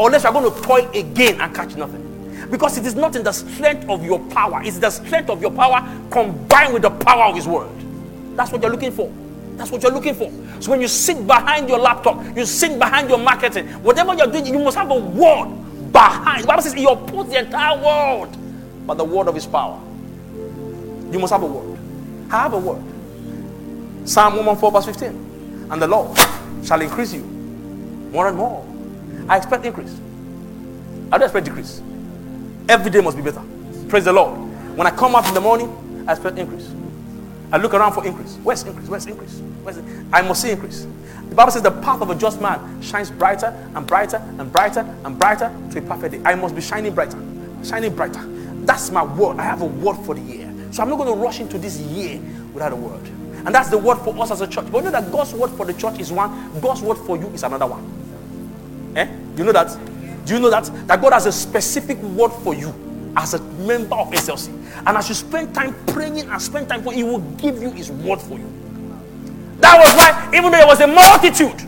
Unless 0.00 0.24
you're 0.24 0.32
going 0.32 0.52
to 0.52 0.60
toil 0.62 0.90
again 0.90 1.40
and 1.40 1.54
catch 1.54 1.76
nothing. 1.76 2.48
Because 2.50 2.78
it 2.78 2.86
is 2.86 2.94
not 2.96 3.14
in 3.14 3.22
the 3.22 3.32
strength 3.32 3.88
of 3.88 4.04
your 4.04 4.18
power, 4.30 4.62
it's 4.64 4.78
the 4.78 4.90
strength 4.90 5.30
of 5.30 5.40
your 5.40 5.50
power 5.50 5.80
combined 6.10 6.72
with 6.72 6.82
the 6.82 6.90
power 6.90 7.24
of 7.24 7.36
His 7.36 7.46
word. 7.46 7.70
That's 8.36 8.52
what 8.52 8.62
you're 8.62 8.70
looking 8.70 8.92
for. 8.92 9.12
That's 9.58 9.72
what 9.72 9.82
you're 9.82 9.92
looking 9.92 10.14
for. 10.14 10.30
So 10.60 10.70
when 10.70 10.80
you 10.80 10.88
sit 10.88 11.26
behind 11.26 11.68
your 11.68 11.78
laptop, 11.78 12.24
you 12.36 12.46
sit 12.46 12.78
behind 12.78 13.08
your 13.10 13.18
marketing, 13.18 13.66
whatever 13.82 14.14
you're 14.14 14.28
doing, 14.28 14.46
you 14.46 14.58
must 14.60 14.76
have 14.76 14.90
a 14.90 14.94
word 14.98 15.92
behind. 15.92 16.44
The 16.44 16.46
Bible 16.46 16.62
says 16.62 16.72
he 16.74 16.84
opposed 16.84 17.30
the 17.30 17.40
entire 17.40 17.76
world 17.82 18.36
by 18.86 18.94
the 18.94 19.04
word 19.04 19.26
of 19.26 19.34
his 19.34 19.46
power. 19.46 19.80
You 21.10 21.18
must 21.18 21.32
have 21.32 21.42
a 21.42 21.46
word. 21.46 21.78
Have 22.30 22.52
a 22.52 22.58
word. 22.58 22.82
Psalm 24.08 24.36
114, 24.36 24.72
verse 24.72 24.86
15. 24.86 25.68
And 25.70 25.82
the 25.82 25.88
Lord 25.88 26.16
shall 26.64 26.80
increase 26.80 27.12
you 27.12 27.22
more 28.12 28.28
and 28.28 28.36
more. 28.36 28.64
I 29.28 29.36
expect 29.36 29.66
increase. 29.66 29.98
I 31.10 31.18
don't 31.18 31.24
expect 31.24 31.46
decrease. 31.46 31.82
Every 32.68 32.90
day 32.90 33.00
must 33.00 33.16
be 33.16 33.22
better. 33.22 33.42
Praise 33.88 34.04
the 34.04 34.12
Lord. 34.12 34.38
When 34.76 34.86
I 34.86 34.90
come 34.90 35.14
up 35.14 35.26
in 35.26 35.34
the 35.34 35.40
morning, 35.40 36.04
I 36.06 36.12
expect 36.12 36.38
increase. 36.38 36.70
I 37.50 37.56
look 37.56 37.74
around 37.74 37.92
for 37.92 38.04
increase. 38.04 38.36
Where's 38.42 38.62
increase? 38.64 38.88
Where's 38.88 39.06
increase? 39.06 39.40
Where's 39.62 39.78
it? 39.78 39.84
I 40.12 40.22
must 40.22 40.42
see 40.42 40.50
increase. 40.50 40.86
The 41.28 41.34
Bible 41.34 41.52
says 41.52 41.62
the 41.62 41.70
path 41.70 42.00
of 42.02 42.10
a 42.10 42.14
just 42.14 42.40
man 42.40 42.82
shines 42.82 43.10
brighter 43.10 43.46
and 43.74 43.86
brighter 43.86 44.16
and 44.38 44.52
brighter 44.52 44.80
and 45.04 45.18
brighter 45.18 45.54
to 45.72 45.78
a 45.78 45.82
perfect 45.82 46.12
day. 46.14 46.20
I 46.24 46.34
must 46.34 46.54
be 46.54 46.60
shining 46.60 46.94
brighter, 46.94 47.18
shining 47.64 47.94
brighter. 47.94 48.22
That's 48.66 48.90
my 48.90 49.02
word. 49.02 49.38
I 49.38 49.44
have 49.44 49.62
a 49.62 49.66
word 49.66 49.96
for 50.04 50.14
the 50.14 50.20
year. 50.20 50.52
So 50.72 50.82
I'm 50.82 50.90
not 50.90 50.96
going 50.96 51.12
to 51.14 51.18
rush 51.18 51.40
into 51.40 51.58
this 51.58 51.78
year 51.78 52.20
without 52.52 52.72
a 52.72 52.76
word. 52.76 53.06
And 53.46 53.54
that's 53.54 53.70
the 53.70 53.78
word 53.78 53.96
for 53.98 54.18
us 54.20 54.30
as 54.30 54.42
a 54.42 54.46
church. 54.46 54.70
But 54.70 54.78
you 54.78 54.84
know 54.84 54.90
that 54.90 55.10
God's 55.10 55.32
word 55.32 55.50
for 55.50 55.64
the 55.64 55.72
church 55.72 55.98
is 56.00 56.12
one, 56.12 56.60
God's 56.60 56.82
word 56.82 56.98
for 56.98 57.16
you 57.16 57.28
is 57.28 57.42
another 57.42 57.66
one. 57.66 58.94
Eh? 58.96 59.06
Do 59.06 59.38
you 59.38 59.44
know 59.44 59.52
that? 59.52 60.26
Do 60.26 60.34
you 60.34 60.40
know 60.40 60.50
that? 60.50 60.64
That 60.86 61.00
God 61.00 61.14
has 61.14 61.24
a 61.24 61.32
specific 61.32 61.98
word 61.98 62.30
for 62.30 62.54
you 62.54 62.74
as 63.18 63.34
a 63.34 63.42
member 63.66 63.96
of 63.96 64.10
SLC. 64.10 64.48
And 64.86 64.96
as 64.96 65.08
you 65.08 65.14
spend 65.14 65.54
time 65.54 65.74
praying 65.86 66.20
and 66.20 66.40
spend 66.40 66.68
time 66.68 66.82
for 66.82 66.92
He 66.92 67.02
will 67.02 67.20
give 67.36 67.60
you 67.60 67.70
His 67.70 67.90
word 67.90 68.20
for 68.20 68.38
you. 68.38 68.52
That 69.60 69.76
was 69.76 69.94
why, 69.94 70.30
even 70.36 70.52
though 70.52 70.58
there 70.58 70.66
was 70.66 70.80
a 70.80 70.86
multitude, 70.86 71.58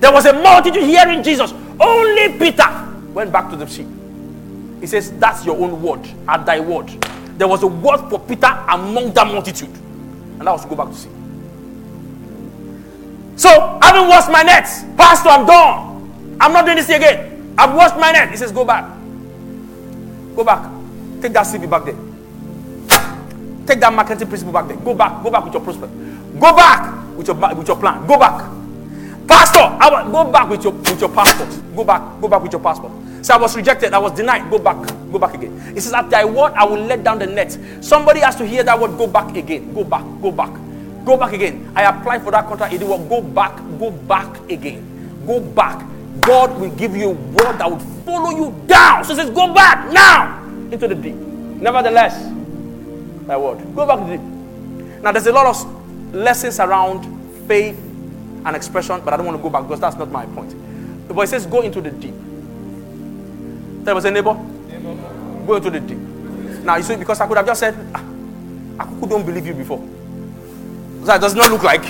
there 0.00 0.12
was 0.12 0.26
a 0.26 0.32
multitude 0.32 0.82
hearing 0.84 1.22
Jesus, 1.22 1.52
only 1.80 2.38
Peter 2.38 2.68
went 3.14 3.32
back 3.32 3.50
to 3.50 3.56
the 3.56 3.66
sea. 3.66 3.86
He 4.80 4.86
says, 4.86 5.12
That's 5.18 5.44
your 5.44 5.56
own 5.58 5.82
word, 5.82 6.06
at 6.28 6.44
thy 6.44 6.60
word. 6.60 6.88
There 7.38 7.48
was 7.48 7.62
a 7.62 7.66
word 7.66 8.08
for 8.10 8.18
Peter 8.20 8.46
among 8.68 9.12
that 9.12 9.26
multitude, 9.26 9.70
and 9.70 10.40
that 10.40 10.50
was 10.52 10.62
to 10.62 10.68
go 10.68 10.76
back 10.76 10.88
to 10.88 10.94
sea. 10.94 11.08
So, 13.36 13.78
having 13.80 14.08
washed 14.08 14.30
my 14.30 14.42
nets, 14.42 14.82
Pastor, 14.96 15.28
I'm 15.30 15.46
done. 15.46 16.36
I'm 16.40 16.52
not 16.52 16.64
doing 16.64 16.76
this 16.76 16.88
again. 16.88 17.54
I've 17.56 17.74
washed 17.74 17.96
my 17.96 18.12
net. 18.12 18.30
He 18.30 18.36
says, 18.36 18.52
Go 18.52 18.64
back. 18.64 18.97
Go 20.38 20.44
back. 20.44 20.70
Take 21.20 21.32
that 21.32 21.46
CV 21.50 21.66
back 21.68 21.82
there. 21.82 21.98
Take 23.66 23.80
that 23.82 23.92
marketing 23.92 24.28
principle 24.28 24.52
back 24.52 24.68
there. 24.68 24.76
Go 24.76 24.94
back. 24.94 25.20
Go 25.20 25.32
back 25.34 25.42
with 25.42 25.52
your 25.52 25.64
prospect. 25.64 25.90
Go 26.38 26.54
back 26.54 26.94
with 27.18 27.26
your 27.26 27.34
with 27.56 27.66
your 27.66 27.74
plan. 27.76 28.06
Go 28.06 28.16
back. 28.16 28.46
Pastor, 29.26 29.58
I 29.58 29.90
will, 29.90 30.12
go 30.12 30.30
back 30.30 30.48
with 30.48 30.62
your 30.62 30.70
with 30.74 31.00
your 31.00 31.10
passport. 31.10 31.50
Go 31.74 31.82
back. 31.82 32.20
Go 32.20 32.28
back 32.28 32.40
with 32.40 32.52
your 32.52 32.62
passport. 32.62 32.92
So 33.20 33.34
I 33.34 33.36
was 33.36 33.56
rejected. 33.56 33.92
I 33.92 33.98
was 33.98 34.12
denied. 34.12 34.48
Go 34.48 34.60
back. 34.60 34.78
Go 35.10 35.18
back 35.18 35.34
again. 35.34 35.58
He 35.74 35.80
says, 35.80 35.92
At 35.92 36.08
thy 36.08 36.24
word, 36.24 36.52
I 36.54 36.62
will 36.62 36.86
let 36.86 37.02
down 37.02 37.18
the 37.18 37.26
net. 37.26 37.58
Somebody 37.80 38.20
has 38.20 38.36
to 38.36 38.46
hear 38.46 38.62
that 38.62 38.78
word. 38.78 38.96
Go 38.96 39.08
back 39.08 39.34
again. 39.34 39.74
Go 39.74 39.82
back. 39.82 40.04
Go 40.22 40.30
back. 40.30 40.54
Go 41.04 41.16
back 41.16 41.32
again. 41.32 41.72
I 41.74 41.82
applied 41.82 42.22
for 42.22 42.30
that 42.30 42.46
contract. 42.46 42.72
It 42.74 42.78
didn't. 42.78 43.08
Go 43.08 43.22
back. 43.22 43.56
Go 43.80 43.90
back 43.90 44.38
again. 44.48 44.86
Go 45.26 45.40
back. 45.40 45.82
God 46.20 46.58
will 46.60 46.70
give 46.70 46.96
you 46.96 47.10
a 47.10 47.12
word 47.12 47.58
that 47.58 47.70
will 47.70 47.78
follow 48.04 48.30
you 48.30 48.54
down. 48.66 49.04
So 49.04 49.14
says, 49.14 49.30
Go 49.30 49.52
back 49.52 49.92
now 49.92 50.42
into 50.70 50.88
the 50.88 50.94
deep. 50.94 51.14
Nevertheless, 51.14 52.14
thy 53.26 53.36
word. 53.36 53.58
Go 53.74 53.86
back 53.86 53.98
to 53.98 54.04
the 54.04 54.16
deep. 54.16 55.02
Now, 55.02 55.12
there's 55.12 55.26
a 55.26 55.32
lot 55.32 55.46
of 55.46 56.14
lessons 56.14 56.58
around 56.60 57.04
faith 57.46 57.76
and 58.44 58.56
expression, 58.56 59.00
but 59.04 59.14
I 59.14 59.16
don't 59.16 59.26
want 59.26 59.38
to 59.38 59.42
go 59.42 59.50
back 59.50 59.62
because 59.62 59.80
that's 59.80 59.96
not 59.96 60.10
my 60.10 60.26
point. 60.26 60.54
But 61.08 61.22
it 61.22 61.28
says, 61.28 61.46
Go 61.46 61.62
into 61.62 61.80
the 61.80 61.90
deep. 61.90 62.14
There 63.84 63.94
was 63.94 64.04
a 64.04 64.10
neighbor. 64.10 64.34
Go 65.46 65.56
into 65.56 65.70
the 65.70 65.80
deep. 65.80 65.98
Now, 66.64 66.76
you 66.76 66.82
see, 66.82 66.96
because 66.96 67.20
I 67.20 67.26
could 67.26 67.36
have 67.38 67.46
just 67.46 67.60
said, 67.60 67.74
ah, 67.94 68.04
I 68.78 68.84
couldn't 69.00 69.24
believe 69.24 69.46
you 69.46 69.54
before. 69.54 69.78
So 71.04 71.14
it 71.14 71.20
does 71.20 71.34
not 71.34 71.50
look 71.50 71.62
like 71.62 71.84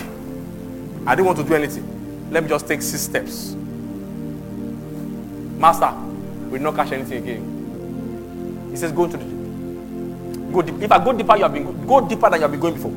I 1.04 1.14
didn't 1.14 1.26
want 1.26 1.38
to 1.38 1.44
do 1.44 1.54
anything. 1.54 2.30
Let 2.30 2.44
me 2.44 2.48
just 2.48 2.68
take 2.68 2.82
six 2.82 3.02
steps. 3.02 3.56
Master, 5.58 5.92
we 6.46 6.58
will 6.58 6.60
not 6.60 6.76
catch 6.76 6.92
anything 6.92 7.18
again. 7.22 8.68
He 8.70 8.76
says, 8.76 8.92
Go 8.92 9.04
into 9.04 9.16
the. 9.16 9.24
Go 10.52 10.62
deep. 10.62 10.80
If 10.80 10.92
I 10.92 11.04
go 11.04 11.12
deeper, 11.12 11.36
you 11.36 11.42
have 11.42 11.52
been 11.52 11.86
go 11.86 12.00
deeper 12.08 12.30
than 12.30 12.40
you 12.40 12.42
have 12.42 12.50
been 12.50 12.60
going 12.60 12.74
before. 12.74 12.92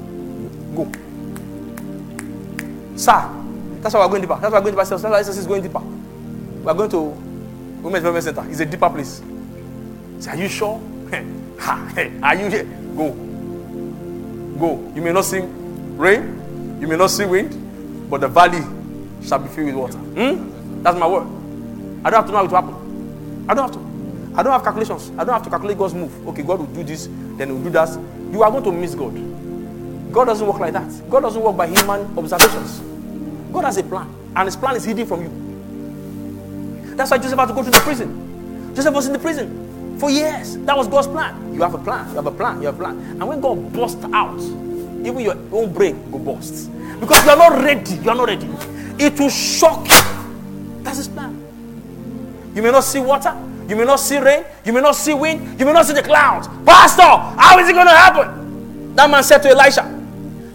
Go. 0.75 0.91
Sir, 2.95 3.29
that's 3.81 3.93
why 3.95 4.01
we're 4.05 4.09
going 4.09 4.21
deeper. 4.21 4.37
That's 4.39 4.53
why 4.53 4.59
we're 4.59 4.71
going 4.71 4.75
deeper. 4.75 4.85
That's 4.85 5.03
why 5.03 5.19
is 5.19 5.47
going 5.47 5.63
deeper. 5.63 5.81
We're 6.63 6.73
going 6.73 6.89
to 6.91 6.99
Women's 7.81 8.03
Development 8.03 8.23
Center. 8.23 8.49
It's 8.49 8.59
a 8.59 8.65
deeper 8.65 8.89
place. 8.89 9.21
Say, 10.19 10.31
are 10.31 10.37
you 10.37 10.47
sure? 10.47 10.79
are 12.23 12.35
you 12.35 12.47
here? 12.47 12.63
Go. 12.95 13.11
Go. 14.59 14.91
You 14.95 15.01
may 15.01 15.11
not 15.11 15.25
see 15.25 15.39
rain, 15.97 16.77
you 16.79 16.87
may 16.87 16.95
not 16.95 17.09
see 17.09 17.25
wind, 17.25 18.09
but 18.09 18.21
the 18.21 18.27
valley 18.27 18.61
shall 19.25 19.39
be 19.39 19.49
filled 19.49 19.67
with 19.67 19.75
water. 19.75 19.97
Hmm? 19.97 20.83
That's 20.83 20.97
my 20.97 21.07
word. 21.07 21.40
I 22.03 22.09
don't 22.09 22.19
have 22.19 22.25
to 22.25 22.31
know 22.31 22.37
how 22.37 22.45
it 22.45 22.51
will 22.51 22.61
happen. 22.61 23.45
I 23.49 23.53
don't 23.53 23.71
have 23.71 23.73
to. 23.73 23.91
I 24.37 24.43
don't 24.43 24.53
have 24.53 24.63
calculations. 24.63 25.11
I 25.17 25.23
don't 25.23 25.33
have 25.33 25.43
to 25.43 25.49
calculate 25.49 25.77
God's 25.77 25.93
move. 25.93 26.27
Okay, 26.29 26.41
God 26.43 26.59
will 26.59 26.67
do 26.67 26.83
this, 26.83 27.07
then 27.37 27.49
He 27.49 27.53
will 27.53 27.63
do 27.63 27.69
that. 27.71 27.89
You 28.31 28.43
are 28.43 28.51
going 28.51 28.63
to 28.63 28.71
miss 28.71 28.95
God. 28.95 29.13
God 30.13 30.25
doesn't 30.25 30.45
work 30.47 30.59
like 30.59 30.73
that. 30.73 31.09
God 31.09 31.21
doesn't 31.21 31.41
work 31.41 31.57
by 31.57 31.67
human 31.67 32.17
observations. 32.17 32.79
God 33.51 33.65
has 33.65 33.77
a 33.77 33.83
plan, 33.83 34.07
and 34.35 34.47
His 34.47 34.55
plan 34.55 34.75
is 34.75 34.85
hidden 34.85 35.05
from 35.05 35.21
you. 35.21 36.95
That's 36.95 37.11
why 37.11 37.17
Joseph 37.17 37.39
had 37.39 37.47
to 37.47 37.53
go 37.53 37.63
to 37.63 37.69
the 37.69 37.79
prison. 37.79 38.73
Joseph 38.75 38.93
was 38.93 39.07
in 39.07 39.13
the 39.13 39.19
prison 39.19 39.97
for 39.99 40.09
years. 40.09 40.57
That 40.59 40.77
was 40.77 40.87
God's 40.87 41.07
plan. 41.07 41.53
You 41.53 41.61
have 41.61 41.73
a 41.73 41.77
plan. 41.77 42.09
You 42.09 42.15
have 42.15 42.27
a 42.27 42.31
plan. 42.31 42.59
You 42.61 42.67
have 42.67 42.75
a 42.75 42.77
plan. 42.77 42.97
And 42.97 43.27
when 43.27 43.41
God 43.41 43.73
busts 43.73 44.03
out, 44.13 44.39
even 44.39 45.19
your 45.19 45.37
own 45.51 45.73
brain 45.73 46.11
will 46.11 46.19
burst 46.19 46.71
because 46.99 47.25
you 47.25 47.31
are 47.31 47.37
not 47.37 47.63
ready. 47.63 47.95
You 47.95 48.09
are 48.09 48.15
not 48.15 48.27
ready. 48.27 48.47
It 49.03 49.19
will 49.19 49.29
shock 49.29 49.89
you. 49.89 50.83
That's 50.83 50.97
His 50.97 51.07
plan. 51.07 51.40
You 52.53 52.61
may 52.61 52.71
not 52.71 52.83
see 52.83 52.99
water. 52.99 53.35
You 53.67 53.75
may 53.75 53.85
not 53.85 53.99
see 53.99 54.17
rain. 54.17 54.43
You 54.65 54.73
may 54.73 54.81
not 54.81 54.95
see 54.95 55.13
wind. 55.13 55.59
You 55.59 55.65
may 55.65 55.73
not 55.73 55.85
see 55.85 55.93
the 55.93 56.03
clouds. 56.03 56.47
Pastor, 56.65 57.03
how 57.03 57.57
is 57.59 57.69
it 57.69 57.73
going 57.73 57.87
to 57.87 57.91
happen? 57.91 58.95
That 58.95 59.09
man 59.09 59.23
said 59.23 59.39
to 59.43 59.49
Elisha, 59.49 59.83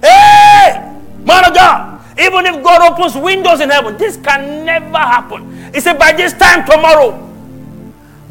Hey, 0.03 1.01
man 1.25 1.45
of 1.47 1.55
God, 1.55 2.03
even 2.19 2.47
if 2.47 2.63
God 2.63 2.93
opens 2.93 3.17
windows 3.17 3.61
in 3.61 3.71
heaven, 3.71 3.97
this 3.97 4.17
can 4.17 4.65
never 4.65 4.99
happen. 4.99 5.73
He 5.73 5.81
said, 5.81 5.99
By 5.99 6.13
this 6.13 6.33
time 6.35 6.67
tomorrow, 6.67 7.13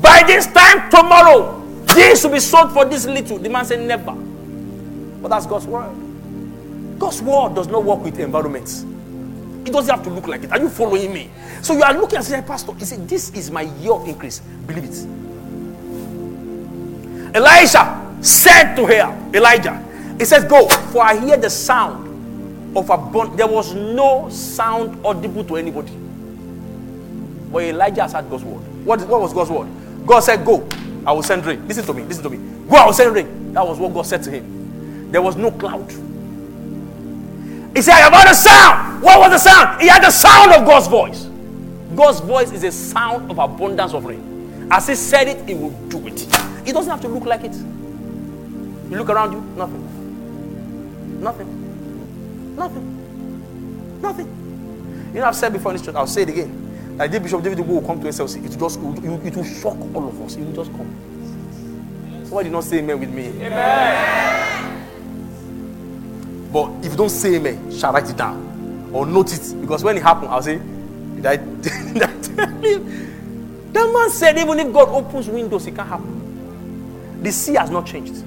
by 0.02 0.24
this 0.28 0.48
time 0.48 0.90
tomorrow, 0.92 1.62
this 1.86 2.24
will 2.24 2.32
be 2.32 2.40
sold 2.40 2.72
for 2.72 2.86
this 2.86 3.06
little. 3.06 3.40
The 3.40 3.50
man 3.50 3.66
said, 3.66 3.82
Never. 3.82 4.14
But 4.14 5.30
that's 5.30 5.48
God's 5.48 5.66
word. 5.66 7.00
God's 7.00 7.22
word 7.22 7.56
does 7.56 7.68
not 7.68 7.84
work 7.84 8.04
with 8.04 8.20
environments. 8.20 8.86
It 9.66 9.74
doesn't 9.74 9.94
have 9.94 10.04
to 10.04 10.12
look 10.12 10.28
like 10.28 10.44
it. 10.44 10.52
Are 10.52 10.60
you 10.60 10.70
following 10.70 11.12
me? 11.12 11.30
So 11.62 11.74
you 11.74 11.84
are 11.84 11.94
looking 11.94 12.18
and 12.18 12.26
saying, 12.26 12.44
Pastor, 12.44 12.74
he 12.74 12.86
said, 12.86 13.10
This 13.10 13.32
is 13.32 13.50
my 13.50 13.64
year 13.64 13.94
of 13.94 14.08
increase. 14.08 14.40
Believe 14.40 14.84
it. 14.84 15.08
Elisha 17.36 18.18
said 18.22 18.76
to 18.76 18.86
her, 18.86 19.32
Elijah, 19.34 19.84
he 20.18 20.26
says, 20.26 20.44
Go, 20.46 20.68
for 20.68 21.04
I 21.04 21.20
hear 21.20 21.38
the 21.38 21.50
sound 21.50 22.78
of 22.78 22.90
a 22.90 22.98
bond. 22.98 23.40
There 23.40 23.48
was 23.48 23.74
no 23.74 24.30
sound 24.30 25.04
audible 25.06 25.44
to 25.46 25.58
anybody. 25.58 25.92
But 27.52 27.64
Elijah 27.64 28.04
has 28.04 28.14
had 28.14 28.30
God's 28.30 28.44
word. 28.44 28.62
What, 28.86 29.02
what 29.08 29.22
was 29.22 29.34
God's 29.34 29.50
word? 29.50 29.68
God 30.06 30.20
said, 30.20 30.46
Go, 30.46 30.68
I 31.06 31.12
will 31.12 31.24
send 31.24 31.46
rain. 31.46 31.68
Listen 31.68 31.84
to 31.86 31.94
me, 31.94 32.04
listen 32.04 32.24
to 32.24 32.30
me. 32.30 32.38
Go, 32.70 32.76
I 32.76 32.86
will 32.86 32.94
send 32.94 33.16
rain. 33.16 33.54
That 33.54 33.66
was 33.66 33.80
what 33.80 33.94
God 33.94 34.06
said 34.06 34.22
to 34.24 34.32
him. 34.32 35.12
there 35.12 35.22
was 35.22 35.36
no 35.36 35.50
cloud. 35.50 35.92
He 37.76 37.82
said, 37.82 37.96
I 37.96 38.10
have 38.10 38.14
heard 38.14 38.32
a 38.32 38.34
sound. 38.34 39.04
What 39.04 39.20
was 39.20 39.32
the 39.32 39.38
sound? 39.38 39.82
He 39.82 39.88
had 39.90 40.02
the 40.02 40.10
sound 40.10 40.54
of 40.54 40.66
God's 40.66 40.88
voice. 40.88 41.26
God's 41.94 42.22
voice 42.22 42.54
is 42.54 42.64
a 42.64 42.72
sound 42.72 43.30
of 43.30 43.38
abundance 43.38 43.94
of 43.94 44.06
rain. 44.06 44.68
As 44.72 44.88
he 44.88 44.96
said 44.96 45.28
it, 45.28 45.48
he 45.48 45.56
will 45.56 45.72
do 45.90 46.08
it. 46.08 46.22
It 46.66 46.74
doesn't 46.74 46.90
have 46.90 47.02
to 47.02 47.10
look 47.10 47.26
like 47.26 47.44
it. 47.44 47.54
You 47.54 48.98
look 48.98 49.10
around 49.10 49.34
you, 49.34 49.42
nothing. 49.58 51.22
Nothing. 51.22 52.56
Nothing. 52.56 54.02
Nothing. 54.02 55.12
You 55.14 55.20
know, 55.20 55.26
I've 55.26 55.36
said 55.36 55.52
before 55.52 55.72
in 55.72 55.78
this 55.78 55.86
church, 55.86 55.96
I'll 55.96 56.08
say 56.08 56.22
it 56.22 56.30
again. 56.30 56.98
Like 56.98 57.12
the 57.12 57.20
Bishop 57.20 57.44
David 57.44 57.60
will 57.60 57.82
come 57.82 58.00
to 58.02 58.08
SLC, 58.08 58.38
it 58.38 58.52
will 58.52 58.70
just 58.70 58.80
it 59.26 59.36
will 59.36 59.44
shock 59.44 59.78
all 59.94 60.08
of 60.08 60.22
us. 60.22 60.38
It 60.38 60.46
will 60.46 60.64
just 60.64 60.72
come. 60.72 60.88
Why 62.30 62.44
did 62.44 62.50
you 62.50 62.54
not 62.54 62.64
say 62.64 62.80
amen 62.80 63.00
with 63.00 63.10
me? 63.10 63.28
Amen. 63.28 64.45
But 66.56 66.72
if 66.86 66.92
you 66.92 66.98
don't 66.98 67.10
say 67.10 67.36
amen, 67.36 67.70
shall 67.70 67.92
write 67.92 68.10
it 68.10 68.16
down 68.16 68.90
or 68.94 69.06
note 69.06 69.34
it 69.34 69.60
because 69.60 69.84
when 69.84 69.98
it 69.98 70.04
happened, 70.04 70.30
I'll 70.30 70.42
say, 70.42 70.58
Did 70.58 71.26
I, 71.26 71.36
did 71.36 72.02
I 72.02 72.22
tell 72.22 72.66
you? 72.66 72.80
That 73.74 73.92
man 73.94 74.10
said, 74.10 74.38
even 74.38 74.58
if 74.60 74.72
God 74.72 74.88
opens 74.88 75.28
windows, 75.28 75.68
it 75.68 75.76
can't 75.76 75.90
happen. 75.90 77.22
The 77.22 77.30
sea 77.34 77.56
has 77.56 77.70
not 77.70 77.86
changed. 77.86 78.24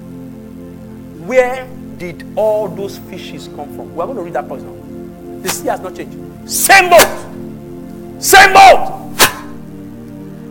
Where 1.25 1.67
did 1.97 2.23
all 2.35 2.67
those 2.67 2.99
fishes 2.99 3.47
come 3.47 3.75
from? 3.75 3.95
We're 3.95 4.05
going 4.05 4.17
to 4.17 4.21
read 4.21 4.33
that 4.33 4.47
part 4.47 4.61
now. 4.61 5.41
The 5.41 5.49
sea 5.49 5.69
has 5.69 5.79
not 5.79 5.95
changed. 5.95 6.15
Same 6.47 6.87
boat. 6.87 8.21
Same 8.21 8.53
boat. 8.53 9.11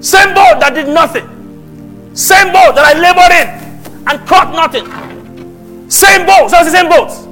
Same 0.01 0.35
boat 0.35 0.59
that 0.59 0.73
did 0.75 0.89
nothing. 0.89 1.29
Same 2.17 2.49
boat 2.49 2.75
that 2.75 2.87
I 2.87 2.99
labored 2.99 3.31
in 3.39 4.09
and 4.09 4.29
caught 4.29 4.51
nothing. 4.53 4.85
Same 5.89 6.27
boat. 6.27 6.51
So 6.51 6.59
it's 6.59 6.73
the 6.73 6.77
same 6.77 6.89
boat. 6.89 7.28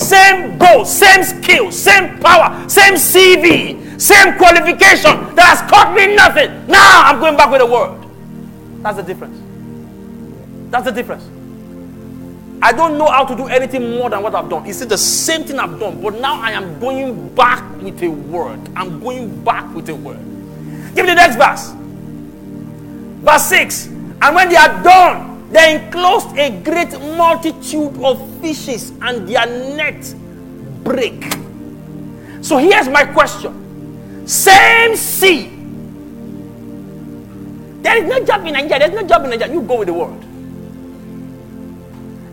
Same 0.00 0.56
goal, 0.56 0.86
same 0.86 1.22
skill, 1.22 1.70
same 1.70 2.18
power, 2.20 2.66
same 2.68 2.94
CV, 2.94 4.00
same 4.00 4.36
qualification 4.38 5.34
that 5.36 5.58
has 5.58 5.70
caught 5.70 5.94
me 5.94 6.16
nothing. 6.16 6.66
Now 6.66 7.02
I'm 7.04 7.20
going 7.20 7.36
back 7.36 7.50
with 7.50 7.60
the 7.60 7.66
word. 7.66 8.00
That's 8.82 8.96
the 8.96 9.02
difference. 9.02 9.38
That's 10.70 10.86
the 10.86 10.92
difference. 10.92 11.28
I 12.62 12.72
don't 12.72 12.96
know 12.96 13.08
how 13.08 13.26
to 13.26 13.36
do 13.36 13.46
anything 13.48 13.90
more 13.90 14.08
than 14.08 14.22
what 14.22 14.34
I've 14.34 14.48
done. 14.48 14.64
It's 14.64 14.84
the 14.84 14.96
same 14.96 15.44
thing 15.44 15.58
I've 15.58 15.78
done, 15.78 16.00
but 16.00 16.14
now 16.18 16.40
I 16.40 16.52
am 16.52 16.80
going 16.80 17.34
back 17.34 17.62
with 17.82 18.02
a 18.02 18.08
word. 18.08 18.60
I'm 18.74 19.00
going 19.00 19.44
back 19.44 19.74
with 19.74 19.90
a 19.90 19.94
word. 19.94 20.18
Give 20.94 21.04
me 21.04 21.12
the 21.12 21.14
next 21.14 21.36
verse. 21.36 21.72
Verse 23.22 23.46
6. 23.46 23.86
And 24.22 24.34
when 24.34 24.48
they 24.48 24.56
are 24.56 24.82
done, 24.82 25.39
they 25.50 25.76
enclosed 25.76 26.36
a 26.38 26.50
great 26.62 26.92
multitude 27.16 28.02
of 28.04 28.40
fishes, 28.40 28.90
and 29.02 29.28
their 29.28 29.46
net 29.46 30.14
break. 30.84 31.24
So 32.40 32.56
here's 32.58 32.88
my 32.88 33.04
question: 33.04 34.26
Same 34.26 34.96
sea. 34.96 35.56
There 37.82 37.96
is 37.96 38.04
no 38.04 38.24
job 38.24 38.46
in 38.46 38.52
Nigeria. 38.52 38.78
There's 38.78 39.02
no 39.02 39.06
job 39.08 39.24
in 39.24 39.30
Nigeria. 39.30 39.54
You 39.54 39.62
go 39.62 39.78
with 39.78 39.88
the 39.88 39.94
world. 39.94 40.24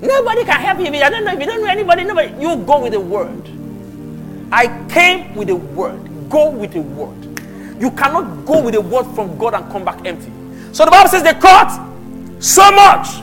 Nobody 0.01 0.43
can 0.43 0.59
help 0.61 0.79
you 0.79 0.85
you 0.85 0.91
don't 0.99 1.25
know. 1.25 1.33
If 1.33 1.39
you 1.39 1.45
don't 1.47 1.61
know 1.61 1.69
anybody, 1.69 2.03
nobody. 2.03 2.33
You 2.41 2.57
go 2.57 2.81
with 2.81 2.93
the 2.93 2.99
word. 2.99 3.49
I 4.51 4.67
came 4.89 5.33
with 5.35 5.47
the 5.47 5.55
word. 5.55 6.29
Go 6.29 6.51
with 6.51 6.73
the 6.73 6.81
word. 6.81 7.17
You 7.81 7.89
cannot 7.91 8.45
go 8.45 8.61
with 8.61 8.75
the 8.75 8.81
word 8.81 9.05
from 9.15 9.37
God 9.37 9.55
and 9.55 9.71
come 9.71 9.83
back 9.85 10.05
empty. 10.05 10.31
So 10.71 10.85
the 10.85 10.91
Bible 10.91 11.09
says 11.09 11.23
they 11.23 11.33
caught 11.33 11.86
so 12.39 12.71
much 12.71 13.21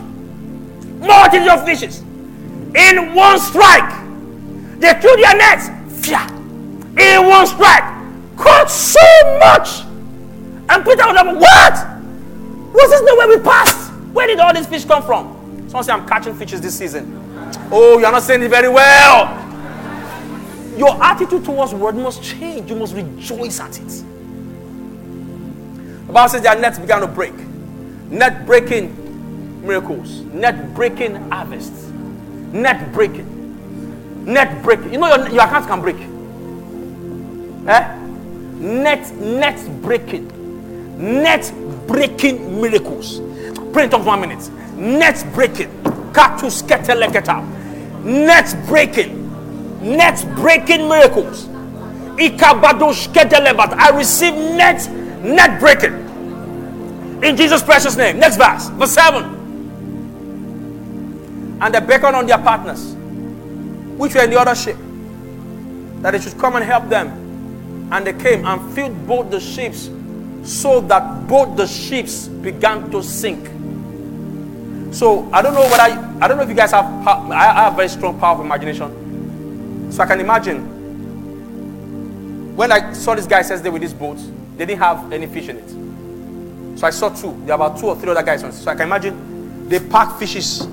multitude 1.01 1.49
of 1.49 1.65
fishes 1.65 2.01
in 2.75 3.15
one 3.15 3.39
strike. 3.39 4.03
They 4.79 4.93
threw 5.01 5.17
their 5.17 5.37
nets 5.37 5.69
in 6.99 7.27
one 7.27 7.47
strike. 7.47 7.83
Caught 8.37 8.71
so 8.71 9.01
much. 9.39 9.83
And 10.69 10.85
Peter 10.85 11.07
was 11.07 11.15
like, 11.15 11.27
What? 11.37 11.89
Was 12.75 12.91
this 12.91 13.01
the 13.01 13.17
way 13.19 13.37
we 13.37 13.43
passed? 13.43 13.93
Where 14.13 14.27
did 14.27 14.41
all 14.41 14.53
these 14.53 14.67
fish 14.67 14.85
come 14.85 15.03
from? 15.03 15.69
Someone 15.69 15.85
say, 15.85 15.93
I'm 15.93 16.07
catching 16.07 16.35
fishes 16.35 16.61
this 16.61 16.77
season. 16.77 17.21
Oh, 17.71 17.99
you're 17.99 18.11
not 18.11 18.23
saying 18.23 18.43
it 18.43 18.49
very 18.49 18.69
well. 18.69 19.41
Your 20.77 21.01
attitude 21.03 21.45
towards 21.45 21.73
word 21.73 21.95
must 21.97 22.23
change. 22.23 22.69
You 22.71 22.77
must 22.77 22.95
rejoice 22.95 23.61
at 23.61 23.79
it. 23.79 24.05
The 26.07 26.13
Bible 26.13 26.29
says 26.29 26.43
their 26.43 26.59
nets 26.59 26.79
began 26.79 27.01
to 27.01 27.07
break. 27.07 27.35
Net 28.11 28.45
breaking 28.47 29.04
miracles. 29.65 30.21
Net 30.33 30.75
breaking 30.75 31.17
harvests. 31.31 31.91
Net 32.53 32.93
breaking. 32.93 34.25
Net 34.25 34.63
breaking. 34.63 34.93
You 34.93 34.99
know 34.99 35.15
your, 35.15 35.29
your 35.29 35.43
account 35.43 35.67
can 35.67 35.81
break. 35.81 35.97
Eh? 37.67 37.99
Net, 38.59 39.15
net 39.17 39.83
breaking. 39.83 40.31
Net 41.23 41.53
breaking 41.87 42.61
miracles. 42.61 43.21
Pray 43.73 43.85
in 43.85 43.91
tongues 43.91 44.07
one 44.07 44.21
minute. 44.21 44.49
Net 44.77 45.25
breaking. 45.35 45.69
Katus 46.13 46.63
keteleketa. 46.63 47.43
Net 48.05 48.55
breaking. 48.67 49.25
Net 49.83 50.25
breaking 50.37 50.89
miracles. 50.89 51.47
Ikabadosh. 52.17 53.15
I 53.17 53.91
receive 53.91 54.35
net 54.35 54.89
net 55.25 55.59
breaking. 55.59 55.93
In 57.23 57.37
Jesus' 57.37 57.63
precious 57.63 57.97
name. 57.97 58.19
Next 58.19 58.37
verse. 58.37 58.69
Verse 58.71 58.93
7. 58.93 59.44
And 61.65 61.75
they 61.75 61.81
beckoned 61.81 62.15
on 62.15 62.27
their 62.27 62.37
partners, 62.37 62.95
which 63.97 64.15
were 64.15 64.21
in 64.23 64.31
the 64.31 64.39
other 64.39 64.55
ship, 64.55 64.77
that 66.03 66.11
they 66.11 66.21
should 66.21 66.39
come 66.39 66.57
and 66.57 66.65
help 66.65 66.91
them. 66.91 67.89
And 67.91 68.07
they 68.07 68.13
came 68.13 68.45
and 68.45 68.75
filled 68.75 69.07
both 69.07 69.31
the 69.31 69.41
ships, 69.41 69.89
so 70.43 70.83
that 70.83 71.27
both 71.27 71.57
the 71.57 71.67
ships 71.67 72.29
began 72.29 72.91
to 72.91 73.03
sink. 73.03 73.49
So 74.95 75.27
I 75.33 75.41
don't 75.41 75.55
know 75.55 75.63
what 75.63 75.81
I 75.81 75.97
I 76.21 76.29
don't 76.29 76.37
know 76.37 76.43
if 76.43 76.51
you 76.51 76.55
guys 76.55 76.73
have 76.73 76.85
I 77.07 77.65
have 77.65 77.77
very 77.77 77.89
strong 77.89 78.21
power 78.21 78.35
of 78.39 78.45
imagination. 78.45 79.91
So 79.91 80.03
I 80.03 80.07
can 80.07 80.21
imagine 80.21 80.67
when 82.57 82.73
I 82.73 82.93
saw 82.93 83.15
this 83.15 83.27
guy 83.27 83.43
there 83.43 83.73
with 83.73 83.81
this 83.81 83.95
boat, 83.95 84.19
they 84.57 84.67
didn't 84.67 84.81
have 84.81 85.13
any 85.13 85.27
fish 85.27 85.49
in 85.49 85.57
it. 85.57 86.79
So 86.79 86.87
I 86.87 86.91
saw 86.91 87.09
two. 87.09 87.35
There 87.47 87.57
are 87.57 87.67
about 87.67 87.79
two 87.81 87.87
or 87.87 87.97
three 87.97 88.11
other 88.11 88.23
guys. 88.23 88.45
on. 88.45 88.53
So 88.53 88.71
I 88.71 88.75
can 88.75 88.87
imagine 88.87 89.69
they 89.69 89.81
pack 89.81 90.19
fishes, 90.19 90.67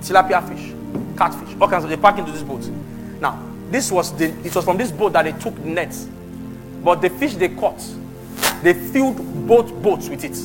tilapia 0.00 0.46
fish, 0.48 0.72
catfish, 1.16 1.56
all 1.60 1.68
kinds 1.68 1.84
of. 1.84 1.90
They 1.90 1.96
pack 1.96 2.18
into 2.18 2.32
this 2.32 2.42
boat. 2.42 2.66
Now 3.20 3.42
this 3.70 3.90
was 3.90 4.16
the. 4.16 4.26
It 4.44 4.54
was 4.54 4.64
from 4.64 4.76
this 4.76 4.90
boat 4.90 5.12
that 5.14 5.24
they 5.24 5.32
took 5.32 5.56
nets, 5.58 6.08
but 6.82 7.00
the 7.00 7.10
fish 7.10 7.34
they 7.34 7.48
caught, 7.48 7.82
they 8.62 8.74
filled 8.74 9.46
both 9.46 9.72
boats 9.82 10.08
with 10.08 10.24
it, 10.24 10.36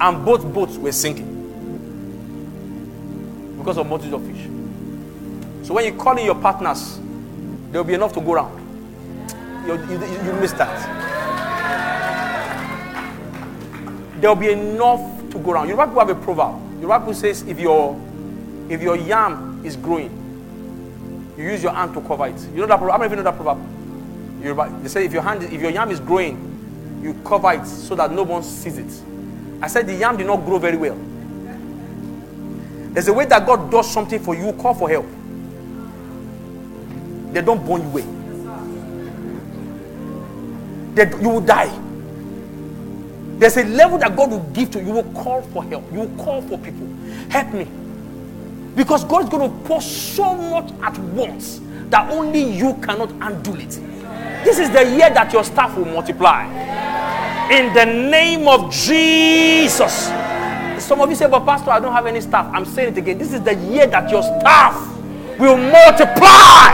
and 0.00 0.24
both 0.24 0.44
boats 0.52 0.76
were 0.76 0.92
sinking 0.92 1.32
because 3.58 3.78
of 3.78 3.86
multitude 3.88 4.14
of 4.14 4.24
fish. 4.26 4.46
So 5.66 5.74
when 5.74 5.84
you 5.84 5.92
call 5.94 6.16
in 6.16 6.24
your 6.24 6.36
partners, 6.36 6.98
there 7.70 7.80
will 7.82 7.88
be 7.88 7.94
enough 7.94 8.12
to 8.14 8.20
go 8.20 8.34
around. 8.34 8.62
You, 9.66 9.74
you, 9.74 9.98
you, 10.24 10.32
missed 10.34 10.56
that 10.58 11.06
there 14.20 14.30
will 14.30 14.36
be 14.40 14.50
enough 14.50 15.00
to 15.30 15.38
go 15.38 15.52
around. 15.52 15.68
Yoruba 15.68 15.86
people 15.86 16.06
have 16.06 16.10
a 16.10 16.14
proverb. 16.14 16.80
Yoruba 16.80 17.00
people 17.00 17.14
says 17.14 17.42
if 17.42 17.58
your 17.58 17.94
if 18.68 18.82
your 18.82 18.96
yam 18.96 19.62
is 19.64 19.76
growing, 19.76 20.10
you 21.36 21.44
use 21.44 21.62
your 21.62 21.72
hand 21.72 21.94
to 21.94 22.00
cover 22.00 22.26
it. 22.26 22.40
You 22.54 22.60
know 22.62 22.66
that 22.66 22.78
proverb? 22.78 22.92
How 22.92 22.98
many 22.98 23.06
of 23.06 23.10
you 23.12 23.16
know 23.16 23.30
that 23.30 23.36
proverb? 23.36 24.82
They 24.82 24.88
say 24.88 25.04
if 25.04 25.12
your 25.12 25.22
hand 25.22 25.42
if 25.42 25.60
your 25.60 25.70
yam 25.70 25.90
is 25.90 26.00
growing, 26.00 27.00
you 27.02 27.14
cover 27.24 27.52
it 27.52 27.66
so 27.66 27.94
that 27.94 28.12
no 28.12 28.22
one 28.22 28.42
sees 28.42 28.78
it. 28.78 29.02
I 29.60 29.68
said 29.68 29.86
the 29.86 29.94
yam 29.94 30.16
did 30.16 30.26
not 30.26 30.44
grow 30.44 30.58
very 30.58 30.76
well. 30.76 30.98
There's 32.92 33.08
a 33.08 33.12
way 33.12 33.26
that 33.26 33.46
God 33.46 33.70
does 33.70 33.90
something 33.90 34.18
for 34.18 34.34
you, 34.34 34.52
call 34.54 34.74
for 34.74 34.88
help. 34.88 35.06
They 37.32 37.42
don't 37.42 37.64
burn 37.66 37.82
you 37.82 37.88
away. 37.88 38.04
They, 40.94 41.10
you 41.20 41.28
will 41.28 41.40
die. 41.42 41.70
There's 43.38 43.58
a 43.58 43.64
level 43.64 43.98
that 43.98 44.16
God 44.16 44.30
will 44.30 44.40
give 44.54 44.70
to 44.70 44.80
you. 44.80 44.86
You 44.86 44.92
will 44.94 45.12
call 45.22 45.42
for 45.42 45.62
help. 45.64 45.92
You 45.92 46.00
will 46.00 46.24
call 46.24 46.40
for 46.40 46.56
people. 46.56 46.88
Help 47.28 47.52
me. 47.52 47.66
Because 48.76 49.04
God 49.04 49.24
is 49.24 49.28
going 49.30 49.50
to 49.50 49.66
pour 49.66 49.80
so 49.80 50.34
much 50.34 50.70
at 50.82 50.96
once 50.98 51.60
that 51.88 52.12
only 52.12 52.42
you 52.42 52.74
cannot 52.74 53.10
undo 53.20 53.54
it. 53.56 53.80
This 54.44 54.58
is 54.58 54.70
the 54.70 54.84
year 54.84 55.10
that 55.10 55.32
your 55.32 55.42
staff 55.42 55.76
will 55.76 55.86
multiply. 55.86 56.44
In 57.50 57.72
the 57.74 57.84
name 57.84 58.46
of 58.46 58.70
Jesus. 58.72 60.12
Some 60.78 61.00
of 61.00 61.08
you 61.08 61.16
say, 61.16 61.26
but 61.28 61.44
Pastor, 61.44 61.70
I 61.70 61.80
don't 61.80 61.92
have 61.92 62.06
any 62.06 62.20
staff. 62.20 62.52
I'm 62.52 62.64
saying 62.64 62.92
it 62.92 62.98
again. 62.98 63.18
This 63.18 63.32
is 63.32 63.40
the 63.42 63.54
year 63.54 63.86
that 63.86 64.10
your 64.10 64.22
staff 64.22 64.74
will 65.38 65.56
multiply. 65.56 66.70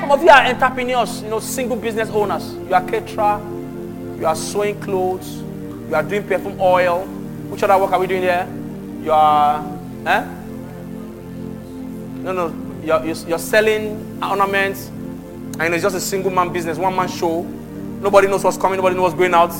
Some 0.00 0.10
of 0.10 0.22
you 0.22 0.28
are 0.28 0.44
entrepreneurs, 0.44 1.22
you 1.22 1.30
know, 1.30 1.40
single 1.40 1.76
business 1.76 2.10
owners. 2.10 2.52
You 2.54 2.74
are 2.74 2.84
caterer, 2.84 3.40
you 4.18 4.26
are 4.26 4.36
sewing 4.36 4.80
clothes, 4.80 5.36
you 5.88 5.94
are 5.94 6.02
doing 6.02 6.26
perfume 6.26 6.60
oil. 6.60 7.04
Which 7.48 7.62
other 7.62 7.78
work 7.78 7.92
are 7.92 8.00
we 8.00 8.06
doing 8.06 8.22
here? 8.22 8.48
You 9.02 9.12
are, 9.12 9.62
No, 10.02 10.26
no, 12.32 12.54
you're, 12.82 13.04
you're, 13.04 13.38
selling 13.38 14.20
ornaments, 14.22 14.88
and 14.88 15.74
it's 15.74 15.82
just 15.82 15.94
a 15.94 16.00
single 16.00 16.30
man 16.30 16.52
business, 16.52 16.76
one 16.76 16.96
man 16.96 17.08
show. 17.08 17.42
Nobody 17.42 18.26
knows 18.26 18.42
what's 18.42 18.56
coming, 18.56 18.78
nobody 18.78 18.96
knows 18.96 19.12
what's 19.12 19.14
going 19.14 19.34
out. 19.34 19.52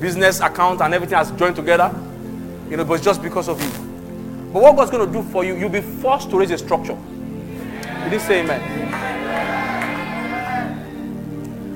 Business 0.00 0.40
account 0.40 0.80
and 0.80 0.94
everything 0.94 1.18
has 1.18 1.30
joined 1.32 1.56
together. 1.56 1.94
You 2.70 2.78
know, 2.78 2.84
but 2.84 2.94
it's 2.94 3.04
just 3.04 3.22
because 3.22 3.48
of 3.48 3.60
you. 3.60 3.68
But 4.52 4.62
what 4.62 4.76
God's 4.76 4.90
going 4.90 5.06
to 5.06 5.12
do 5.12 5.22
for 5.30 5.44
you, 5.44 5.54
you'll 5.56 5.68
be 5.68 5.82
forced 5.82 6.30
to 6.30 6.38
raise 6.38 6.50
a 6.52 6.58
structure. 6.58 6.96
Did 8.04 8.12
he 8.14 8.18
say 8.18 8.40
amen? 8.40 8.62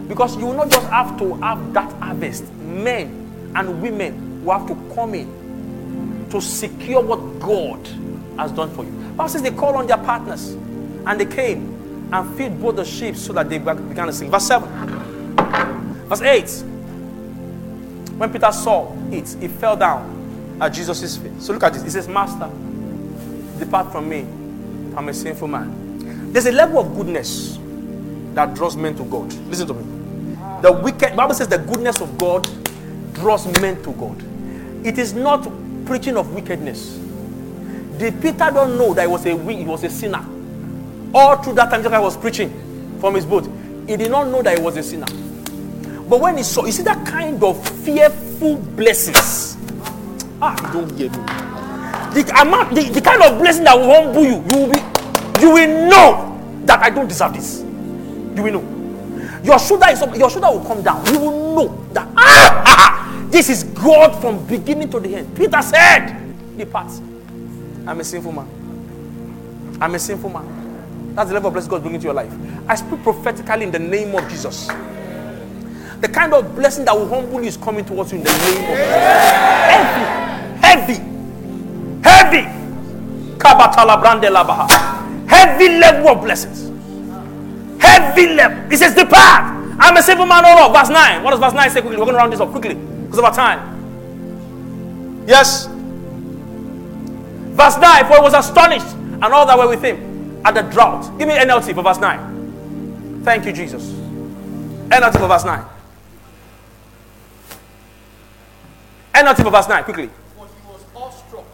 Because 0.09 0.37
you 0.37 0.47
will 0.47 0.55
not 0.55 0.71
just 0.71 0.87
have 0.89 1.19
to 1.19 1.35
have 1.35 1.75
that 1.75 1.93
harvest. 1.95 2.51
Men 2.55 3.53
and 3.55 3.83
women 3.83 4.43
will 4.45 4.59
have 4.59 4.67
to 4.69 4.75
come 4.95 5.15
in 5.15 6.27
to 6.31 6.41
secure 6.41 7.03
what 7.03 7.34
God 7.45 7.87
has 8.39 8.51
done 8.53 8.71
for 8.71 8.85
you. 8.85 8.91
Bible 8.91 9.29
says 9.29 9.43
they 9.43 9.51
called 9.51 9.77
on 9.77 9.87
their 9.87 9.99
partners 9.99 10.53
and 11.07 11.21
they 11.21 11.27
came 11.27 12.09
and 12.13 12.37
filled 12.37 12.61
both 12.61 12.77
the 12.77 12.85
sheep 12.85 13.17
so 13.17 13.33
that 13.33 13.49
they 13.49 13.59
began 13.59 14.07
to 14.07 14.13
sing. 14.13 14.31
Verse 14.31 14.47
7. 14.47 14.69
Verse 16.09 16.21
8. 16.23 16.51
When 18.19 18.33
Peter 18.33 18.51
saw 18.53 18.93
it, 19.11 19.29
he 19.41 19.49
fell 19.49 19.77
down 19.77 20.59
at 20.61 20.69
Jesus' 20.73 21.17
feet. 21.17 21.41
So 21.41 21.53
look 21.53 21.63
at 21.65 21.73
this. 21.73 21.83
He 21.83 21.91
says, 21.91 22.09
Master, 22.09 22.51
depart 23.59 23.91
from 23.93 24.09
me. 24.09 24.21
I'm 24.97 25.09
a 25.09 25.15
sinful 25.15 25.49
man. 25.49 26.33
There's 26.33 26.47
a 26.47 26.53
level 26.53 26.79
of 26.79 26.95
goodness 26.95 27.59
that 28.35 28.55
draws 28.55 28.77
men 28.77 28.97
to 28.97 29.05
God. 29.05 29.33
Listen 29.49 29.67
to 29.69 29.75
me. 29.75 30.37
The 30.63 30.73
wicked, 30.73 31.15
Bible 31.17 31.35
says 31.35 31.49
the 31.49 31.59
goodness 31.59 32.01
of 32.01 32.17
God 32.17 32.49
draws 33.15 33.47
men 33.61 33.83
to 33.83 33.93
God. 33.93 34.23
It 34.87 34.99
is 34.99 35.13
not 35.13 35.49
preaching 35.87 36.17
of 36.17 36.35
wickedness. 36.35 37.04
The 37.99 38.11
Peter 38.21 38.51
don't 38.51 38.77
know 38.77 38.93
that 38.95 39.03
he 39.03 39.09
was 39.09 39.25
a 39.27 39.37
he 39.37 39.65
was 39.65 39.85
a 39.85 39.91
sinner. 39.91 40.25
All 41.15 41.37
through 41.43 41.55
that 41.55 41.71
time, 41.71 41.83
Jesus 41.83 42.01
was 42.01 42.17
preaching 42.17 42.51
from 43.01 43.15
his 43.15 43.25
boat. 43.25 43.49
He 43.87 43.97
did 43.97 44.11
not 44.11 44.29
know 44.29 44.43
that 44.43 44.59
he 44.59 44.65
was 44.65 44.77
a 44.77 44.83
sinner. 44.83 45.07
But 46.09 46.21
when 46.21 46.37
he 46.37 46.43
saw, 46.43 46.67
you 46.67 46.73
see 46.73 46.83
that 46.83 47.07
kind 47.07 47.43
of 47.43 47.57
fearful 47.85 48.57
blessings. 48.57 49.57
Ah, 50.43 50.55
don't 50.73 50.89
get 50.99 51.13
me. 51.13 51.25
The 52.15 52.41
amount, 52.41 52.75
the, 52.75 52.83
the 52.91 53.01
kind 53.01 53.23
of 53.23 53.39
blessing 53.39 53.65
that 53.65 53.77
will 53.79 53.93
humble 53.93 54.25
you, 54.25 54.43
you 54.51 54.67
will 54.67 54.71
be, 54.71 54.79
you 55.41 55.51
will 55.53 55.89
know 55.89 56.63
that 56.67 56.81
I 56.81 56.91
don't 56.91 57.09
deserve 57.09 57.35
this. 57.35 57.61
You 58.35 58.43
will 58.43 58.61
know. 58.61 59.41
Your 59.43 59.59
shoulder 59.59 59.87
is 59.91 60.03
up, 60.03 60.17
your 60.17 60.31
shoulder 60.31 60.49
will 60.51 60.65
come 60.65 60.83
down. 60.83 61.05
You 61.07 61.19
will 61.21 61.55
know 61.55 61.87
that 61.93 62.09
ah, 62.17 62.63
ah 62.67 63.29
this 63.31 63.49
is 63.49 63.65
God 63.65 64.21
from 64.21 64.45
beginning 64.47 64.91
to 64.91 65.01
the 65.01 65.17
end. 65.17 65.37
Peter 65.37 65.61
said, 65.63 66.19
Depart. 66.57 66.91
I'm 67.87 68.01
a 68.01 68.05
sinful 68.05 68.33
man. 68.33 69.79
I'm 69.81 69.95
a 69.95 69.99
sinful 69.99 70.31
man. 70.31 71.15
That's 71.15 71.29
the 71.29 71.35
level 71.35 71.49
of 71.49 71.55
blessing 71.55 71.71
God 71.71 71.83
bringing 71.83 72.01
to 72.01 72.05
your 72.05 72.15
life. 72.15 72.33
I 72.69 72.75
speak 72.75 73.03
prophetically 73.03 73.65
in 73.65 73.71
the 73.71 73.79
name 73.79 74.15
of 74.15 74.29
Jesus. 74.29 74.67
The 76.01 76.09
kind 76.09 76.35
of 76.35 76.55
blessing 76.55 76.85
that 76.87 76.97
will 76.97 77.09
humble 77.09 77.41
you 77.41 77.49
is 77.49 77.57
coming 77.57 77.85
towards 77.85 78.13
you 78.13 78.19
in 78.19 78.25
the 78.25 78.31
name 78.31 78.41
of 78.41 78.77
Jesus. 78.77 79.31
Heavy, 80.61 80.95
heavy, 82.03 82.41
heavy. 82.43 82.49
Heavy 85.29 85.69
level 85.79 86.09
of 86.09 86.23
blessings. 86.23 86.71
Heavy 87.81 88.35
level. 88.35 88.71
He 88.71 88.77
says, 88.77 88.95
Depart. 88.95 89.53
I'm 89.79 89.97
a 89.97 90.03
sinful 90.03 90.27
man, 90.27 90.45
oh, 90.47 90.69
oh 90.69 90.73
Verse 90.73 90.89
9. 90.89 91.23
What 91.23 91.33
does 91.33 91.41
verse 91.41 91.53
9 91.53 91.71
say 91.71 91.81
quickly? 91.81 91.99
We're 91.99 92.05
going 92.05 92.15
to 92.15 92.19
round 92.19 92.33
this 92.33 92.41
up 92.41 92.51
quickly 92.51 92.75
because 92.75 93.19
of 93.19 93.25
our 93.25 93.35
time. 93.35 93.75
Yes. 95.27 95.69
Verse 97.55 97.77
9, 97.79 98.07
for 98.07 98.17
he 98.17 98.21
was 98.21 98.35
astonished, 98.35 98.95
and 98.97 99.25
all 99.25 99.47
that 99.47 99.57
were 99.57 99.69
with 99.69 99.83
him 99.83 100.43
at 100.45 100.55
the 100.55 100.63
drought. 100.63 101.17
Give 101.19 101.29
me 101.29 101.35
NLT 101.35 101.73
for 101.75 101.83
verse 101.83 101.99
9. 101.99 103.23
Thank 103.25 103.47
you, 103.47 103.53
Jesus. 103.53 103.91
NLT 104.91 105.19
for 105.19 105.29
verse 105.29 105.45
9. 105.45 105.65
NLT 109.15 109.43
for 109.45 109.51
verse 109.51 109.69
9, 109.69 109.85
quickly. 109.85 110.11
For 110.37 110.47
he 110.47 110.69
was 110.69 110.85
awestruck. 110.97 111.45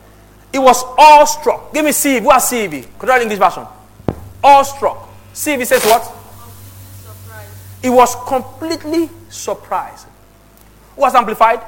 He 0.52 0.58
was 0.58 0.84
awestruck. 0.98 1.74
Give 1.74 1.84
me 1.84 1.90
CV. 1.90 2.22
What 2.22 2.38
CV? 2.38 2.98
Control 2.98 3.20
English 3.20 3.38
version. 3.38 3.66
Awestruck. 4.42 5.06
CV 5.34 5.66
says 5.66 5.84
what? 5.84 6.02
Surprised. 6.02 7.82
He 7.82 7.90
was 7.90 8.16
completely 8.26 9.10
surprised. 9.28 10.06
Was 10.96 11.14
amplified? 11.14 11.60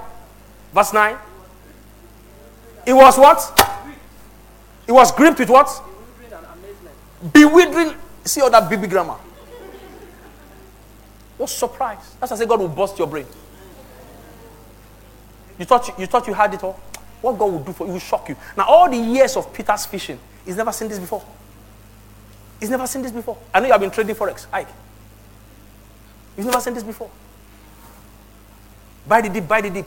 Verse 0.72 0.93
9. 0.95 1.16
It 2.87 2.95
was 2.95 3.18
what? 3.18 3.39
It 4.87 4.93
was 4.93 5.12
gripped 5.12 5.39
with 5.39 5.51
what? 5.51 5.68
Bewildering. 7.33 7.97
See 8.24 8.41
all 8.41 8.51
that 8.51 8.68
baby 8.68 8.87
grammar. 8.87 9.16
What 11.37 11.49
surprise. 11.49 12.14
That's 12.20 12.30
why 12.30 12.37
I 12.37 12.41
say 12.41 12.47
God 12.47 12.61
will 12.61 12.68
bust 12.68 12.99
your 12.99 13.09
brain. 13.09 13.26
You 15.59 15.64
thought 15.64 15.99
you, 15.99 16.07
thought 16.07 16.26
you 16.26 16.35
had 16.35 16.55
it 16.55 16.62
all. 16.62 16.78
What 17.20 17.39
God 17.39 17.53
will 17.53 17.61
do 17.61 17.72
for 17.72 17.87
you 17.87 17.93
will 17.93 18.01
shock 18.01 18.28
you. 18.28 18.37
Now, 18.57 18.64
all 18.66 18.91
the 18.91 18.97
years 18.97 19.37
of 19.37 19.53
Peter's 19.53 19.87
fishing, 19.87 20.18
he's 20.45 20.57
never 20.57 20.72
seen 20.72 20.89
this 20.89 20.99
before. 20.99 21.22
He's 22.59 22.70
never 22.70 22.87
seen 22.87 23.03
this 23.03 23.12
before. 23.12 23.39
I 23.53 23.61
know 23.61 23.66
you 23.66 23.72
have 23.72 23.80
been 23.80 23.91
trading 23.91 24.14
forex, 24.14 24.47
Ike. 24.53 24.68
You've 26.37 26.47
never 26.47 26.61
seen 26.61 26.74
this 26.74 26.83
before. 26.83 27.11
Buy 29.07 29.20
the 29.20 29.28
dip, 29.28 29.47
buy 29.49 29.61
the 29.61 29.70
dip. 29.70 29.87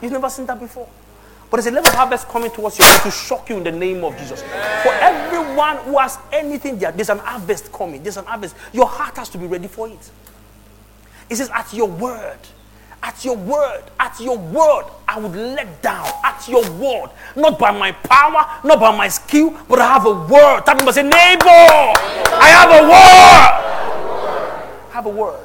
You've 0.00 0.12
never 0.12 0.28
seen 0.30 0.46
that 0.46 0.58
before. 0.58 0.88
But 1.52 1.58
there's 1.58 1.66
a 1.66 1.70
level 1.70 1.90
of 1.90 1.94
harvest 1.94 2.28
coming 2.28 2.50
towards 2.50 2.78
you 2.78 2.84
to 3.02 3.10
shock 3.10 3.50
you 3.50 3.58
in 3.58 3.64
the 3.64 3.70
name 3.70 4.02
of 4.04 4.16
Jesus. 4.16 4.40
For 4.40 4.94
everyone 4.94 5.76
who 5.84 5.98
has 5.98 6.16
anything 6.32 6.78
there, 6.78 6.92
there's 6.92 7.10
an 7.10 7.18
harvest 7.18 7.70
coming. 7.70 8.02
There's 8.02 8.16
an 8.16 8.24
harvest. 8.24 8.56
Your 8.72 8.86
heart 8.86 9.18
has 9.18 9.28
to 9.28 9.38
be 9.38 9.46
ready 9.46 9.68
for 9.68 9.86
it. 9.86 10.10
It 11.28 11.36
says, 11.36 11.50
At 11.50 11.74
your 11.74 11.88
word, 11.88 12.38
at 13.02 13.22
your 13.22 13.36
word, 13.36 13.82
at 14.00 14.18
your 14.18 14.38
word, 14.38 14.84
I 15.06 15.20
would 15.20 15.36
let 15.36 15.82
down. 15.82 16.10
At 16.24 16.48
your 16.48 16.66
word, 16.70 17.10
not 17.36 17.58
by 17.58 17.70
my 17.70 17.92
power, 17.92 18.46
not 18.64 18.80
by 18.80 18.96
my 18.96 19.08
skill, 19.08 19.50
but 19.68 19.78
I 19.78 19.92
have 19.92 20.06
a 20.06 20.10
word. 20.10 20.62
Him 20.66 20.88
and 20.88 20.94
say, 20.94 21.02
Neighbor, 21.02 21.44
I 21.44 22.48
have 22.48 22.70
a 22.70 22.82
word. 22.88 23.52
I 24.88 24.92
have 24.94 25.04
a 25.04 25.10
word. 25.10 25.38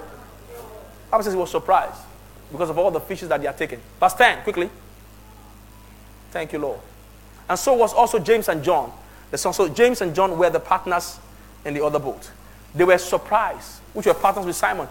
Bible 1.12 1.26
says 1.26 1.34
he 1.34 1.39
was 1.39 1.51
surprised 1.51 1.99
because 2.49 2.70
of 2.70 2.78
all 2.78 2.91
the 2.91 3.01
fishes 3.01 3.28
that 3.28 3.41
they 3.41 3.47
are 3.47 3.53
taking. 3.53 3.82
Verse 3.99 4.14
10, 4.14 4.43
quickly. 4.43 4.70
Thank 6.32 6.53
you, 6.53 6.59
Lord. 6.59 6.80
And 7.49 7.57
so 7.57 7.73
was 7.73 7.93
also 7.93 8.19
James 8.19 8.49
and 8.49 8.63
John. 8.63 8.91
So 9.36 9.67
James 9.69 10.01
and 10.01 10.15
John 10.15 10.38
were 10.38 10.49
the 10.49 10.59
partners 10.59 11.19
in 11.65 11.73
the 11.73 11.84
other 11.84 11.99
boat. 11.99 12.32
They 12.73 12.84
were 12.84 12.97
surprised, 12.97 13.80
which 13.93 14.05
were 14.05 14.13
partners 14.13 14.45
with 14.45 14.55
Simon. 14.55 14.88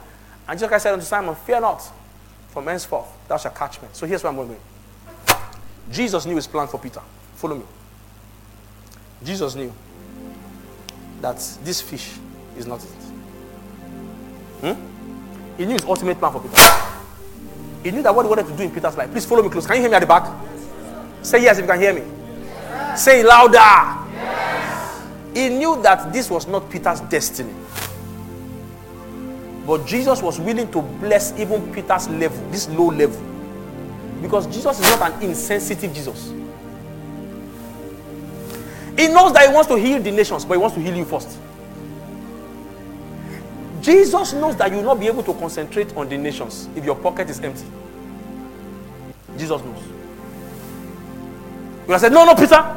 And 0.49 0.59
Jesus 0.59 0.69
Christ 0.69 0.83
said 0.85 0.93
unto 0.93 1.05
Simon, 1.05 1.35
Fear 1.35 1.61
not, 1.61 1.83
from 2.49 2.67
henceforth 2.67 3.07
thou 3.29 3.37
shalt 3.37 3.55
catch 3.55 3.81
men. 3.81 3.93
So 3.93 4.07
here's 4.07 4.23
where 4.23 4.31
I'm 4.31 4.37
going. 4.37 4.49
to 4.49 4.55
do. 4.55 4.61
Jesus 5.93 6.27
knew 6.27 6.37
his 6.37 6.47
plan 6.47 6.69
for 6.69 6.79
Peter. 6.79 7.01
Follow 7.35 7.57
me. 7.57 7.65
Jesus 9.25 9.55
knew 9.55 9.73
that 11.21 11.37
this 11.63 11.81
fish 11.81 12.15
is 12.57 12.67
not 12.67 12.83
it. 12.83 12.91
Hmm? 14.61 14.81
He 15.57 15.65
knew 15.65 15.75
his 15.75 15.85
ultimate 15.85 16.19
plan 16.19 16.33
for 16.33 16.41
Peter. 16.41 16.61
He 17.83 17.91
knew 17.91 18.03
that 18.03 18.15
what 18.15 18.25
he 18.25 18.29
wanted 18.29 18.47
to 18.47 18.57
do 18.57 18.63
in 18.65 18.71
Peter's 18.71 18.97
life. 18.97 19.11
Please 19.11 19.25
follow 19.25 19.43
me 19.43 19.49
close. 19.49 19.67
Can 19.67 19.77
you 19.77 19.83
hear 19.83 19.91
me 19.91 19.97
at 19.97 20.01
the 20.01 20.07
back? 20.07 20.25
Say 21.27 21.43
yes 21.43 21.59
if 21.59 21.65
you 21.65 21.69
can 21.69 21.81
hear 21.81 21.93
me. 21.93 22.03
Yes. 22.45 23.05
Say 23.05 23.25
louder. 23.25 23.59
Yes. 23.59 25.09
He 25.35 25.49
knew 25.49 25.83
that 25.83 26.13
this 26.13 26.31
was 26.31 26.47
not 26.47 26.71
Peter's 26.71 27.01
destiny. 27.01 27.53
But 29.67 29.85
Jesus 29.87 30.23
was 30.23 30.39
willing 30.39 30.71
to 30.71 30.83
bless 30.83 31.37
even 31.37 31.75
Peter's 31.75 32.09
level, 32.09 32.39
this 32.51 32.69
low 32.69 32.93
level. 32.93 33.21
Because 34.23 34.47
Jesus 34.47 34.79
is 34.79 34.89
not 34.89 35.11
an 35.11 35.23
insensitive 35.23 35.93
Jesus. 35.93 36.31
He 38.97 39.09
knows 39.09 39.33
that 39.33 39.49
he 39.49 39.53
wants 39.53 39.67
to 39.67 39.75
heal 39.75 40.01
the 40.01 40.13
nations, 40.13 40.45
but 40.45 40.55
he 40.55 40.59
wants 40.59 40.77
to 40.77 40.81
heal 40.81 40.95
you 40.95 41.05
first. 41.05 41.37
Jesus 43.81 44.33
knows 44.33 44.55
that 44.59 44.71
you 44.71 44.77
will 44.77 44.85
not 44.85 45.01
be 45.01 45.09
able 45.09 45.25
to 45.25 45.35
concentrate 45.35 45.93
on 45.97 46.09
the 46.09 46.17
nations 46.17 46.69
if 46.77 46.85
your 46.85 46.95
pocket 46.95 47.29
is 47.29 47.41
empty. 47.41 47.67
Jesus 49.37 49.61
knows. 49.61 49.96
You 51.87 51.93
have 51.93 52.01
said, 52.01 52.13
No, 52.13 52.25
no, 52.25 52.35
Peter. 52.35 52.77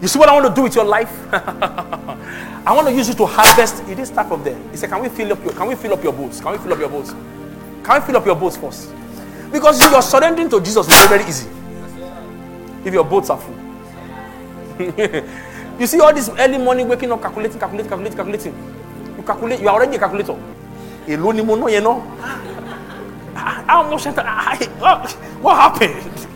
You 0.00 0.08
see 0.08 0.18
what 0.18 0.28
I 0.28 0.32
want 0.32 0.46
to 0.46 0.54
do 0.54 0.62
with 0.62 0.74
your 0.74 0.84
life? 0.84 1.12
I 1.32 2.72
want 2.74 2.88
to 2.88 2.94
use 2.94 3.08
you 3.08 3.14
to 3.14 3.26
harvest. 3.26 3.80
He 3.84 3.94
didn't 3.94 4.06
start 4.06 4.28
from 4.28 4.42
there. 4.42 4.58
He 4.70 4.76
said, 4.76 4.90
Can 4.90 5.02
we 5.02 5.08
fill 5.08 5.32
up 5.32 5.44
your 5.44 5.52
can 5.52 5.68
we 5.68 5.74
fill 5.74 5.92
up 5.92 6.02
your 6.02 6.12
boats? 6.12 6.40
Can 6.40 6.52
we 6.52 6.58
fill 6.58 6.72
up 6.72 6.78
your 6.78 6.88
boats? 6.88 7.10
Can 7.10 8.00
we 8.00 8.06
fill 8.06 8.16
up 8.16 8.26
your 8.26 8.36
boats 8.36 8.56
first? 8.56 8.92
Because 9.52 9.80
you're 9.90 10.02
surrendering 10.02 10.48
to 10.50 10.60
Jesus 10.60 10.86
is 10.86 10.94
very, 10.94 11.18
very 11.18 11.28
easy. 11.28 11.48
If 12.84 12.94
your 12.94 13.04
boats 13.04 13.28
are 13.30 13.38
full. 13.38 13.56
you 15.78 15.86
see 15.86 16.00
all 16.00 16.14
this 16.14 16.30
early 16.38 16.56
morning 16.58 16.88
waking 16.88 17.12
up, 17.12 17.20
calculating, 17.20 17.58
calculating, 17.58 17.88
calculating, 17.90 18.16
calculating. 18.16 18.54
You 19.16 19.22
calculate, 19.22 19.60
you 19.60 19.68
are 19.68 19.74
already 19.74 19.96
a 19.96 19.98
calculator. 19.98 20.36
Alone, 21.08 21.36
you 21.36 21.80
know. 21.80 22.00
How 23.34 23.82
much? 23.82 24.06
What 25.42 25.56
happened? 25.56 26.26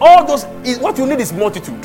All 0.00 0.24
those, 0.26 0.44
is 0.64 0.78
what 0.78 0.98
you 0.98 1.06
need 1.06 1.20
is 1.20 1.32
multitude. 1.32 1.84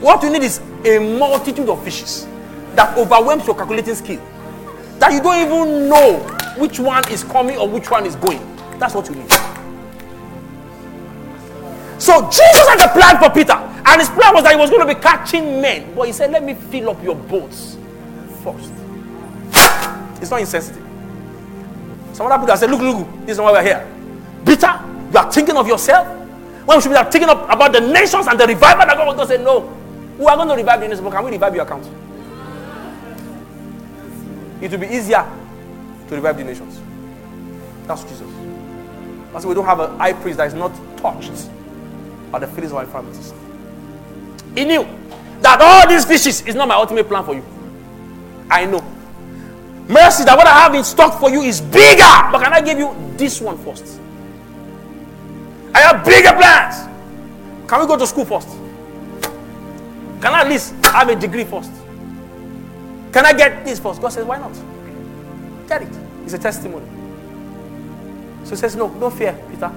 What 0.00 0.22
you 0.22 0.30
need 0.30 0.42
is 0.42 0.60
a 0.84 0.98
multitude 0.98 1.68
of 1.68 1.82
fishes 1.82 2.26
that 2.74 2.96
overwhelms 2.98 3.46
your 3.46 3.56
calculating 3.56 3.94
skill. 3.94 4.20
That 4.98 5.12
you 5.12 5.22
don't 5.22 5.46
even 5.46 5.88
know 5.88 6.18
which 6.58 6.78
one 6.78 7.08
is 7.10 7.24
coming 7.24 7.56
or 7.56 7.68
which 7.68 7.90
one 7.90 8.06
is 8.06 8.16
going. 8.16 8.40
That's 8.78 8.94
what 8.94 9.08
you 9.08 9.14
need. 9.14 9.30
So 11.98 12.20
Jesus 12.28 12.68
had 12.68 12.80
a 12.84 12.92
plan 12.92 13.18
for 13.18 13.30
Peter, 13.30 13.54
and 13.54 14.00
his 14.00 14.10
plan 14.10 14.34
was 14.34 14.44
that 14.44 14.52
he 14.52 14.58
was 14.58 14.68
going 14.68 14.86
to 14.86 14.94
be 14.94 15.00
catching 15.00 15.60
men. 15.60 15.94
But 15.94 16.06
he 16.08 16.12
said, 16.12 16.30
Let 16.32 16.42
me 16.42 16.54
fill 16.54 16.90
up 16.90 17.02
your 17.02 17.14
boats 17.14 17.78
first. 18.42 18.72
It's 20.20 20.30
not 20.30 20.40
insensitive. 20.40 20.82
Some 22.12 22.26
other 22.30 22.38
people 22.38 22.56
say, 22.56 22.66
Look, 22.66 22.80
look, 22.80 23.08
this 23.20 23.36
is 23.36 23.40
why 23.40 23.52
we're 23.52 23.62
here. 23.62 23.88
Peter, 24.44 24.80
you 25.12 25.18
are 25.18 25.32
thinking 25.32 25.56
of 25.56 25.66
yourself. 25.66 26.23
When 26.64 26.78
we 26.78 26.82
should 26.82 26.90
be 26.90 27.10
thinking 27.10 27.28
of, 27.28 27.42
about 27.50 27.72
the 27.72 27.80
nations 27.80 28.26
and 28.26 28.38
the 28.38 28.46
revival 28.46 28.86
that 28.86 28.96
God 28.96 29.06
was 29.06 29.16
going 29.16 29.28
to 29.28 29.36
say, 29.36 29.42
No, 29.42 29.60
we 30.18 30.24
are 30.26 30.36
going 30.36 30.48
to 30.48 30.54
revive 30.54 30.80
the 30.80 30.88
nations, 30.88 31.00
but 31.00 31.12
can 31.12 31.24
we 31.24 31.32
revive 31.32 31.54
your 31.54 31.64
account? 31.64 31.84
It 34.62 34.70
will 34.70 34.78
be 34.78 34.86
easier 34.86 35.24
to 36.08 36.14
revive 36.14 36.38
the 36.38 36.44
nations. 36.44 36.80
That's 37.86 38.02
Jesus. 38.04 38.30
That's 39.32 39.44
why 39.44 39.48
we 39.50 39.54
don't 39.54 39.66
have 39.66 39.80
a 39.80 39.96
high 39.98 40.12
priest 40.12 40.38
that 40.38 40.46
is 40.46 40.54
not 40.54 40.72
touched 40.96 41.50
by 42.30 42.38
the 42.38 42.46
feelings 42.46 42.72
of 42.72 42.78
our 42.78 42.84
infirmities. 42.84 43.34
He 44.54 44.64
knew 44.64 44.86
that 45.40 45.60
all 45.60 45.88
these 45.88 46.04
fishes 46.04 46.42
is 46.46 46.54
not 46.54 46.68
my 46.68 46.76
ultimate 46.76 47.08
plan 47.08 47.24
for 47.24 47.34
you. 47.34 47.44
I 48.50 48.64
know. 48.64 48.80
Mercy, 49.88 50.24
that 50.24 50.36
what 50.36 50.46
I 50.46 50.60
have 50.60 50.74
in 50.74 50.84
stock 50.84 51.20
for 51.20 51.28
you 51.28 51.42
is 51.42 51.60
bigger. 51.60 52.14
But 52.32 52.42
can 52.42 52.52
I 52.52 52.60
give 52.60 52.78
you 52.78 52.96
this 53.16 53.40
one 53.40 53.58
first? 53.58 54.00
I 55.74 55.80
have 55.80 56.04
bigger 56.04 56.32
plans. 56.32 56.88
Can 57.68 57.80
we 57.80 57.86
go 57.86 57.96
to 57.96 58.06
school 58.06 58.24
first? 58.24 58.48
Can 60.20 60.32
I 60.32 60.42
at 60.42 60.48
least 60.48 60.74
have 60.86 61.08
a 61.08 61.16
degree 61.16 61.44
first? 61.44 61.72
Can 63.12 63.26
I 63.26 63.32
get 63.32 63.64
this 63.64 63.78
first? 63.80 64.00
God 64.00 64.10
says, 64.10 64.24
why 64.24 64.38
not? 64.38 64.52
Get 65.68 65.82
it. 65.82 65.88
It's 66.24 66.32
a 66.34 66.38
testimony. 66.38 66.86
So 68.44 68.50
he 68.50 68.56
says, 68.56 68.76
no, 68.76 68.88
don't 69.00 69.12
fear, 69.12 69.38
Peter. 69.50 69.72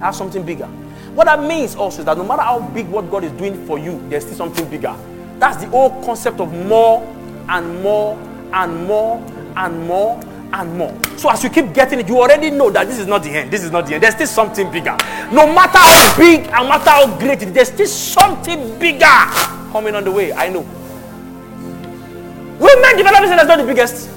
I 0.00 0.06
have 0.06 0.14
something 0.14 0.44
bigger. 0.44 0.66
What 1.14 1.24
that 1.24 1.42
means 1.42 1.74
also 1.74 2.00
is 2.00 2.04
that 2.04 2.16
no 2.16 2.24
matter 2.24 2.42
how 2.42 2.60
big 2.60 2.88
what 2.88 3.10
God 3.10 3.24
is 3.24 3.32
doing 3.32 3.66
for 3.66 3.78
you, 3.78 4.00
there's 4.08 4.24
still 4.24 4.36
something 4.36 4.68
bigger. 4.70 4.94
That's 5.38 5.56
the 5.56 5.66
whole 5.66 6.02
concept 6.04 6.40
of 6.40 6.52
more 6.66 7.02
and 7.48 7.82
more 7.82 8.16
and 8.52 8.86
more 8.86 9.18
and 9.56 9.86
more 9.86 10.20
and 10.52 10.76
more. 10.76 10.96
So 11.16 11.30
as 11.30 11.42
you 11.44 11.50
keep 11.50 11.72
getting 11.72 12.00
it, 12.00 12.08
you 12.08 12.20
already 12.20 12.50
know 12.50 12.70
that 12.70 12.86
this 12.86 12.98
is 12.98 13.06
not 13.06 13.22
the 13.22 13.30
end. 13.30 13.50
This 13.50 13.62
is 13.64 13.70
not 13.70 13.86
the 13.86 13.94
end. 13.94 14.02
There's 14.02 14.14
still 14.14 14.26
something 14.26 14.70
bigger. 14.70 14.96
No 15.32 15.46
matter 15.46 15.78
how 15.78 16.16
big 16.16 16.40
and 16.46 16.68
matter 16.68 16.90
how 16.90 17.18
great 17.18 17.42
it 17.42 17.48
is, 17.48 17.52
there's 17.54 17.68
still 17.68 17.86
something 17.86 18.78
bigger 18.78 19.06
coming 19.70 19.94
on 19.94 20.04
the 20.04 20.10
way. 20.10 20.32
I 20.32 20.48
know. 20.48 20.66
Women 22.60 22.96
development 22.96 23.28
center 23.28 23.42
is 23.42 23.48
not 23.48 23.58
the 23.58 23.64
biggest. 23.64 24.10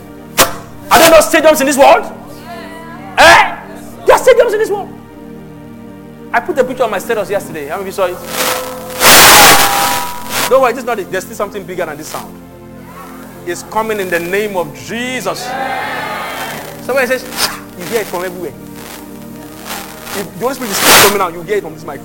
Are 0.91 0.99
there 0.99 1.11
no 1.11 1.19
stadiums 1.19 1.61
in 1.61 1.67
this 1.67 1.77
world? 1.77 2.03
Eh? 3.17 3.59
There 4.05 4.15
are 4.15 4.19
stadiums 4.19 4.53
in 4.53 4.59
this 4.59 4.69
world. 4.69 4.89
I 6.33 6.39
put 6.39 6.57
a 6.57 6.63
picture 6.63 6.83
on 6.83 6.91
my 6.91 6.99
status 6.99 7.29
yesterday. 7.29 7.67
How 7.67 7.77
many 7.77 7.81
of 7.81 7.85
you 7.87 7.91
saw 7.91 8.05
it? 8.07 8.17
Don't 10.49 10.61
worry, 10.61 10.73
this 10.73 10.79
is 10.81 10.85
not 10.85 10.99
it. 10.99 11.09
There's 11.09 11.23
still 11.23 11.35
something 11.35 11.63
bigger 11.63 11.85
than 11.85 11.95
this 11.95 12.07
sound. 12.09 12.41
It's 13.47 13.63
coming 13.63 13.99
in 13.99 14.09
the 14.09 14.19
name 14.19 14.57
of 14.57 14.73
Jesus. 14.75 15.47
Somebody 16.83 17.07
says, 17.07 17.23
ah, 17.25 17.77
you 17.77 17.85
hear 17.85 18.01
it 18.01 18.07
from 18.07 18.25
everywhere. 18.25 18.51
If 20.19 20.27
the 20.33 20.39
Holy 20.39 20.53
Spirit 20.53 20.71
is 20.71 21.07
coming 21.07 21.21
out, 21.21 21.33
you 21.33 21.41
hear 21.41 21.57
it 21.57 21.63
from 21.63 21.73
this 21.73 21.85
mic. 21.85 22.01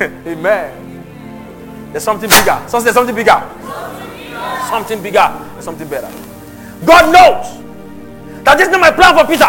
Amen. 0.26 1.92
There's 1.92 2.02
something 2.02 2.28
bigger. 2.28 2.58
There's 2.68 2.94
something 2.94 3.14
bigger. 3.14 3.40
Something 4.68 5.02
bigger. 5.02 5.48
There's 5.52 5.64
something 5.64 5.88
better. 5.88 6.10
God 6.84 7.12
knows 7.12 7.62
that 8.44 8.58
this 8.58 8.66
is 8.66 8.72
not 8.72 8.80
my 8.80 8.90
plan 8.90 9.16
for 9.16 9.24
Peter. 9.30 9.44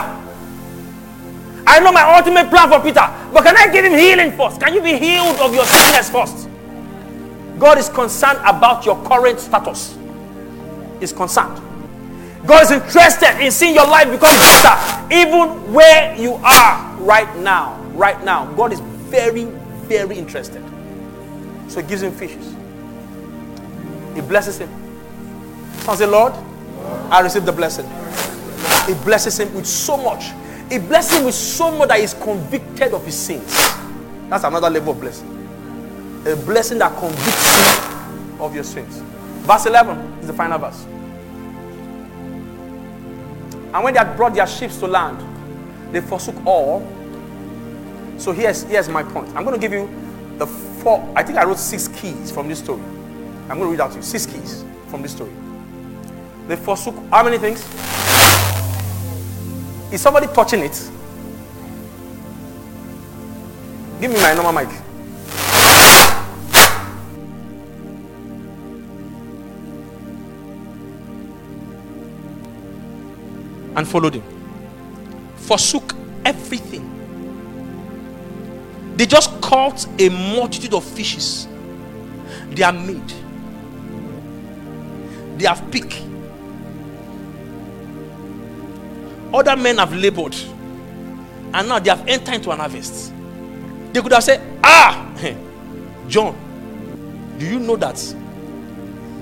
I 1.65 1.79
know 1.79 1.91
my 1.91 2.15
ultimate 2.17 2.49
plan 2.49 2.69
for 2.69 2.79
Peter. 2.79 3.07
But 3.33 3.43
can 3.43 3.57
I 3.57 3.71
give 3.71 3.85
him 3.85 3.97
healing 3.97 4.31
first? 4.37 4.59
Can 4.59 4.73
you 4.73 4.81
be 4.81 4.97
healed 4.97 5.39
of 5.39 5.55
your 5.55 5.65
sickness 5.65 6.09
first? 6.09 6.47
God 7.57 7.77
is 7.77 7.89
concerned 7.89 8.39
about 8.45 8.85
your 8.85 9.01
current 9.03 9.39
status. 9.39 9.97
He's 10.99 11.13
concerned. 11.13 11.70
God 12.45 12.63
is 12.63 12.71
interested 12.71 13.43
in 13.43 13.51
seeing 13.51 13.75
your 13.75 13.87
life 13.87 14.09
become 14.09 14.35
better, 14.39 15.13
even 15.13 15.73
where 15.73 16.15
you 16.15 16.33
are 16.43 16.97
right 16.97 17.33
now. 17.37 17.79
Right 17.93 18.23
now, 18.23 18.51
God 18.53 18.73
is 18.73 18.79
very, 18.79 19.45
very 19.87 20.17
interested. 20.17 20.63
So 21.67 21.81
He 21.81 21.87
gives 21.87 22.01
him 22.01 22.11
fishes. 22.11 22.55
He 24.15 24.21
blesses 24.21 24.57
him. 24.57 24.69
Someone 25.79 25.97
say, 25.97 26.05
Lord, 26.05 26.33
I 27.09 27.21
receive 27.21 27.45
the 27.45 27.51
blessing. 27.51 27.85
He 28.87 28.93
blesses 29.03 29.39
him 29.39 29.53
with 29.53 29.65
so 29.65 29.97
much. 29.97 30.25
He 30.69 30.79
blesses 30.79 31.17
him 31.17 31.25
with 31.25 31.35
so 31.35 31.71
much 31.71 31.89
that 31.89 31.99
he's 31.99 32.13
convicted 32.13 32.93
of 32.93 33.05
his 33.05 33.15
sins. 33.15 33.45
That's 34.29 34.43
another 34.43 34.69
level 34.69 34.93
of 34.93 34.99
blessing. 34.99 35.27
A 36.25 36.35
blessing 36.35 36.77
that 36.79 36.97
convicts 36.97 37.57
you 37.57 38.43
of 38.43 38.53
your 38.53 38.63
sins. 38.63 39.01
Verse 39.45 39.65
11 39.65 39.97
is 40.21 40.27
the 40.27 40.33
final 40.33 40.59
verse. 40.59 40.85
And 43.73 43.83
when 43.83 43.93
they 43.93 43.99
had 43.99 44.15
brought 44.17 44.33
their 44.33 44.47
ships 44.47 44.77
to 44.77 44.87
land, 44.87 45.17
they 45.93 46.01
forsook 46.01 46.35
all. 46.45 46.87
So 48.17 48.31
here's, 48.31 48.63
here's 48.63 48.89
my 48.89 49.03
point. 49.03 49.29
I'm 49.29 49.43
going 49.43 49.59
to 49.59 49.61
give 49.61 49.71
you 49.71 49.89
the 50.37 50.47
four, 50.47 51.11
I 51.15 51.23
think 51.23 51.37
I 51.37 51.45
wrote 51.45 51.57
six 51.57 51.87
keys 51.87 52.31
from 52.31 52.47
this 52.47 52.59
story. 52.59 52.81
I'm 53.49 53.57
going 53.57 53.61
to 53.61 53.71
read 53.71 53.81
out 53.81 53.91
to 53.91 53.97
you 53.97 54.03
six 54.03 54.25
keys 54.25 54.63
from 54.87 55.01
this 55.01 55.11
story. 55.11 55.31
They 56.47 56.55
forsook 56.55 56.95
how 57.09 57.23
many 57.23 57.37
things? 57.37 57.59
Is 59.93 60.01
somebody 60.01 60.27
touching 60.27 60.61
it? 60.61 60.91
Give 63.99 64.11
me 64.11 64.17
my 64.21 64.33
normal 64.33 64.53
mic. 64.53 64.69
And 73.75 73.87
followed 73.87 74.15
him. 74.15 74.23
Forsook 75.35 75.93
everything. 76.25 76.87
They 78.97 79.05
just 79.05 79.41
caught 79.41 79.85
a 79.99 80.09
multitude 80.09 80.73
of 80.73 80.83
fishes. 80.83 81.47
They 82.49 82.63
are 82.63 82.73
made. 82.73 83.13
They 85.37 85.45
have 85.47 85.71
picked. 85.71 86.01
Other 89.33 89.55
men 89.55 89.77
have 89.77 89.93
labored. 89.93 90.35
And 91.53 91.67
now 91.67 91.79
they 91.79 91.89
have 91.89 92.07
entered 92.07 92.35
into 92.35 92.51
an 92.51 92.59
harvest. 92.59 93.13
They 93.93 94.01
could 94.01 94.11
have 94.11 94.23
said, 94.23 94.41
Ah, 94.63 95.11
John, 96.07 96.35
do 97.37 97.45
you 97.45 97.59
know 97.59 97.75
that 97.77 97.97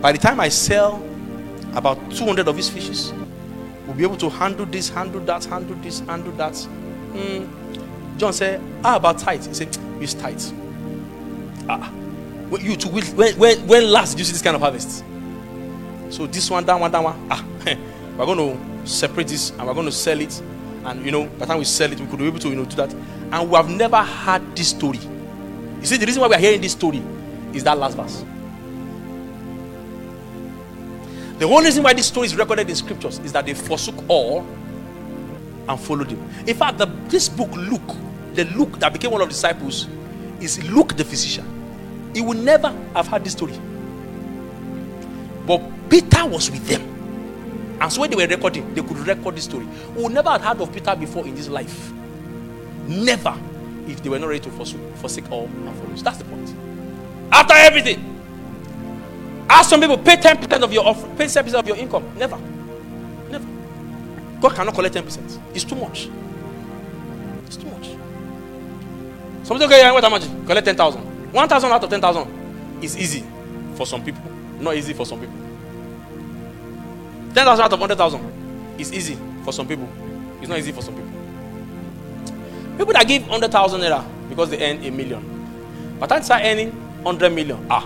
by 0.02 0.12
the 0.12 0.18
time 0.18 0.40
I 0.40 0.50
sell 0.50 1.04
about 1.74 2.12
200 2.12 2.48
of 2.48 2.56
these 2.56 2.70
fishes, 2.70 3.14
we'll 3.90 3.98
be 3.98 4.04
able 4.04 4.18
to 4.18 4.30
handle 4.30 4.68
this, 4.68 4.88
handle 4.88 5.20
that, 5.22 5.44
handle 5.46 5.76
this, 5.78 6.00
handle 6.02 6.32
that. 6.34 6.54
Mm. 6.54 7.50
John 8.20 8.32
said, 8.34 8.62
How 8.84 8.98
about 8.98 9.18
tight? 9.18 9.44
He 9.46 9.54
said, 9.56 9.76
Use 10.00 10.14
tight. 10.14 10.54
Ah, 11.68 11.92
you 12.62 12.76
too, 12.76 12.90
when, 12.90 13.36
when, 13.40 13.68
when 13.68 13.92
last 13.92 14.18
you 14.20 14.24
see 14.26 14.34
this 14.34 14.44
kind 14.44 14.56
of 14.56 14.62
harvest? 14.62 15.04
So 16.12 16.28
this 16.28 16.50
one, 16.52 16.66
that 16.66 16.80
one, 16.80 16.92
that 16.92 17.04
one. 17.04 17.28
Ah, 17.32 17.44
we're 18.18 18.26
going 18.28 18.38
to 18.38 18.88
separate 18.88 19.28
this 19.28 19.50
and 19.52 19.66
we're 19.66 19.74
going 19.74 19.88
to 19.88 19.92
sell 19.92 20.20
it. 20.22 20.40
And 20.86 21.04
you 21.04 21.12
know, 21.12 21.26
by 21.26 21.40
the 21.40 21.46
time 21.48 21.58
we 21.58 21.66
sell 21.66 21.92
it, 21.92 22.00
we 22.00 22.06
could 22.06 22.20
be 22.20 22.28
able 22.28 22.40
to 22.40 22.50
you 22.50 22.56
know 22.56 22.66
do 22.66 22.76
that. 22.76 22.94
And 23.32 23.50
we 23.50 23.56
have 23.56 23.70
never 23.70 23.98
had 23.98 24.56
this 24.56 24.70
story. 24.70 25.00
You 25.80 25.86
see, 25.86 25.98
the 25.98 26.06
reason 26.06 26.22
why 26.22 26.28
we 26.28 26.36
are 26.36 26.40
hearing 26.40 26.62
this 26.62 26.74
story 26.74 27.02
is 27.54 27.64
that 27.64 27.78
last 27.78 27.98
verse. 27.98 28.24
The 31.40 31.46
only 31.46 31.66
reason 31.66 31.84
why 31.84 31.94
this 31.94 32.08
story 32.08 32.26
is 32.26 32.36
recorded 32.36 32.70
in 32.70 32.76
scriptures 32.76 33.20
is 33.20 33.32
that 33.32 33.46
they 33.46 33.54
forsook 33.54 33.96
all 34.10 34.42
and 35.70 35.80
followed 35.80 36.12
him. 36.12 36.22
In 36.46 36.54
fact, 36.54 36.78
the, 36.78 36.86
this 37.08 37.30
book, 37.30 37.50
Luke, 37.56 37.96
the 38.34 38.44
Luke 38.44 38.78
that 38.80 38.92
became 38.92 39.12
one 39.12 39.22
of 39.22 39.30
the 39.30 39.34
disciples, 39.34 39.88
is 40.42 40.62
Luke 40.70 40.98
the 40.98 41.06
physician. 41.06 41.46
He 42.14 42.22
would 42.22 42.38
never 42.38 42.70
have 42.94 43.08
had 43.08 43.24
this 43.24 43.34
story. 43.34 43.54
But 45.48 45.62
Peter 45.90 46.26
was 46.26 46.52
with 46.52 46.68
them. 46.68 46.82
And 47.82 47.92
so 47.92 48.02
when 48.02 48.10
they 48.10 48.18
were 48.18 48.28
recording, 48.28 48.74
they 48.74 48.82
could 48.82 48.98
record 49.08 49.38
this 49.38 49.46
story. 49.46 49.66
We 49.96 50.04
would 50.04 50.12
never 50.12 50.32
have 50.32 50.42
heard 50.42 50.60
of 50.60 50.74
Peter 50.74 50.94
before 50.94 51.26
in 51.26 51.36
this 51.36 51.48
life. 51.48 51.94
Never. 52.86 53.34
If 53.88 54.04
they 54.04 54.10
were 54.10 54.20
not 54.20 54.28
ready 54.28 54.42
to 54.42 54.52
forsake, 54.52 54.82
forsake 54.96 55.32
all 55.32 55.46
and 55.46 55.74
follow. 55.78 55.96
That's 55.96 56.18
the 56.18 56.26
point. 56.26 56.54
After 57.32 57.54
everything, 57.54 58.09
ask 59.50 59.70
some 59.70 59.82
people 59.82 59.98
pay 59.98 60.16
10% 60.16 60.62
of 60.64 60.72
your 60.72 60.86
offer, 60.86 61.08
pay 61.16 61.26
10% 61.26 61.54
of 61.60 61.68
your 61.68 61.78
income. 61.78 62.04
Never. 62.18 62.38
Never. 63.30 63.46
God 64.42 64.56
cannot 64.56 64.74
collect 64.76 64.96
10%. 64.96 65.40
It's 65.56 65.64
too 65.64 65.76
much. 65.76 66.10
It's 67.46 67.58
too 67.58 67.68
much. 67.68 67.90
Somebody 69.44 69.66
okay, 69.66 69.92
what 69.92 70.04
how 70.04 70.10
much? 70.10 70.24
Collect 70.46 70.66
10,000. 70.66 71.02
1,000 71.34 71.72
out 71.72 71.84
of 71.84 71.90
10,000. 71.90 72.40
is 72.84 72.98
easy 72.98 73.24
for 73.76 73.86
some 73.86 74.04
people, 74.04 74.22
not 74.60 74.76
easy 74.76 74.94
for 74.94 75.06
some 75.06 75.20
people. 75.20 75.36
10,000 77.34 77.64
out 77.64 77.74
of 77.74 77.80
100,000 77.80 78.80
is 78.80 78.92
easy 78.94 79.18
for 79.44 79.54
some 79.54 79.68
people, 79.68 79.88
it's 80.40 80.50
not 80.50 80.58
easy 80.60 80.72
for 80.72 80.82
some 80.82 80.96
people. 80.96 81.10
People 82.78 82.94
that 82.94 83.08
give 83.08 83.24
100,000 83.28 83.82
naira 83.82 84.06
because 84.30 84.50
they 84.50 84.58
earn 84.72 84.84
a 84.84 84.90
million, 84.90 85.98
but 86.00 86.08
time 86.08 86.24
start 86.24 86.44
earning 86.46 86.72
100 87.04 87.30
million, 87.32 87.66
ah, 87.70 87.86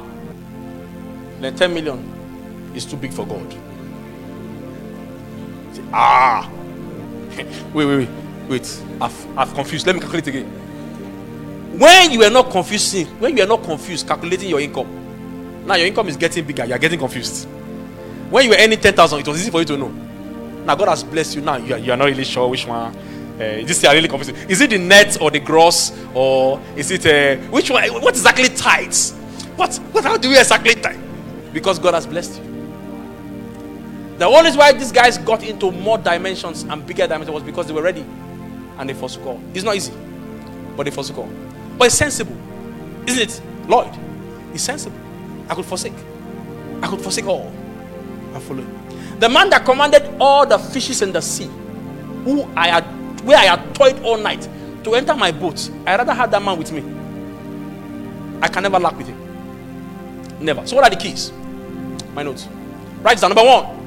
then 1.43 1.55
10 1.55 1.73
million 1.73 2.71
is 2.75 2.85
too 2.85 2.97
big 2.97 3.11
for 3.11 3.25
God. 3.25 3.51
Say, 5.73 5.83
ah, 5.91 6.49
wait, 7.73 7.85
wait, 7.85 7.97
wait, 7.97 8.09
wait, 8.47 8.83
I've, 9.01 9.37
I've 9.37 9.53
confused. 9.53 9.85
Let 9.85 9.95
me 9.95 10.01
calculate 10.01 10.27
again. 10.27 10.45
When 11.79 12.11
you 12.11 12.23
are 12.23 12.29
not 12.29 12.51
confusing, 12.51 13.07
when 13.19 13.35
you 13.35 13.43
are 13.43 13.47
not 13.47 13.63
confused 13.63 14.07
calculating 14.07 14.49
your 14.49 14.59
income, 14.59 15.65
now 15.65 15.75
your 15.75 15.87
income 15.87 16.07
is 16.07 16.17
getting 16.17 16.45
bigger, 16.45 16.65
you 16.65 16.73
are 16.73 16.79
getting 16.79 16.99
confused. 16.99 17.47
When 18.29 18.45
you 18.45 18.51
were 18.51 18.57
earning 18.59 18.79
10,000, 18.79 19.19
it 19.19 19.27
was 19.27 19.41
easy 19.41 19.51
for 19.51 19.59
you 19.59 19.65
to 19.65 19.77
know. 19.77 19.89
Now 20.65 20.75
God 20.75 20.89
has 20.89 21.03
blessed 21.03 21.35
you. 21.35 21.41
Now 21.41 21.57
you 21.57 21.73
are, 21.73 21.77
you 21.77 21.91
are 21.91 21.97
not 21.97 22.05
really 22.05 22.23
sure 22.23 22.47
which 22.47 22.65
one. 22.65 22.95
Uh, 23.35 23.65
this 23.65 23.83
are 23.83 23.93
really 23.93 24.07
confused. 24.07 24.49
Is 24.49 24.61
it 24.61 24.69
the 24.69 24.77
net 24.77 25.19
or 25.19 25.31
the 25.31 25.39
gross 25.39 25.91
or 26.13 26.61
is 26.75 26.91
it 26.91 27.05
uh, 27.05 27.41
which 27.49 27.69
one? 27.69 27.83
What 28.01 28.15
exactly 28.15 28.47
tithes? 28.49 29.13
What? 29.55 29.75
What? 29.91 30.03
How 30.03 30.17
do 30.17 30.29
we 30.29 30.37
exactly 30.37 30.75
tithe? 30.75 31.02
Because 31.53 31.79
God 31.79 31.93
has 31.93 32.05
blessed 32.05 32.41
you. 32.41 32.53
The 34.17 34.25
only 34.25 34.51
why 34.51 34.71
these 34.71 34.91
guys 34.91 35.17
got 35.17 35.43
into 35.43 35.71
more 35.71 35.97
dimensions 35.97 36.63
and 36.63 36.85
bigger 36.85 37.07
dimensions 37.07 37.31
was 37.31 37.43
because 37.43 37.67
they 37.67 37.73
were 37.73 37.81
ready 37.81 38.05
and 38.77 38.89
they 38.89 38.93
all. 38.93 39.41
It's 39.53 39.63
not 39.63 39.75
easy, 39.75 39.93
but 40.75 40.85
they 40.85 41.13
all. 41.13 41.29
But 41.77 41.85
it's 41.85 41.95
sensible, 41.95 42.37
isn't 43.07 43.21
it, 43.21 43.41
Lloyd? 43.67 43.91
It's 44.53 44.63
sensible. 44.63 44.97
I 45.49 45.55
could 45.55 45.65
forsake. 45.65 45.93
I 46.81 46.87
could 46.87 47.01
forsake 47.01 47.25
all 47.25 47.47
and 47.47 48.43
follow 48.43 48.61
him. 48.61 49.19
The 49.19 49.29
man 49.29 49.49
that 49.49 49.65
commanded 49.65 50.15
all 50.19 50.45
the 50.45 50.57
fishes 50.59 51.01
in 51.01 51.11
the 51.11 51.21
sea, 51.21 51.49
who 52.23 52.43
I 52.55 52.67
had, 52.67 52.83
where 53.21 53.37
I 53.37 53.45
had 53.45 53.73
toiled 53.75 54.01
all 54.03 54.17
night 54.17 54.47
to 54.83 54.95
enter 54.95 55.15
my 55.15 55.31
boat, 55.31 55.69
I 55.85 55.95
rather 55.95 56.13
have 56.13 56.29
that 56.31 56.41
man 56.41 56.57
with 56.57 56.71
me. 56.71 56.81
I 58.41 58.47
can 58.47 58.63
never 58.63 58.79
lack 58.79 58.97
with 58.97 59.07
him. 59.07 59.17
Never. 60.39 60.65
So 60.67 60.75
what 60.75 60.85
are 60.85 60.89
the 60.89 61.01
keys? 61.01 61.31
My 62.13 62.23
notes. 62.23 62.47
Write 63.01 63.19
down. 63.19 63.33
Number 63.33 63.43
one. 63.43 63.83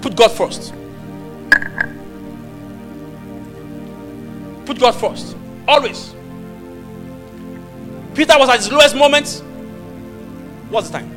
Put 0.00 0.16
God 0.16 0.32
first. 0.32 0.72
Put 4.66 4.78
God 4.78 4.92
first. 4.92 5.36
Always. 5.66 6.14
Peter 8.14 8.38
was 8.38 8.48
at 8.48 8.56
his 8.56 8.70
lowest 8.70 8.94
moment. 8.94 9.42
What's 10.68 10.90
the 10.90 10.98
time? 10.98 11.10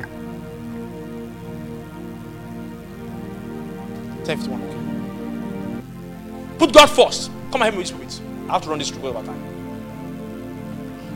1051. 4.26 4.62
Okay. 4.62 6.58
Put 6.58 6.72
God 6.72 6.90
first. 6.90 7.30
Come 7.52 7.62
and 7.62 7.74
help 7.74 7.74
me 7.74 7.80
with 7.80 8.02
it. 8.02 8.20
I 8.48 8.52
have 8.54 8.62
to 8.62 8.70
run 8.70 8.78
this 8.78 8.90
through 8.90 9.08
over 9.08 9.22
time. 9.24 9.42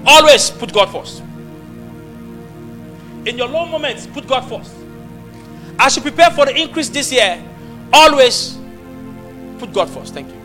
Always 0.06 0.50
put 0.50 0.72
God 0.72 0.90
first. 0.90 1.22
In 3.26 3.36
your 3.36 3.48
low 3.48 3.66
moments, 3.66 4.06
put 4.06 4.26
God 4.26 4.42
first. 4.48 4.72
As 5.78 5.96
you 5.96 6.02
prepare 6.02 6.30
for 6.30 6.46
the 6.46 6.56
increase 6.56 6.88
this 6.88 7.12
year, 7.12 7.42
always 7.92 8.58
put 9.58 9.72
God 9.72 9.90
first. 9.90 10.14
Thank 10.14 10.28
you. 10.28 10.40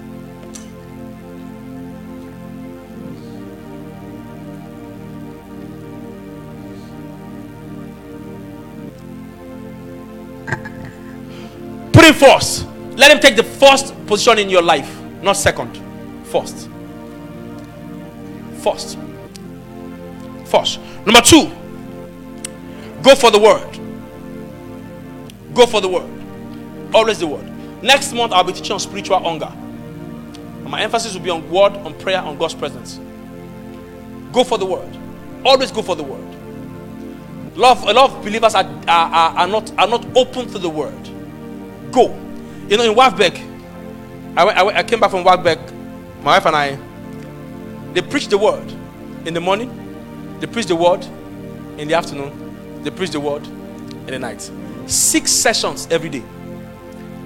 Put 11.93 12.03
him 12.03 12.13
first. 12.13 12.67
Let 12.97 13.11
him 13.11 13.19
take 13.19 13.36
the 13.36 13.43
first 13.43 13.93
position 14.05 14.39
in 14.39 14.49
your 14.49 14.61
life, 14.61 15.01
not 15.21 15.34
second. 15.34 15.82
First. 16.26 16.69
First. 18.61 18.97
First. 20.45 20.80
Number 21.05 21.21
two, 21.21 21.51
go 23.06 23.14
for 23.14 23.30
the 23.30 23.38
word. 23.38 23.80
Go 25.53 25.68
for 25.68 25.80
the 25.80 25.88
word. 25.88 26.10
Always 26.93 27.20
the 27.20 27.28
word. 27.28 27.45
Next 27.84 28.14
month, 28.14 28.34
I'll 28.34 28.43
be 28.43 28.51
teaching 28.51 28.72
on 28.72 28.80
spiritual 28.80 29.20
hunger. 29.20 29.45
And 29.45 30.70
my 30.70 30.82
emphasis 30.82 31.14
will 31.14 31.22
be 31.22 31.30
on 31.30 31.47
word, 31.51 31.74
on 31.74 31.93
prayer, 31.99 32.20
on 32.20 32.36
God's 32.39 32.56
presence. 32.56 32.99
Go 34.34 34.43
for 34.43 34.58
the 34.58 34.66
word. 34.66 34.97
Always 35.45 35.72
go 35.72 35.84
for 35.84 35.95
the 35.95 36.03
word. 36.03 36.24
A 37.56 37.60
lot 37.60 37.78
of, 37.78 37.84
a 37.84 37.93
lot 37.93 38.10
of 38.10 38.24
believers 38.24 38.56
are, 38.56 38.66
are, 38.88 39.38
are, 39.38 39.47
not, 39.47 39.72
are 39.78 39.88
not 39.88 40.03
open 40.18 40.47
to 40.47 40.58
the 40.58 40.70
word. 40.70 41.03
Go. 41.91 42.08
You 42.68 42.78
know, 42.78 42.89
in 42.89 42.97
WAFBEC, 42.97 44.36
I, 44.36 44.43
I, 44.43 44.78
I 44.80 44.84
came 44.84 44.99
back 44.99 45.12
from 45.12 45.24
WAFBEC, 45.24 45.72
my 46.24 46.39
wife 46.39 46.45
and 46.47 46.56
I, 46.56 46.80
they 47.93 48.01
preach 48.01 48.30
the 48.30 48.38
word 48.38 48.70
in 49.26 49.36
the 49.36 49.39
morning, 49.39 49.70
they 50.39 50.47
preach 50.47 50.66
the 50.66 50.76
word 50.76 51.06
in 51.78 51.88
the 51.88 51.93
afternoon, 51.93 52.45
they 52.86 52.92
preach 52.92 53.10
the 53.10 53.20
word 53.20 53.46
in 53.46 54.06
the 54.06 54.20
night. 54.20 54.50
Six 54.86 55.32
sessions 55.32 55.88
every 55.90 56.10
day. 56.10 56.24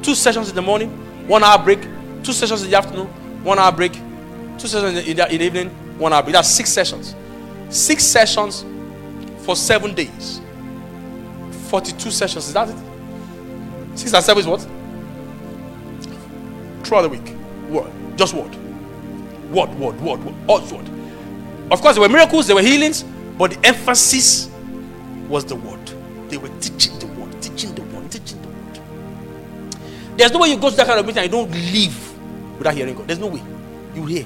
Two 0.01 0.15
sessions 0.15 0.49
in 0.49 0.55
the 0.55 0.61
morning, 0.61 0.89
one 1.27 1.43
hour 1.43 1.61
break, 1.61 1.81
two 2.23 2.31
sessions 2.31 2.63
in 2.63 2.71
the 2.71 2.77
afternoon, 2.77 3.07
one 3.43 3.59
hour 3.59 3.71
break, 3.71 3.91
two 4.57 4.67
sessions 4.67 4.97
in 4.97 5.15
the, 5.17 5.31
in 5.31 5.37
the 5.37 5.43
evening, 5.43 5.69
one 5.99 6.13
hour 6.13 6.23
break. 6.23 6.33
That's 6.33 6.49
six 6.49 6.71
sessions. 6.71 7.13
Six 7.69 8.05
sessions 8.05 8.65
for 9.39 9.55
seven 9.57 9.93
days. 9.93 10.39
42 11.67 12.09
sessions. 12.09 12.47
Is 12.47 12.53
that 12.53 12.69
it? 12.69 12.77
Six 13.95 14.13
and 14.13 14.23
seven 14.23 14.39
is 14.39 14.47
what? 14.47 14.61
Throughout 16.85 17.01
the 17.01 17.09
week. 17.09 17.35
Word. 17.69 17.91
Just 18.15 18.33
word. 18.33 18.55
Word, 19.51 19.69
word, 19.77 19.99
word, 19.99 20.23
word. 20.23 20.35
All. 20.47 20.59
Of 21.71 21.81
course, 21.81 21.95
there 21.95 22.01
were 22.01 22.09
miracles, 22.09 22.47
there 22.47 22.55
were 22.55 22.61
healings, 22.61 23.03
but 23.37 23.51
the 23.51 23.67
emphasis 23.67 24.49
was 25.29 25.45
the 25.45 25.55
word. 25.55 25.79
They 26.29 26.37
were 26.37 26.49
teaching 26.59 26.97
the 26.99 27.07
word, 27.07 27.41
teaching 27.41 27.73
the 27.75 27.83
word, 27.83 28.11
teaching 28.11 28.41
the 28.41 28.47
word. 28.49 28.79
There's 30.17 30.31
no 30.31 30.39
way 30.39 30.49
you 30.49 30.57
go 30.57 30.69
to 30.69 30.75
that 30.75 30.87
kind 30.87 30.99
of 30.99 31.05
meeting 31.05 31.23
and 31.23 31.31
you 31.31 31.39
don't 31.39 31.51
leave 31.51 31.97
without 32.57 32.73
hearing 32.73 32.95
God. 32.95 33.07
There's 33.07 33.19
no 33.19 33.27
way. 33.27 33.41
You 33.95 34.05
hear. 34.05 34.23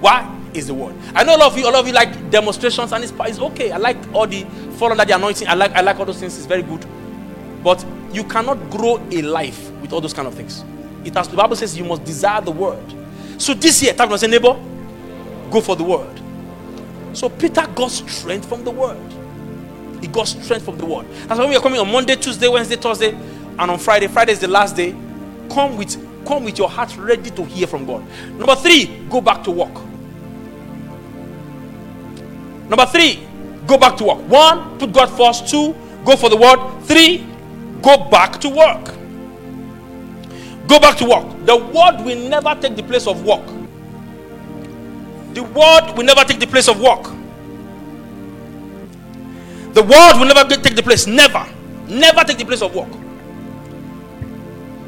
Why? 0.00 0.36
Is 0.52 0.66
the 0.66 0.74
word. 0.74 0.96
I 1.14 1.22
know 1.22 1.36
a 1.36 1.38
lot 1.38 1.52
of 1.52 1.58
you, 1.58 1.64
a 1.64 1.70
lot 1.70 1.76
of 1.76 1.86
you 1.86 1.92
like 1.92 2.28
demonstrations, 2.30 2.92
and 2.92 3.04
it's, 3.04 3.12
it's 3.20 3.38
okay. 3.38 3.70
I 3.70 3.76
like 3.76 3.96
all 4.12 4.26
the 4.26 4.42
fall 4.78 4.90
under 4.90 5.04
the 5.04 5.14
anointing. 5.14 5.46
I 5.46 5.54
like 5.54 5.70
I 5.72 5.80
like 5.80 5.98
all 6.00 6.04
those 6.04 6.18
things. 6.18 6.36
It's 6.36 6.46
very 6.46 6.62
good. 6.62 6.84
But 7.62 7.84
you 8.12 8.24
cannot 8.24 8.68
grow 8.68 8.96
a 9.12 9.22
life 9.22 9.70
with 9.80 9.92
all 9.92 10.00
those 10.00 10.12
kind 10.12 10.26
of 10.26 10.34
things. 10.34 10.64
It 11.04 11.14
has 11.14 11.28
the 11.28 11.36
Bible 11.36 11.54
says 11.54 11.78
you 11.78 11.84
must 11.84 12.02
desire 12.04 12.40
the 12.40 12.50
word. 12.50 12.82
So 13.38 13.54
this 13.54 13.80
year, 13.80 13.94
time 13.94 14.08
tap 14.08 14.18
say 14.18 14.26
neighbor, 14.26 14.58
go 15.52 15.60
for 15.60 15.76
the 15.76 15.84
word. 15.84 16.20
So 17.12 17.28
Peter 17.28 17.64
got 17.74 17.92
strength 17.92 18.48
from 18.48 18.64
the 18.64 18.72
word. 18.72 18.98
He 20.00 20.06
got 20.06 20.24
strength 20.28 20.64
from 20.64 20.78
the 20.78 20.86
word. 20.86 21.06
That's 21.26 21.38
why 21.38 21.46
we 21.46 21.56
are 21.56 21.60
coming 21.62 21.80
on 21.80 21.90
Monday, 21.90 22.16
Tuesday, 22.16 22.48
Wednesday, 22.48 22.76
Thursday, 22.76 23.10
and 23.12 23.70
on 23.70 23.78
Friday. 23.78 24.06
Friday 24.06 24.32
is 24.32 24.40
the 24.40 24.48
last 24.48 24.76
day. 24.76 24.92
Come 25.50 25.76
with 25.76 25.96
come 26.26 26.44
with 26.44 26.58
your 26.58 26.68
heart 26.68 26.96
ready 26.96 27.30
to 27.30 27.44
hear 27.44 27.66
from 27.66 27.86
God. 27.86 28.04
Number 28.30 28.54
three, 28.54 28.86
go 29.08 29.20
back 29.20 29.42
to 29.44 29.50
work. 29.50 29.74
Number 32.68 32.86
three, 32.86 33.26
go 33.66 33.76
back 33.76 33.96
to 33.96 34.04
work. 34.04 34.18
One, 34.28 34.78
put 34.78 34.92
God 34.92 35.06
first. 35.16 35.48
Two, 35.48 35.74
go 36.04 36.16
for 36.16 36.28
the 36.28 36.36
word. 36.36 36.58
Three, 36.84 37.26
go 37.82 38.08
back 38.08 38.40
to 38.40 38.48
work. 38.48 38.94
Go 40.68 40.78
back 40.78 40.96
to 40.98 41.04
work. 41.04 41.46
The 41.46 41.56
word 41.56 42.04
will 42.04 42.28
never 42.28 42.54
take 42.60 42.76
the 42.76 42.82
place 42.84 43.08
of 43.08 43.24
work. 43.24 43.44
The 45.34 45.42
word 45.42 45.96
will 45.96 46.04
never 46.04 46.22
take 46.22 46.38
the 46.38 46.46
place 46.46 46.68
of 46.68 46.80
work. 46.80 47.06
The 49.72 49.82
word 49.82 50.18
will 50.18 50.26
never 50.26 50.48
take 50.48 50.74
the 50.74 50.82
place. 50.82 51.06
Never. 51.06 51.46
Never 51.88 52.24
take 52.24 52.38
the 52.38 52.44
place 52.44 52.62
of 52.62 52.74
work. 52.74 52.90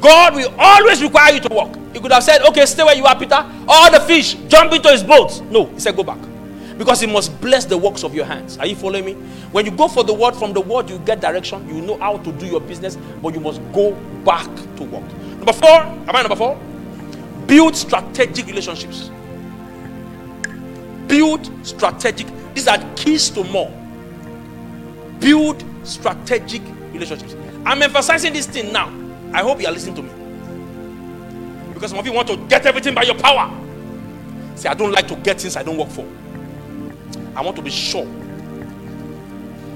God 0.01 0.35
will 0.35 0.53
always 0.57 1.01
require 1.01 1.33
you 1.33 1.39
to 1.39 1.53
work. 1.53 1.77
He 1.93 1.99
could 1.99 2.11
have 2.11 2.23
said, 2.23 2.41
Okay, 2.41 2.65
stay 2.65 2.83
where 2.83 2.95
you 2.95 3.05
are, 3.05 3.17
Peter. 3.17 3.49
All 3.67 3.89
the 3.89 4.01
fish, 4.01 4.33
jump 4.49 4.73
into 4.73 4.89
his 4.89 5.03
boat. 5.03 5.41
No, 5.49 5.67
he 5.67 5.79
said, 5.79 5.95
Go 5.95 6.03
back. 6.03 6.17
Because 6.77 6.99
he 6.99 7.07
must 7.07 7.39
bless 7.39 7.65
the 7.65 7.77
works 7.77 8.03
of 8.03 8.13
your 8.13 8.25
hands. 8.25 8.57
Are 8.57 8.65
you 8.65 8.75
following 8.75 9.05
me? 9.05 9.13
When 9.53 9.65
you 9.65 9.71
go 9.71 9.87
for 9.87 10.03
the 10.03 10.13
word, 10.13 10.35
from 10.35 10.53
the 10.53 10.59
word 10.59 10.89
you 10.89 10.97
get 10.99 11.21
direction, 11.21 11.67
you 11.69 11.81
know 11.81 11.97
how 11.97 12.17
to 12.17 12.31
do 12.33 12.45
your 12.45 12.59
business, 12.59 12.97
but 13.21 13.33
you 13.33 13.39
must 13.39 13.61
go 13.71 13.93
back 14.25 14.47
to 14.77 14.83
work. 14.83 15.07
Number 15.37 15.53
four, 15.53 15.69
am 15.69 16.09
I 16.09 16.21
number 16.21 16.35
four? 16.35 16.59
Build 17.45 17.75
strategic 17.75 18.47
relationships. 18.47 19.11
Build 21.07 21.49
strategic, 21.65 22.27
these 22.55 22.67
are 22.67 22.79
keys 22.95 23.29
to 23.29 23.43
more. 23.45 23.71
Build 25.23 25.63
strategic 25.83 26.61
relationships. 26.91 27.33
I'm 27.65 27.81
emphasizing 27.81 28.33
this 28.33 28.45
thing 28.45 28.73
now. 28.73 28.93
I 29.33 29.41
hope 29.41 29.61
you 29.61 29.67
are 29.67 29.71
listening 29.71 29.95
to 29.95 30.01
me. 30.03 31.73
Because 31.73 31.91
some 31.91 31.99
of 31.99 32.05
you 32.05 32.11
want 32.11 32.27
to 32.27 32.35
get 32.49 32.65
everything 32.65 32.93
by 32.93 33.03
your 33.03 33.15
power. 33.15 33.49
Say, 34.55 34.67
I 34.67 34.73
don't 34.73 34.91
like 34.91 35.07
to 35.07 35.15
get 35.15 35.39
things 35.39 35.55
I 35.55 35.63
don't 35.63 35.77
work 35.77 35.87
for. 35.89 36.05
I 37.35 37.41
want 37.41 37.55
to 37.55 37.61
be 37.61 37.71
sure 37.71 38.05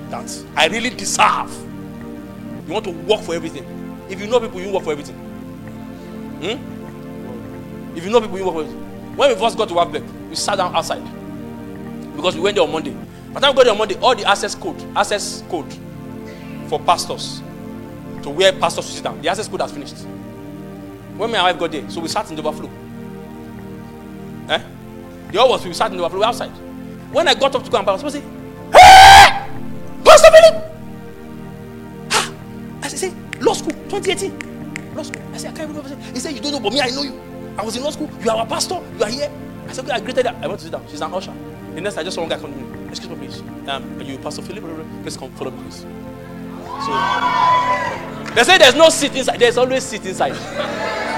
that 0.10 0.46
I 0.56 0.68
really 0.68 0.90
deserve. 0.90 1.52
You 2.68 2.74
want 2.74 2.84
to 2.84 2.92
work 2.92 3.22
for 3.22 3.34
everything. 3.34 3.66
If 4.10 4.20
you 4.20 4.28
know 4.28 4.42
people, 4.42 4.60
you 4.60 4.72
work 4.74 4.84
for 4.84 4.92
everything. 4.92 5.16
Hmm? 6.42 7.98
If 7.98 8.04
you 8.04 8.12
know 8.12 8.20
people, 8.20 8.38
you 8.38 8.46
work 8.46 8.56
for 8.56 8.62
everything. 8.64 9.16
When 9.16 9.30
we 9.30 9.36
first 9.40 9.58
got 9.58 9.70
to 9.70 9.76
back, 9.76 10.04
we 10.30 10.36
sat 10.36 10.58
down 10.58 10.76
outside 10.76 11.04
because 12.18 12.36
we 12.36 12.42
went 12.42 12.56
there 12.56 12.66
on 12.66 12.72
Monday. 12.72 12.96
By 13.38 13.42
the 13.42 13.46
time 13.46 13.56
we 13.56 13.64
got 13.66 13.72
on 13.72 13.78
Monday, 13.78 13.96
all 14.00 14.16
the 14.16 14.26
access 14.26 14.56
code, 14.56 14.84
access 14.98 15.44
code 15.48 15.72
for 16.68 16.80
pastors 16.80 17.44
to 18.24 18.32
where 18.32 18.52
pastors 18.52 18.88
to 18.88 18.92
sit 18.94 19.04
down, 19.04 19.22
the 19.22 19.30
access 19.30 19.48
code 19.48 19.62
has 19.62 19.72
finished. 19.72 19.96
When 21.18 21.30
my 21.30 21.44
wife 21.44 21.60
got 21.60 21.72
there, 21.72 21.88
so 21.88 22.02
we 22.02 22.08
sat 22.08 22.28
in 22.32 22.36
the 22.36 22.42
overflow. 22.42 22.68
Eh? 24.50 24.60
The 25.32 25.40
all 25.40 25.50
was 25.50 25.64
we 25.64 25.72
sat 25.74 25.92
in 25.92 25.98
the 25.98 26.04
overflow 26.04 26.24
outside. 26.24 26.50
When 27.12 27.28
I 27.28 27.36
got 27.36 27.54
up 27.54 27.64
to 27.64 27.70
go 27.70 27.78
and 27.78 27.86
pastor 27.86 28.10
say, 28.10 28.22
Hey! 28.74 29.48
Pastor 30.04 30.32
Philip! 30.32 30.74
Ha! 32.14 32.34
I 32.82 32.88
said, 32.88 33.44
law 33.44 33.54
school, 33.54 33.74
2018. 33.88 34.96
Law 34.96 35.04
school. 35.04 35.22
I 35.32 35.38
said, 35.38 35.54
I 35.54 35.58
can't 35.58 35.70
remember. 35.70 35.96
He 36.12 36.20
said, 36.20 36.34
You 36.34 36.42
don't 36.42 36.54
know, 36.54 36.60
but 36.60 36.74
me, 36.74 36.82
I 36.82 36.90
know 36.90 37.04
you. 37.04 37.22
I 37.56 37.64
was 37.64 37.78
in 37.78 37.84
law 37.84 37.92
school. 37.92 38.10
You 38.24 38.32
are 38.32 38.38
our 38.38 38.48
pastor. 38.48 38.82
You 38.98 39.04
are 39.04 39.10
here. 39.12 39.32
I 39.68 39.74
said, 39.74 39.90
I 39.90 40.00
greeted 40.00 40.26
her. 40.26 40.40
I 40.42 40.48
want 40.48 40.60
to 40.60 40.66
sit 40.66 40.72
down. 40.72 40.86
She's 40.88 41.02
an 41.02 41.14
usher. 41.14 41.34
The 41.76 41.82
next 41.82 41.98
I 41.98 42.04
just 42.04 42.16
saw 42.16 42.22
one 42.22 42.30
guy 42.30 42.40
come 42.40 42.54
to 42.54 42.58
me. 42.58 42.90
Excuse 42.90 43.10
me, 43.10 43.28
please. 43.28 43.42
Um, 43.68 44.02
you 44.02 44.18
Pastor 44.18 44.42
Philip? 44.42 44.64
Please 45.04 45.18
come 45.18 45.32
follow 45.32 45.52
me, 45.52 45.62
please. 45.64 45.86
So 46.86 48.34
they 48.34 48.44
say 48.44 48.58
there's 48.58 48.76
no 48.76 48.90
seat 48.90 49.16
inside. 49.16 49.40
There's 49.40 49.58
always 49.58 49.84
seat 49.84 50.06
inside. 50.06 50.34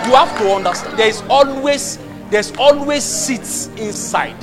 You 0.08 0.16
have 0.16 0.38
to 0.40 0.54
understand. 0.54 0.98
There 0.98 1.08
is 1.08 1.22
always 1.30 2.00
there's 2.30 2.52
always 2.58 3.04
seats 3.04 3.68
inside. 3.78 4.40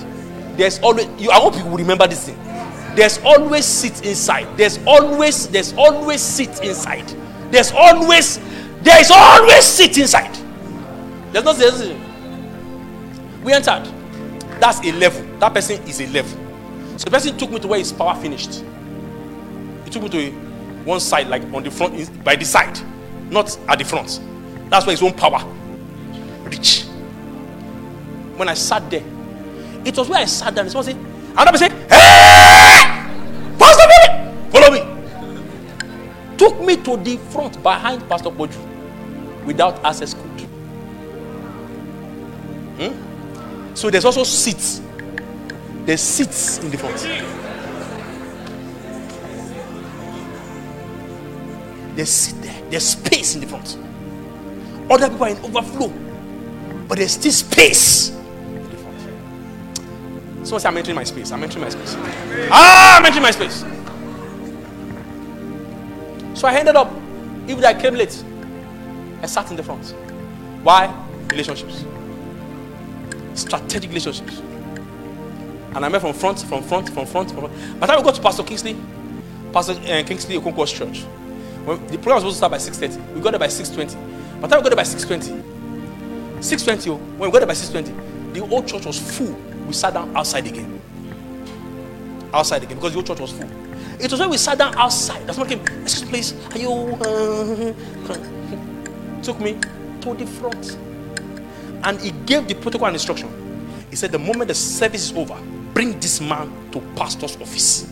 There's 0.57 0.79
always 0.81 1.07
you. 1.19 1.31
I 1.31 1.37
hope 1.41 1.57
you 1.57 1.65
will 1.65 1.77
remember 1.77 2.07
this 2.07 2.27
thing. 2.27 2.39
There's 2.95 3.19
always 3.19 3.65
seats 3.65 4.01
inside. 4.03 4.57
There's 4.57 4.79
always 4.87 5.49
there's 5.49 5.73
always 5.75 6.21
seats 6.21 6.61
inside. 6.61 7.07
There's 7.51 7.73
always 7.73 8.39
there 8.83 9.01
is 9.01 9.11
always 9.11 9.65
seat 9.65 9.99
inside. 9.99 10.35
There's 11.33 11.45
no 11.45 11.53
there's, 11.53 11.83
We 13.43 13.53
entered. 13.53 13.93
That's 14.59 14.81
a 14.81 14.93
level. 14.93 15.23
That 15.39 15.55
person 15.55 15.83
is 15.87 16.01
a 16.01 16.07
level. 16.09 16.47
So 16.99 17.05
the 17.05 17.11
person 17.11 17.37
took 17.37 17.51
me 17.51 17.59
to 17.61 17.69
where 17.69 17.79
his 17.79 17.93
power 17.93 18.15
finished. 18.21 18.63
He 19.85 19.91
took 19.91 20.03
me 20.03 20.09
to 20.09 20.19
a, 20.19 20.31
one 20.85 21.01
side, 21.01 21.29
like 21.29 21.43
on 21.53 21.63
the 21.63 21.71
front, 21.71 22.25
by 22.25 22.37
the 22.37 22.45
side, 22.45 22.79
not 23.31 23.57
at 23.69 23.79
the 23.79 23.85
front. 23.85 24.21
That's 24.71 24.87
where 24.87 24.95
his 24.95 25.03
own 25.03 25.13
power 25.13 25.45
reach. 26.45 26.85
When 28.37 28.49
I 28.49 28.55
sat 28.55 28.89
there, 28.91 29.05
it 29.85 29.97
was 29.97 30.09
where 30.09 30.21
I 30.21 30.25
sat 30.25 30.55
down. 30.55 30.69
Someone 30.71 30.85
said, 30.85 30.97
another 31.33 31.53
person 31.53 31.71
said, 31.71 31.91
Hey! 31.91 33.57
Pastor 33.59 33.87
Billy! 33.89 34.51
Follow 34.51 34.71
me. 34.73 36.37
Took 36.37 36.61
me 36.61 36.77
to 36.77 36.97
the 36.97 37.17
front 37.31 37.63
behind 37.63 38.09
Pastor 38.09 38.31
Boju 38.31 38.57
without 39.45 39.85
access 39.85 40.15
code. 40.15 40.41
Hmm? 42.79 43.06
So 43.77 43.91
there's 43.91 44.07
also 44.07 44.25
seats. 44.25 44.81
There's 45.85 46.01
seats 46.01 46.59
in 46.61 46.71
the 46.71 46.79
front. 46.79 46.97
There's 51.95 52.09
seat 52.09 52.41
there. 52.41 52.71
There's 52.71 52.85
space 52.85 53.35
in 53.35 53.43
the 53.43 53.47
front. 53.47 53.77
Other 54.91 55.11
people 55.11 55.27
are 55.27 55.29
in 55.29 55.37
overflow, 55.45 55.93
but 56.89 56.97
there's 56.97 57.13
still 57.13 57.33
space 57.33 58.09
in 58.09 58.71
the 58.71 58.79
front. 58.79 58.99
Say, 60.47 60.69
I'm 60.69 60.77
entering 60.79 60.97
my 60.97 61.05
space. 61.05 61.31
I'm 61.31 61.43
entering 61.43 61.65
my 61.65 61.69
space. 61.69 61.97
Ah, 62.51 62.97
I'm 62.97 63.05
entering 63.05 63.23
my 63.25 63.31
space. 63.31 63.63
So 66.33 66.49
I 66.49 66.55
ended 66.55 66.77
up, 66.77 66.91
even 67.47 67.61
though 67.61 67.69
I 67.69 67.75
came 67.75 67.95
late, 67.95 68.25
I 69.21 69.27
sat 69.27 69.51
in 69.51 69.57
the 69.57 69.63
front. 69.63 69.95
Why? 70.63 70.91
Relationships. 71.29 71.85
Strategic 73.37 73.91
relationships. 73.91 74.41
And 75.75 75.85
I 75.85 75.89
met 75.89 76.01
from 76.01 76.15
front, 76.15 76.41
from 76.41 76.63
front, 76.63 76.89
from 76.89 77.07
front, 77.07 77.31
from 77.31 77.41
front. 77.41 77.81
By 77.81 77.87
the 77.87 77.93
time 77.93 77.99
we 77.99 78.05
got 78.05 78.15
to 78.15 78.23
Pastor 78.23 78.43
Kingsley, 78.43 78.77
Pastor 79.53 79.73
uh, 79.73 80.03
Kingsley 80.05 80.39
Okonkwo's 80.39 80.73
church, 80.73 81.03
when 81.67 81.87
the 81.89 81.99
program 81.99 82.23
was 82.25 82.37
supposed 82.37 82.37
to 82.37 82.39
start 82.39 82.53
by 82.53 82.59
6.30, 82.59 83.15
we 83.15 83.21
got 83.21 83.31
there 83.33 83.39
by 83.41 83.47
6.20. 83.47 84.41
By 84.41 84.49
the 84.49 84.57
time 84.57 84.63
we 84.63 84.63
got 84.63 84.63
there 84.63 84.77
by 84.77 84.83
6.20, 84.83 85.43
6.20, 86.39 86.99
when 87.19 87.31
we 87.31 87.31
got 87.31 87.39
there 87.41 87.47
by 87.47 87.53
6.20, 87.53 88.33
the 88.33 88.41
old 88.41 88.67
church 88.67 88.87
was 88.87 88.99
full. 88.99 89.35
We 89.67 89.73
sat 89.73 89.93
down 89.93 90.17
outside 90.17 90.47
again. 90.47 90.81
Outside 92.33 92.63
again, 92.63 92.77
because 92.77 92.93
the 92.93 93.01
whole 93.01 93.07
church 93.07 93.21
was 93.21 93.33
full. 93.33 93.51
It 94.01 94.11
was 94.11 94.21
when 94.21 94.31
we 94.31 94.37
sat 94.39 94.59
down 94.59 94.75
outside. 94.77 95.27
That's 95.27 95.39
when 95.39 95.49
came, 95.49 95.61
excuse 95.83 96.05
me, 96.05 96.11
please, 96.11 96.35
are 96.53 96.59
you... 96.59 96.71
Uh, 96.71 97.75
took 99.23 99.41
me 99.41 99.59
to 100.03 100.15
the 100.15 100.27
front. 100.27 100.79
And 101.87 102.01
he 102.01 102.11
gave 102.27 102.49
the 102.49 102.55
protocol 102.55 102.89
and 102.89 102.97
instruction. 102.97 103.31
He 103.91 103.97
said, 103.97 104.11
the 104.11 104.19
moment 104.19 104.49
the 104.49 104.55
service 104.55 105.11
is 105.11 105.17
over, 105.17 105.41
bring 105.73 105.99
this 106.01 106.21
man 106.21 106.53
to 106.73 106.81
pastor's 106.97 107.37
office. 107.37 107.89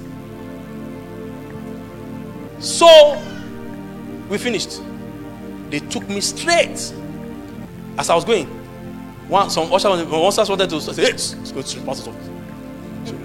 So 2.58 3.22
we 4.28 4.36
finished. 4.36 4.82
They 5.70 5.78
took 5.78 6.08
me 6.08 6.20
straight. 6.20 6.92
As 7.96 8.10
I 8.10 8.16
was 8.16 8.24
going, 8.24 8.46
one 9.28 9.48
some 9.48 9.72
usher 9.72 9.88
one 9.88 10.00
usher 10.00 10.44
wanted 10.48 10.70
to 10.70 10.80
say, 10.80 10.94
hey, 11.02 11.12
let's 11.12 11.52
go 11.52 11.62
to 11.62 11.80
pastor's 11.82 12.08
office. 12.08 12.28
So, 13.04 13.18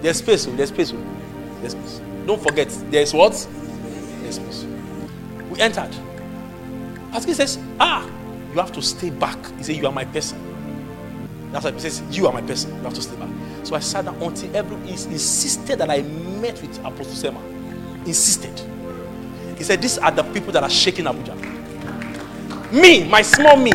there's 0.00 0.16
space, 0.16 0.46
oh, 0.46 0.52
there's 0.52 0.70
space, 0.70 0.92
oh, 0.94 1.06
there's 1.60 1.72
space. 1.72 2.00
Don't 2.26 2.42
forget, 2.42 2.68
there's 2.90 3.12
what? 3.12 3.32
There's 4.22 4.36
space. 4.36 4.64
We 5.50 5.60
entered. 5.60 5.94
Pastor 7.12 7.34
says, 7.34 7.58
ah, 7.78 8.08
you 8.54 8.60
have 8.60 8.72
to 8.72 8.82
stay 8.82 9.10
back. 9.10 9.36
He 9.58 9.64
said, 9.64 9.76
you 9.76 9.86
are 9.86 9.92
my 9.92 10.04
person. 10.04 10.38
That's 11.50 11.64
why 11.64 11.72
he 11.72 11.80
says, 11.80 12.02
you 12.16 12.28
are 12.28 12.32
my 12.32 12.40
person. 12.40 12.72
You 12.76 12.82
have 12.82 12.94
to 12.94 13.02
stay 13.02 13.16
back. 13.16 13.28
So 13.64 13.74
I 13.74 13.80
sat 13.80 14.04
down 14.04 14.22
until 14.22 14.54
every 14.56 14.76
he 14.86 14.92
insisted 14.92 15.78
that 15.80 15.90
I 15.90 16.02
met 16.02 16.60
with 16.62 16.78
Apostle 16.80 17.06
Selman. 17.14 17.42
Insisted. 18.06 18.60
He 19.56 19.64
said, 19.64 19.82
These 19.82 19.98
are 19.98 20.10
the 20.12 20.22
people 20.22 20.52
that 20.52 20.62
are 20.62 20.70
shaking 20.70 21.06
Abuja. 21.06 21.34
Me, 22.72 23.08
my 23.08 23.22
small 23.22 23.56
me. 23.56 23.72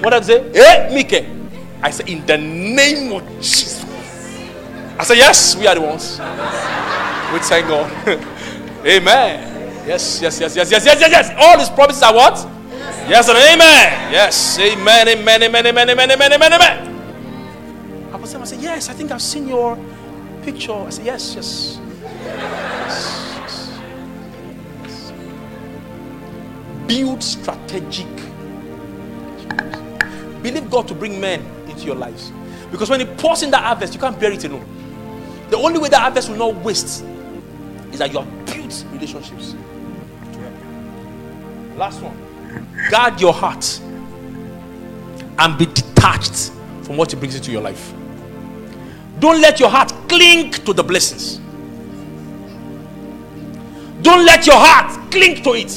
What 0.00 0.10
did 0.10 0.14
I 0.14 0.20
say? 0.20 0.52
Hey, 0.52 0.90
Mike. 0.94 1.26
I 1.82 1.90
said, 1.90 2.08
In 2.08 2.24
the 2.26 2.36
name 2.38 3.12
of 3.12 3.26
Jesus. 3.40 3.82
I 4.98 5.04
said, 5.04 5.16
Yes, 5.16 5.56
we 5.56 5.66
are 5.66 5.74
the 5.74 5.80
ones. 5.80 6.18
We 7.32 7.38
thank 7.40 7.66
God. 7.66 7.90
amen. 8.86 9.86
Yes, 9.86 10.20
yes, 10.22 10.38
yes, 10.38 10.54
yes, 10.54 10.70
yes, 10.70 10.84
yes, 10.84 11.00
yes, 11.00 11.10
yes. 11.10 11.30
All 11.38 11.58
his 11.58 11.70
promises 11.70 12.02
are 12.02 12.14
what? 12.14 12.61
Yes, 13.08 13.28
and 13.28 13.36
amen. 13.38 14.12
Yes, 14.12 14.58
amen, 14.58 15.08
amen, 15.08 15.42
amen, 15.42 15.66
amen, 15.66 15.90
amen, 15.90 16.10
amen, 16.12 16.32
amen, 16.32 16.52
amen. 16.52 18.14
Apostle 18.14 18.42
I 18.42 18.44
said, 18.44 18.60
Yes, 18.60 18.88
I 18.88 18.92
think 18.92 19.10
I've 19.10 19.20
seen 19.20 19.48
your 19.48 19.76
picture. 20.42 20.72
I 20.72 20.90
said, 20.90 21.06
Yes, 21.06 21.34
yes. 21.34 21.80
yes, 22.24 23.80
yes. 24.84 25.12
Build 26.86 27.22
strategic. 27.22 28.06
Believe 30.42 30.70
God 30.70 30.86
to 30.88 30.94
bring 30.94 31.20
men 31.20 31.44
into 31.68 31.86
your 31.86 31.96
lives. 31.96 32.32
Because 32.70 32.88
when 32.88 33.00
He 33.00 33.06
pours 33.06 33.42
in 33.42 33.50
that 33.50 33.64
harvest, 33.64 33.94
you 33.94 34.00
can't 34.00 34.18
bear 34.18 34.30
it 34.30 34.44
alone. 34.44 34.64
The 35.50 35.58
only 35.58 35.80
way 35.80 35.88
that 35.88 36.00
harvest 36.00 36.28
will 36.30 36.36
not 36.36 36.54
waste 36.62 37.04
is 37.92 37.98
that 37.98 38.12
you 38.12 38.20
have 38.20 38.46
built 38.46 38.84
relationships. 38.92 39.56
Last 41.76 42.00
one. 42.00 42.31
Guard 42.90 43.20
your 43.20 43.32
heart 43.32 43.80
and 45.38 45.58
be 45.58 45.66
detached 45.66 46.50
from 46.82 46.96
what 46.96 47.12
it 47.12 47.16
brings 47.16 47.34
into 47.34 47.50
your 47.50 47.62
life. 47.62 47.92
Don't 49.18 49.40
let 49.40 49.60
your 49.60 49.68
heart 49.68 49.92
cling 50.08 50.50
to 50.50 50.72
the 50.72 50.82
blessings. 50.82 51.40
Don't 54.02 54.26
let 54.26 54.46
your 54.46 54.56
heart 54.56 55.10
cling 55.10 55.42
to 55.44 55.54
it. 55.54 55.72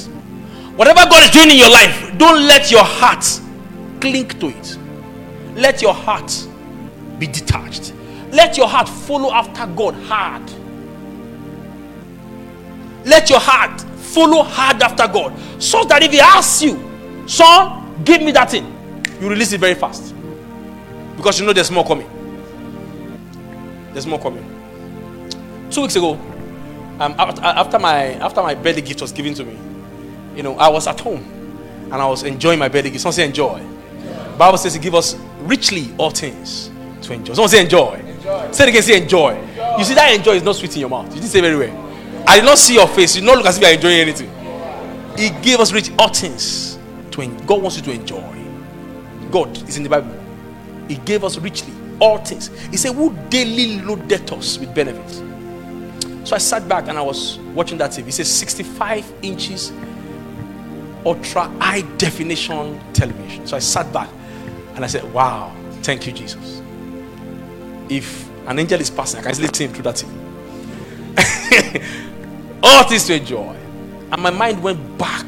Whatever 0.76 1.10
God 1.10 1.24
is 1.24 1.32
doing 1.32 1.52
in 1.52 1.58
your 1.58 1.70
life, 1.70 2.18
don't 2.18 2.48
let 2.48 2.72
your 2.72 2.84
heart 2.84 3.24
cling 4.02 4.28
to 4.28 4.48
it. 4.48 4.78
Let 5.56 5.82
your 5.82 5.94
heart 5.94 6.48
be 7.20 7.28
detached. 7.28 7.94
Let 8.32 8.58
your 8.58 8.68
heart 8.68 8.90
follow 8.90 9.32
after 9.32 9.68
God 9.68 9.94
hard. 9.94 10.52
Let 13.06 13.30
your 13.30 13.40
heart 13.40 13.80
follow 13.82 14.44
hard 14.44 14.82
after 14.82 15.08
God. 15.08 15.34
So 15.62 15.84
that 15.86 16.04
if 16.04 16.12
He 16.12 16.20
asks 16.20 16.62
you, 16.62 16.95
son, 17.26 18.04
give 18.04 18.22
me 18.22 18.32
that 18.32 18.52
thing, 18.52 18.66
you 19.22 19.30
release 19.30 19.52
it 19.54 19.60
very 19.60 19.76
fast. 19.76 20.14
Because 21.18 21.40
you 21.40 21.46
know 21.46 21.54
there's 21.54 21.72
more 21.72 21.86
coming. 21.86 22.10
There's 23.94 24.06
more 24.06 24.20
coming. 24.20 24.44
Two 25.72 25.82
weeks 25.84 25.96
ago, 25.96 26.14
um, 27.00 27.16
after 27.18 27.80
my 27.80 28.14
after 28.16 28.42
my 28.42 28.56
birthday 28.56 28.82
gift 28.82 29.02
was 29.02 29.12
given 29.12 29.34
to 29.36 29.46
me, 29.46 29.58
you 30.36 30.44
know, 30.44 30.56
I 30.58 30.68
was 30.70 30.88
at 30.88 31.00
home 31.00 31.24
and 31.86 31.94
I 31.94 32.08
was 32.08 32.24
enjoying 32.24 32.60
my 32.60 32.68
birthday 32.68 32.90
gift. 32.90 33.02
Someone 33.02 33.14
say 33.14 33.26
enjoy. 33.26 33.66
Bible 34.38 34.58
says 34.58 34.74
He 34.74 34.80
give 34.82 34.96
us 34.96 35.16
richly 35.40 35.94
all 35.98 36.10
things 36.10 36.70
to 37.04 37.14
enjoy. 37.14 37.34
Someone 37.34 37.50
say 37.50 37.62
enjoy. 37.64 37.96
enjoy. 37.96 38.52
Say 38.52 38.64
it 38.66 38.70
again. 38.70 38.82
Say 38.84 39.02
enjoy. 39.02 39.36
enjoy. 39.36 39.78
You 39.78 39.84
see 39.86 39.94
that 39.96 40.14
enjoy 40.14 40.34
is 40.34 40.44
not 40.44 40.56
sweet 40.58 40.74
in 40.76 40.82
your 40.82 40.90
mouth. 40.90 41.08
You 41.08 41.16
didn't 41.22 41.30
say 41.30 41.42
very 41.42 41.56
well. 41.58 42.24
I 42.28 42.38
did 42.38 42.46
not 42.46 42.58
see 42.58 42.74
your 42.74 42.88
face. 42.88 43.16
You 43.16 43.26
don't 43.26 43.38
look 43.38 43.46
as 43.46 43.58
if 43.58 43.62
you 43.64 43.70
are 43.70 43.74
enjoying 43.74 44.00
anything. 44.00 44.30
He 45.18 45.30
gave 45.42 45.60
us 45.60 45.72
rich 45.72 45.92
all 45.98 46.10
things 46.10 46.75
to 47.16 47.28
God 47.46 47.62
wants 47.62 47.78
you 47.78 47.84
to 47.84 47.92
enjoy. 47.92 48.46
God 49.32 49.58
is 49.68 49.78
in 49.78 49.84
the 49.84 49.90
Bible. 49.90 50.14
He 50.88 50.96
gave 50.98 51.24
us 51.24 51.38
richly 51.38 51.74
all 52.00 52.18
things. 52.18 52.48
He 52.70 52.78
said, 52.78 52.94
Who 52.94 53.16
daily 53.30 53.82
loaded 53.82 54.32
us 54.32 54.58
with 54.58 54.74
benefits. 54.74 55.24
So 56.28 56.36
I 56.36 56.40
sat 56.40 56.68
back 56.68 56.88
and 56.88 56.98
I 56.98 57.02
was 57.02 57.38
watching 57.54 57.78
that 57.78 57.92
TV. 57.92 58.08
It 58.08 58.14
says 58.14 58.32
65 58.32 59.14
inches 59.22 59.72
ultra 61.06 61.44
high 61.60 61.82
definition 61.98 62.80
television. 62.94 63.46
So 63.46 63.56
I 63.56 63.60
sat 63.60 63.92
back 63.94 64.10
and 64.76 64.84
I 64.84 64.88
said, 64.88 65.12
Wow, 65.14 65.56
thank 65.84 66.08
you, 66.08 66.14
Jesus. 66.14 66.62
If 67.90 68.28
an 68.48 68.60
angel 68.60 68.82
is 68.82 68.90
passing, 68.90 69.20
I 69.20 69.24
can 69.24 69.32
easily 69.32 69.50
see 69.54 69.66
him 69.66 69.74
through 69.74 69.84
that 69.84 69.96
TV. 69.96 70.12
All 72.64 72.84
things 72.84 73.06
to 73.06 73.16
enjoy. 73.16 73.56
And 74.12 74.22
my 74.22 74.32
mind 74.32 74.62
went 74.62 74.98
back 74.98 75.26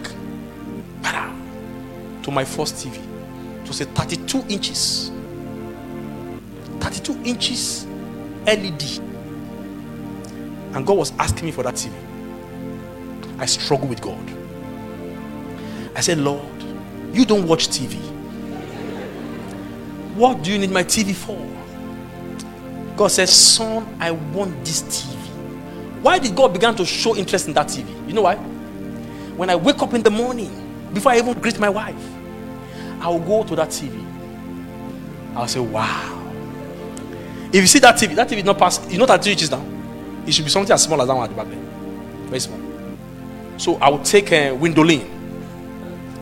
to 2.27 2.31
my 2.31 2.43
first 2.43 2.75
TV. 2.75 2.97
It 3.63 3.67
was 3.69 3.79
a 3.79 3.85
32 3.85 4.43
inches. 4.49 5.11
32 6.81 7.21
inches 7.23 7.87
LED. 8.45 8.99
And 10.75 10.85
God 10.85 10.97
was 10.97 11.13
asking 11.17 11.45
me 11.45 11.51
for 11.53 11.63
that 11.63 11.75
TV. 11.75 11.93
I 13.39 13.45
struggled 13.45 13.89
with 13.89 14.01
God. 14.01 14.19
I 15.95 16.01
said, 16.01 16.17
Lord, 16.17 16.43
you 17.13 17.23
don't 17.23 17.47
watch 17.47 17.69
TV. 17.69 17.95
What 20.15 20.43
do 20.43 20.51
you 20.51 20.59
need 20.59 20.71
my 20.71 20.83
TV 20.83 21.15
for? 21.15 21.39
God 22.97 23.07
says, 23.07 23.33
Son, 23.33 23.87
I 24.01 24.11
want 24.11 24.65
this 24.65 24.81
TV. 24.83 25.15
Why 26.01 26.19
did 26.19 26.35
God 26.35 26.51
begin 26.51 26.75
to 26.75 26.85
show 26.85 27.15
interest 27.15 27.47
in 27.47 27.53
that 27.53 27.67
TV? 27.67 27.87
You 28.05 28.13
know 28.13 28.23
why? 28.23 28.35
When 28.35 29.49
I 29.49 29.55
wake 29.55 29.81
up 29.81 29.93
in 29.93 30.03
the 30.03 30.11
morning, 30.11 30.51
before 30.93 31.13
I 31.13 31.19
even 31.19 31.33
greet 31.39 31.57
my 31.57 31.69
wife, 31.69 32.16
I 33.07 33.09
will 33.09 33.19
go 33.19 33.41
to 33.45 33.55
that 33.55 33.69
TV. 33.69 34.05
I'll 35.33 35.47
say, 35.47 35.61
Wow. 35.61 36.13
If 37.53 37.55
you 37.61 37.67
see 37.67 37.79
that 37.79 37.95
TV, 37.95 38.13
that 38.15 38.27
TV 38.27 38.39
is 38.39 38.43
not 38.43 38.57
past, 38.57 38.91
you 38.91 38.97
know 38.97 39.05
that 39.05 39.23
3 39.23 39.31
inches 39.31 39.49
now. 39.49 39.65
It 40.25 40.33
should 40.33 40.43
be 40.43 40.51
something 40.51 40.73
as 40.73 40.83
small 40.83 41.01
as 41.01 41.07
that 41.07 41.15
one 41.15 41.23
at 41.23 41.29
the 41.29 41.35
back 41.41 41.47
there. 41.47 41.63
Very 42.25 42.41
small. 42.41 42.59
So 43.57 43.75
I 43.75 43.89
will 43.89 44.03
take 44.03 44.33
eh, 44.33 44.49
a 44.49 44.57
Windolene, 44.57 45.07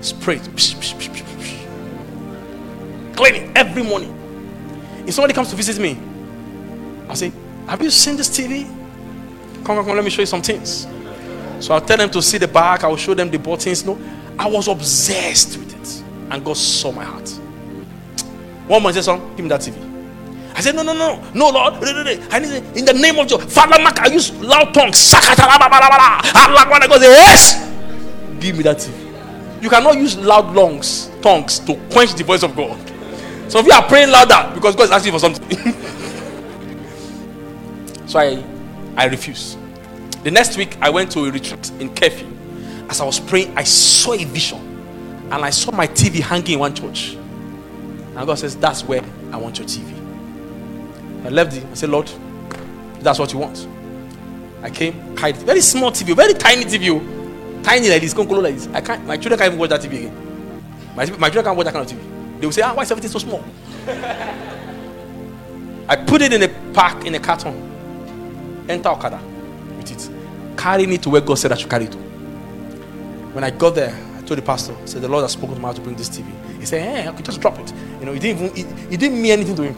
spray 0.04 0.36
it, 0.36 0.44
psh, 0.44 0.76
psh, 0.76 0.94
psh, 0.94 1.24
psh. 1.24 3.16
clean 3.16 3.34
it 3.36 3.58
every 3.58 3.82
morning. 3.82 4.14
If 5.08 5.16
somebody 5.16 5.34
comes 5.34 5.50
to 5.50 5.56
visit 5.56 5.82
me, 5.82 5.98
I'll 7.10 7.16
say, 7.16 7.32
Have 7.68 7.82
you 7.82 7.90
seen 7.90 8.16
this 8.16 8.30
TV? 8.30 8.68
Come, 9.66 9.76
come, 9.76 9.86
come, 9.86 9.96
let 9.96 10.04
me 10.06 10.12
show 10.12 10.22
you 10.22 10.28
some 10.28 10.44
things. 10.44 10.86
So 11.62 11.74
I'll 11.74 11.82
tell 11.82 11.98
them 11.98 12.12
to 12.12 12.22
see 12.22 12.38
the 12.38 12.48
back, 12.48 12.84
I'll 12.84 12.96
show 12.96 13.16
them 13.16 13.32
the 13.32 13.40
buttons. 13.40 13.84
No, 13.84 13.98
I 14.38 14.48
was 14.48 14.68
obsessed 14.68 15.58
with 15.58 15.74
it, 15.74 16.05
and 16.32 16.44
God 16.44 16.58
saw 16.58 16.92
my 16.92 17.04
heart. 17.04 17.30
One 18.68 18.84
man 18.84 18.94
said, 18.94 19.04
Son, 19.04 19.20
give 19.36 19.44
me 19.44 19.50
that 19.50 19.62
TV. 19.62 19.76
I 20.56 20.62
said, 20.62 20.76
No, 20.76 20.84
no, 20.84 20.94
no, 20.94 21.22
no, 21.34 21.50
Lord. 21.50 21.74
I 21.84 22.40
need 22.40 22.64
in 22.78 22.86
the 22.86 22.94
name 22.94 23.20
of 23.20 23.28
Jesus. 23.28 23.54
Father 23.54 23.82
Mark, 23.82 24.00
I 24.00 24.08
use 24.08 24.32
loud 24.42 24.74
tongues. 24.74 25.14
I 25.14 26.88
go, 26.88 26.96
Yes, 26.96 27.56
give 28.40 28.58
me 28.58 28.64
that 28.64 28.78
TV. 28.78 29.62
You 29.62 29.70
cannot 29.70 29.98
use 29.98 30.18
loud 30.18 30.56
lungs, 30.56 31.12
tongues 31.22 31.60
to 31.60 31.76
quench 31.92 32.14
the 32.14 32.24
voice 32.24 32.44
of 32.44 32.56
God. 32.56 32.78
Some 33.50 33.62
of 33.62 33.68
you 33.68 33.74
are 33.74 33.88
praying 33.88 34.10
louder 34.10 34.54
because 34.54 34.76
God 34.76 34.84
is 34.86 34.92
asking 34.92 35.14
for 35.14 35.20
something. 35.20 35.58
so 38.08 38.20
I, 38.20 38.44
I 38.96 39.06
refuse. 39.06 39.58
The 40.24 40.32
next 40.32 40.58
week, 40.58 40.78
I 40.82 40.90
went 40.90 41.12
to 41.12 41.26
a 41.26 41.32
retreat 41.32 41.72
in 41.80 41.90
Keffi. 41.90 42.32
As 42.90 43.02
I 43.02 43.06
was 43.06 43.20
praying, 43.20 43.56
I 43.58 43.64
saw 43.64 44.14
a 44.14 44.24
vision, 44.26 44.60
and 45.32 45.44
I 45.46 45.50
saw 45.50 45.72
my 45.72 45.88
TV 45.88 46.20
hanging 46.22 46.54
in 46.54 46.60
one 46.60 46.74
church. 46.76 47.16
And 48.16 48.26
God 48.26 48.36
says, 48.40 48.56
"That's 48.56 48.84
where 48.84 49.04
I 49.32 49.38
want 49.38 49.58
your 49.60 49.68
TV." 49.68 49.94
I 51.26 51.30
left 51.30 51.56
it. 51.58 51.66
I 51.72 51.74
said, 51.74 51.90
"Lord, 51.90 52.10
that's 53.00 53.20
what 53.20 53.34
you 53.34 53.40
want." 53.40 53.68
I 54.62 54.70
came, 54.70 55.16
carried 55.16 55.38
very 55.38 55.62
small 55.62 55.92
TV, 55.92 56.16
very 56.16 56.34
tiny 56.34 56.66
TV, 56.66 56.90
oh. 56.90 57.02
tiny 57.64 57.90
like 57.90 58.02
this, 58.02 58.14
close 58.14 58.28
like 58.28 58.56
this. 58.56 58.68
I 58.74 58.82
can't. 58.82 59.06
My 59.06 59.18
children 59.18 59.38
can't 59.40 59.48
even 59.50 59.60
watch 59.60 59.70
that 59.70 59.82
TV 59.82 59.98
again. 59.98 60.16
My, 60.96 61.06
my 61.18 61.30
children 61.30 61.46
can't 61.46 61.58
watch 61.58 61.66
that 61.66 61.74
kind 61.74 61.86
of 61.86 61.98
TV. 61.98 62.02
They 62.40 62.48
will 62.48 62.54
say, 62.54 62.62
"Ah, 62.62 62.74
why 62.74 62.84
is 62.84 62.92
everything 62.92 63.12
so 63.12 63.20
small?" 63.20 63.44
I 65.88 65.96
put 65.96 66.22
it 66.22 66.34
in 66.34 66.42
a 66.42 66.48
pack 66.74 67.06
in 67.06 67.14
a 67.16 67.20
carton. 67.20 67.54
Enter 68.68 68.90
Okada 68.90 69.20
with 69.78 69.92
it. 69.92 70.10
Carrying 70.58 70.94
it 70.94 71.04
to 71.04 71.10
where 71.12 71.22
God 71.22 71.36
said 71.36 71.52
I 71.52 71.56
should 71.56 71.70
carry 71.70 71.86
it 71.86 71.92
to. 71.92 71.98
When 71.98 73.44
I 73.44 73.52
got 73.52 73.76
there, 73.76 73.96
told 74.26 74.38
the 74.38 74.42
pastor, 74.42 74.76
said, 74.86 75.02
The 75.02 75.08
Lord 75.08 75.24
has 75.24 75.32
spoken 75.34 75.56
to 75.56 75.62
me 75.62 75.66
how 75.66 75.74
to 75.74 75.82
bring 75.82 75.96
this 75.96 76.10
TV. 76.10 76.26
He 76.60 76.66
said, 76.66 76.82
Hey, 76.82 77.08
I 77.08 77.12
could 77.14 77.26
just 77.26 77.42
drop 77.42 77.58
it. 77.60 77.74
You 78.00 78.06
know, 78.06 78.14
it 78.14 78.20
didn't 78.20 78.42
even 78.42 78.58
it, 78.58 78.94
it 78.94 79.00
didn't 79.00 79.22
mean 79.22 79.32
anything 79.32 79.56
to 79.56 79.64
him. 79.64 79.76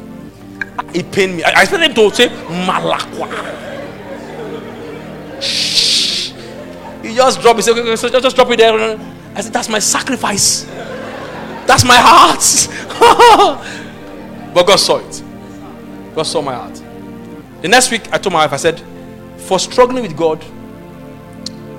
It 0.93 1.11
pained 1.11 1.37
me. 1.37 1.43
I, 1.43 1.59
I 1.59 1.61
expected 1.63 1.89
him 1.89 1.95
to 1.95 2.15
say 2.15 2.29
Malakwa. 2.29 3.27
Shh. 5.41 6.31
He 7.03 7.15
just 7.15 7.41
dropped 7.41 7.59
it. 7.59 7.65
He 7.65 7.71
said, 7.71 7.71
okay, 7.73 7.81
okay, 7.81 7.95
so 7.95 8.09
just, 8.09 8.23
just 8.23 8.35
drop 8.35 8.49
it 8.51 8.57
there. 8.57 8.99
I 9.35 9.41
said, 9.41 9.53
That's 9.53 9.69
my 9.69 9.79
sacrifice. 9.79 10.63
That's 11.67 11.83
my 11.83 11.97
heart. 11.97 12.43
but 14.53 14.65
God 14.65 14.77
saw 14.77 14.97
it. 14.97 15.23
God 16.15 16.23
saw 16.23 16.41
my 16.41 16.53
heart. 16.53 16.81
The 17.61 17.67
next 17.67 17.91
week, 17.91 18.11
I 18.13 18.17
told 18.17 18.33
my 18.33 18.45
wife, 18.45 18.53
I 18.53 18.57
said, 18.57 18.81
for 19.37 19.59
struggling 19.59 20.03
with 20.03 20.15
God, 20.15 20.43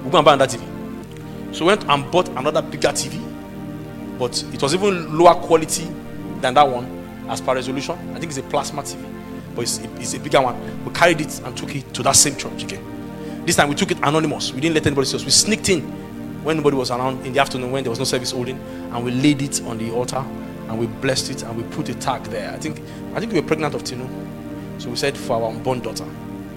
we're 0.04 0.10
going 0.10 0.12
to 0.12 0.22
buy 0.22 0.34
another 0.34 0.56
TV. 0.56 0.67
So 1.52 1.64
we 1.64 1.68
went 1.72 1.84
and 1.88 2.10
bought 2.10 2.28
another 2.30 2.62
bigger 2.62 2.88
TV, 2.88 3.18
but 4.18 4.42
it 4.52 4.62
was 4.62 4.74
even 4.74 5.18
lower 5.18 5.34
quality 5.34 5.84
than 6.40 6.54
that 6.54 6.68
one 6.68 6.84
as 7.28 7.40
per 7.40 7.54
resolution. 7.54 7.94
I 8.14 8.18
think 8.18 8.26
it's 8.26 8.38
a 8.38 8.42
plasma 8.42 8.82
TV, 8.82 9.02
but 9.54 9.62
it's, 9.62 9.78
it's 9.78 10.14
a 10.14 10.20
bigger 10.20 10.40
one. 10.40 10.84
We 10.84 10.92
carried 10.92 11.20
it 11.20 11.40
and 11.40 11.56
took 11.56 11.74
it 11.74 11.92
to 11.94 12.02
that 12.02 12.16
same 12.16 12.36
church 12.36 12.64
again. 12.64 12.84
This 13.46 13.56
time 13.56 13.68
we 13.68 13.74
took 13.74 13.90
it 13.90 13.98
anonymous. 14.02 14.52
We 14.52 14.60
didn't 14.60 14.74
let 14.74 14.86
anybody 14.86 15.06
see 15.06 15.16
us. 15.16 15.24
We 15.24 15.30
sneaked 15.30 15.68
in 15.70 15.82
when 16.44 16.56
nobody 16.58 16.76
was 16.76 16.90
around 16.90 17.24
in 17.26 17.32
the 17.32 17.40
afternoon 17.40 17.72
when 17.72 17.82
there 17.82 17.90
was 17.90 17.98
no 17.98 18.04
service 18.04 18.30
holding, 18.30 18.58
and 18.92 19.04
we 19.04 19.10
laid 19.10 19.42
it 19.42 19.62
on 19.62 19.78
the 19.78 19.90
altar 19.90 20.24
and 20.68 20.78
we 20.78 20.86
blessed 20.86 21.30
it 21.30 21.42
and 21.42 21.56
we 21.56 21.62
put 21.74 21.88
a 21.88 21.94
tag 21.94 22.22
there. 22.24 22.52
I 22.52 22.58
think 22.58 22.78
I 23.14 23.20
think 23.20 23.32
we 23.32 23.40
were 23.40 23.46
pregnant 23.46 23.74
of 23.74 23.84
Tino. 23.84 24.08
So 24.78 24.90
we 24.90 24.96
said 24.96 25.16
for 25.16 25.42
our 25.42 25.50
unborn 25.50 25.80
daughter, 25.80 26.04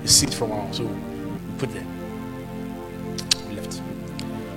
a 0.03 0.07
seed 0.07 0.33
from 0.33 0.51
our 0.51 0.73
so 0.73 0.83
we 0.83 1.57
put 1.57 1.71
there. 1.73 1.85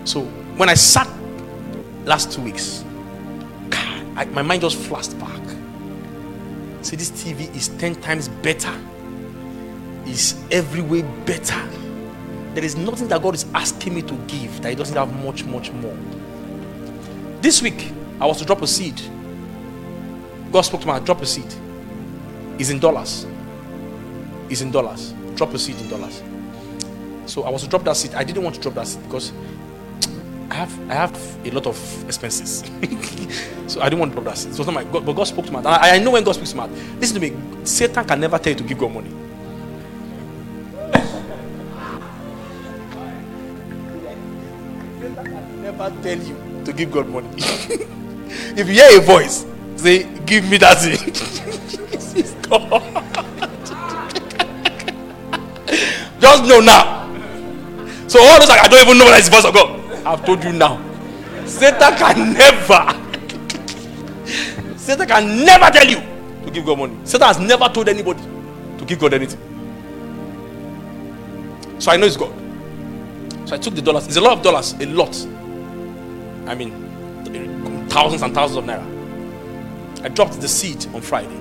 So 0.05 0.23
when 0.57 0.69
I 0.69 0.75
sat 0.75 1.09
last 2.05 2.33
two 2.33 2.43
weeks, 2.43 2.85
God, 3.71 4.07
I, 4.17 4.25
my 4.27 4.43
mind 4.43 4.63
just 4.63 4.77
flashed 4.77 5.19
back. 5.19 5.41
See, 6.83 6.97
this 6.97 7.11
TV 7.11 7.55
is 7.57 7.69
10 7.69 7.97
times 8.03 8.29
better, 8.29 8.73
is 10.07 10.43
every 10.51 10.83
way 10.83 11.03
better. 11.25 11.61
There 12.53 12.63
is 12.63 12.77
nothing 12.77 13.09
that 13.09 13.23
God 13.23 13.35
is 13.35 13.47
asking 13.55 13.95
me 13.95 14.03
to 14.03 14.15
give 14.27 14.61
that 14.63 14.69
He 14.69 14.75
doesn't 14.75 14.97
have 14.97 15.13
much, 15.25 15.45
much 15.45 15.73
more. 15.73 15.97
This 17.41 17.63
week, 17.63 17.91
I 18.21 18.27
was 18.27 18.39
to 18.39 18.45
drop 18.45 18.63
a 18.63 18.67
seed. 18.67 19.01
God 20.53 20.61
spoke 20.61 20.83
to 20.83 20.87
me, 20.87 21.01
drop 21.01 21.21
a 21.23 21.27
seed. 21.27 21.53
It's 22.59 22.71
in 22.71 22.79
dollars. 22.79 23.27
It's 24.49 24.61
in 24.61 24.71
dollars. 24.71 25.15
Drop 25.35 25.53
a 25.55 25.59
seed 25.59 25.81
in 25.81 25.89
dollars. 25.89 26.23
So 27.27 27.43
I 27.43 27.51
was 27.51 27.63
to 27.63 27.69
drop 27.69 27.85
that 27.85 27.97
seed. 27.97 28.15
I 28.15 28.23
didn't 28.23 28.45
want 28.45 28.55
to 28.57 28.61
drop 28.61 28.75
that 28.75 28.87
seed 28.87 29.03
because 29.05 29.33
I 30.55 30.57
have 30.59 30.91
I 30.91 30.95
have 30.95 31.47
a 31.47 31.51
lot 31.51 31.67
of 31.67 32.05
expenses. 32.07 32.63
so 33.67 33.81
I 33.81 33.89
didn't 33.89 33.99
want 33.99 34.39
seed. 34.39 34.53
It 34.53 34.59
was 34.59 34.67
not 34.69 34.75
my 34.75 34.85
God, 34.85 35.05
but 35.05 35.13
God 35.15 35.25
spoke 35.25 35.47
to. 35.47 35.57
And 35.57 35.67
I, 35.67 35.97
I 35.97 35.99
know 35.99 36.13
when 36.13 36.23
God 36.23 36.37
speaks 36.37 36.53
to 36.53 36.69
me. 36.69 36.77
Listen 37.01 37.21
to 37.21 37.29
me. 37.29 37.67
Satan 37.67 38.05
can 38.05 38.21
never 38.21 38.39
tell 38.39 38.53
you 38.53 38.59
to 38.59 38.63
give 38.63 38.79
God 38.79 38.93
money. 38.95 39.11
Never 45.61 45.91
tell 46.03 46.19
you 46.19 46.63
to 46.65 46.73
give 46.73 46.93
God 46.93 47.09
money. 47.09 47.29
if 47.37 48.69
you 48.69 48.75
hear 48.75 48.97
a 48.97 49.03
voice, 49.03 49.45
say, 49.75 50.05
Give 50.25 50.49
me 50.49 50.59
that 50.59 50.79
thing. 50.79 50.99
It's 52.17 52.35
God. 52.47 52.81
Just 56.21 56.45
know 56.45 56.61
now. 56.61 57.03
So 58.07 58.23
all 58.23 58.39
those 58.39 58.49
like, 58.49 58.61
I 58.61 58.69
don't 58.69 58.81
even 58.81 58.99
know 58.99 59.07
whether 59.07 59.17
it's 59.17 59.29
the 59.29 59.35
voice 59.35 59.45
of 59.47 59.53
God. 59.53 59.84
I've 60.07 60.25
told 60.25 60.45
you 60.45 60.53
now. 60.53 60.79
Satan 61.47 61.97
can 61.97 62.33
never. 62.35 63.01
Satan 64.77 65.07
can 65.07 65.45
never 65.45 65.71
tell 65.71 65.87
you 65.87 66.01
to 66.45 66.51
give 66.53 66.65
God 66.67 66.79
money. 66.79 66.97
Satan 67.05 67.27
has 67.27 67.39
never 67.39 67.69
told 67.69 67.89
anybody 67.89 68.23
to 68.79 68.85
give 68.85 68.99
God 68.99 69.15
anything. 69.15 69.41
So 71.79 71.91
I 71.91 71.97
know 71.97 72.07
it's 72.07 72.17
God. 72.17 72.33
So 73.49 73.55
I 73.55 73.59
took 73.59 73.75
the 73.75 73.83
dollars. 73.83 74.07
It's 74.07 74.17
a 74.17 74.21
lot 74.21 74.39
of 74.39 74.43
dollars. 74.43 74.73
A 74.75 74.87
lot. 74.87 75.15
I 76.47 76.55
mean, 76.55 77.89
thousands 77.89 78.23
and 78.23 78.35
thousands 78.35 78.59
of 78.59 78.65
naira. 78.65 80.05
I 80.05 80.09
dropped 80.09 80.41
the 80.41 80.49
seed 80.49 80.87
on 80.95 81.01
Friday. 81.01 81.37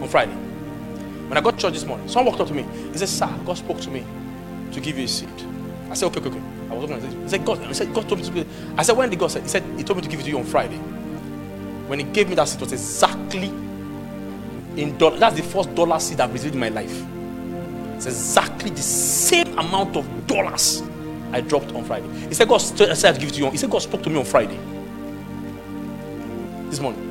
On 0.00 0.08
Friday. 0.08 0.34
When 1.28 1.38
I 1.38 1.40
got 1.40 1.52
to 1.52 1.56
church 1.56 1.74
this 1.74 1.84
morning, 1.84 2.08
someone 2.08 2.32
walked 2.32 2.40
up 2.40 2.48
to 2.48 2.54
me. 2.54 2.64
He 2.92 2.98
said, 2.98 3.08
Sir, 3.08 3.32
God 3.46 3.56
spoke 3.56 3.80
to 3.82 3.90
me 3.90 4.04
to 4.72 4.80
give 4.80 4.98
you 4.98 5.04
a 5.04 5.08
seed. 5.08 5.28
I 5.90 5.94
said, 5.94 6.06
okay, 6.06 6.20
okay, 6.20 6.28
okay. 6.28 6.42
I 6.70 6.74
was 6.74 6.88
looking 6.88 7.04
at 7.04 7.12
it. 7.12 7.22
He 7.24 7.28
said, 7.28 7.44
God, 7.44 7.60
I 7.64 7.72
said, 7.72 7.92
God 7.92 8.08
told 8.08 8.20
me 8.20 8.42
to. 8.42 8.46
I 8.76 8.82
said, 8.82 8.96
when 8.96 9.10
did 9.10 9.18
God 9.18 9.32
say? 9.32 9.40
He 9.40 9.48
said, 9.48 9.64
He 9.76 9.82
told 9.82 9.96
me 9.96 10.02
to 10.02 10.08
give 10.08 10.20
it 10.20 10.22
to 10.22 10.28
you 10.28 10.38
on 10.38 10.44
Friday. 10.44 10.76
When 11.88 11.98
He 11.98 12.04
gave 12.04 12.28
me 12.28 12.36
that 12.36 12.46
seed, 12.46 12.60
it 12.60 12.64
was 12.64 12.72
exactly 12.72 13.48
in 14.76 14.96
dollar. 14.98 15.18
That's 15.18 15.36
the 15.36 15.42
first 15.42 15.74
dollar 15.74 15.98
seed 15.98 16.20
I've 16.20 16.32
received 16.32 16.54
in 16.54 16.60
my 16.60 16.68
life. 16.68 17.04
It's 17.96 18.06
exactly 18.06 18.70
the 18.70 18.82
same 18.82 19.58
amount 19.58 19.96
of 19.96 20.26
dollars 20.28 20.82
I 21.32 21.40
dropped 21.40 21.72
on 21.72 21.84
Friday. 21.84 22.08
He 22.28 22.34
said, 22.34 22.48
God 22.48 22.60
I 22.60 22.94
said 22.94 23.14
to 23.14 23.20
give 23.20 23.30
it 23.30 23.34
to 23.34 23.40
you. 23.40 23.50
He 23.50 23.56
said, 23.56 23.70
God 23.70 23.82
spoke 23.82 24.02
to 24.04 24.10
me 24.10 24.18
on 24.18 24.24
Friday. 24.24 24.58
This 26.70 26.80
morning. 26.80 27.08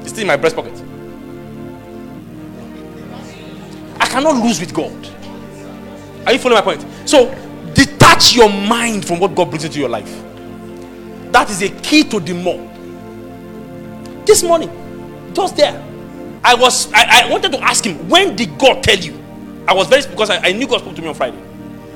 It's 0.00 0.08
still 0.08 0.22
in 0.22 0.26
my 0.26 0.36
breast 0.36 0.56
pocket. 0.56 0.72
I 4.00 4.06
cannot 4.06 4.42
lose 4.42 4.58
with 4.58 4.72
God. 4.72 5.17
Are 6.28 6.32
you 6.32 6.38
following 6.38 6.62
my 6.62 6.76
point? 6.76 7.08
So, 7.08 7.34
detach 7.72 8.34
your 8.34 8.50
mind 8.50 9.06
from 9.06 9.18
what 9.18 9.34
God 9.34 9.48
brings 9.48 9.64
into 9.64 9.78
your 9.78 9.88
life. 9.88 10.22
That 11.32 11.48
is 11.48 11.62
a 11.62 11.70
key 11.80 12.04
to 12.04 12.20
the 12.20 12.34
more. 12.34 12.58
This 14.26 14.42
morning, 14.42 14.70
just 15.32 15.56
there, 15.56 15.82
I 16.44 16.54
was 16.54 16.92
I, 16.92 17.22
I 17.24 17.30
wanted 17.30 17.52
to 17.52 17.64
ask 17.64 17.82
him, 17.82 18.10
when 18.10 18.36
did 18.36 18.58
God 18.58 18.82
tell 18.82 18.98
you? 18.98 19.18
I 19.66 19.72
was 19.72 19.86
very 19.88 20.02
because 20.02 20.28
I, 20.28 20.36
I 20.48 20.52
knew 20.52 20.66
God 20.66 20.82
spoke 20.82 20.96
to 20.96 21.00
me 21.00 21.08
on 21.08 21.14
Friday. 21.14 21.40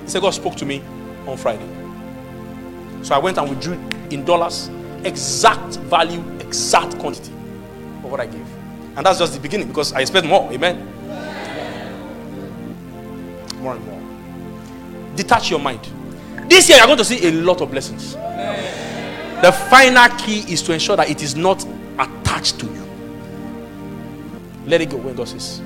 He 0.01 0.09
said 0.09 0.23
God 0.23 0.31
spoke 0.31 0.57
to 0.57 0.65
me 0.65 0.83
on 1.27 1.37
Friday. 1.37 1.69
So 3.03 3.15
I 3.15 3.19
went 3.19 3.37
and 3.37 3.51
withdrew 3.51 3.75
in 4.09 4.25
dollars, 4.25 4.71
exact 5.05 5.77
value, 5.77 6.25
exact 6.41 6.99
quantity 6.99 7.33
of 7.33 8.05
what 8.11 8.21
I 8.21 8.25
gave. 8.29 8.47
And 8.97 9.05
that's 9.05 9.19
just 9.19 9.35
the 9.35 9.41
beginning 9.41 9.69
because 9.69 9.93
I 9.93 10.01
expect 10.01 10.27
more. 10.27 10.51
Amen. 10.51 10.89
More 13.61 13.75
and 13.75 13.85
more. 13.85 13.92
Detach 15.17 15.51
your 15.51 15.61
mind. 15.61 15.81
This 16.49 16.69
year 16.69 16.79
you're 16.79 16.87
going 16.87 16.99
to 16.99 17.05
see 17.05 17.27
a 17.27 17.33
lot 17.33 17.61
of 17.61 17.71
blessings. 17.71 18.15
The 18.15 19.53
final 19.71 20.09
key 20.19 20.41
is 20.53 20.63
to 20.63 20.73
ensure 20.73 20.97
that 20.97 21.11
it 21.11 21.23
is 21.23 21.35
not 21.35 21.65
attached 21.99 22.61
to 22.61 22.67
you. 22.67 22.83
Let 24.67 24.81
it 24.81 24.91
go 24.91 24.97
when 24.99 25.15
God 25.15 25.29
says. 25.29 25.61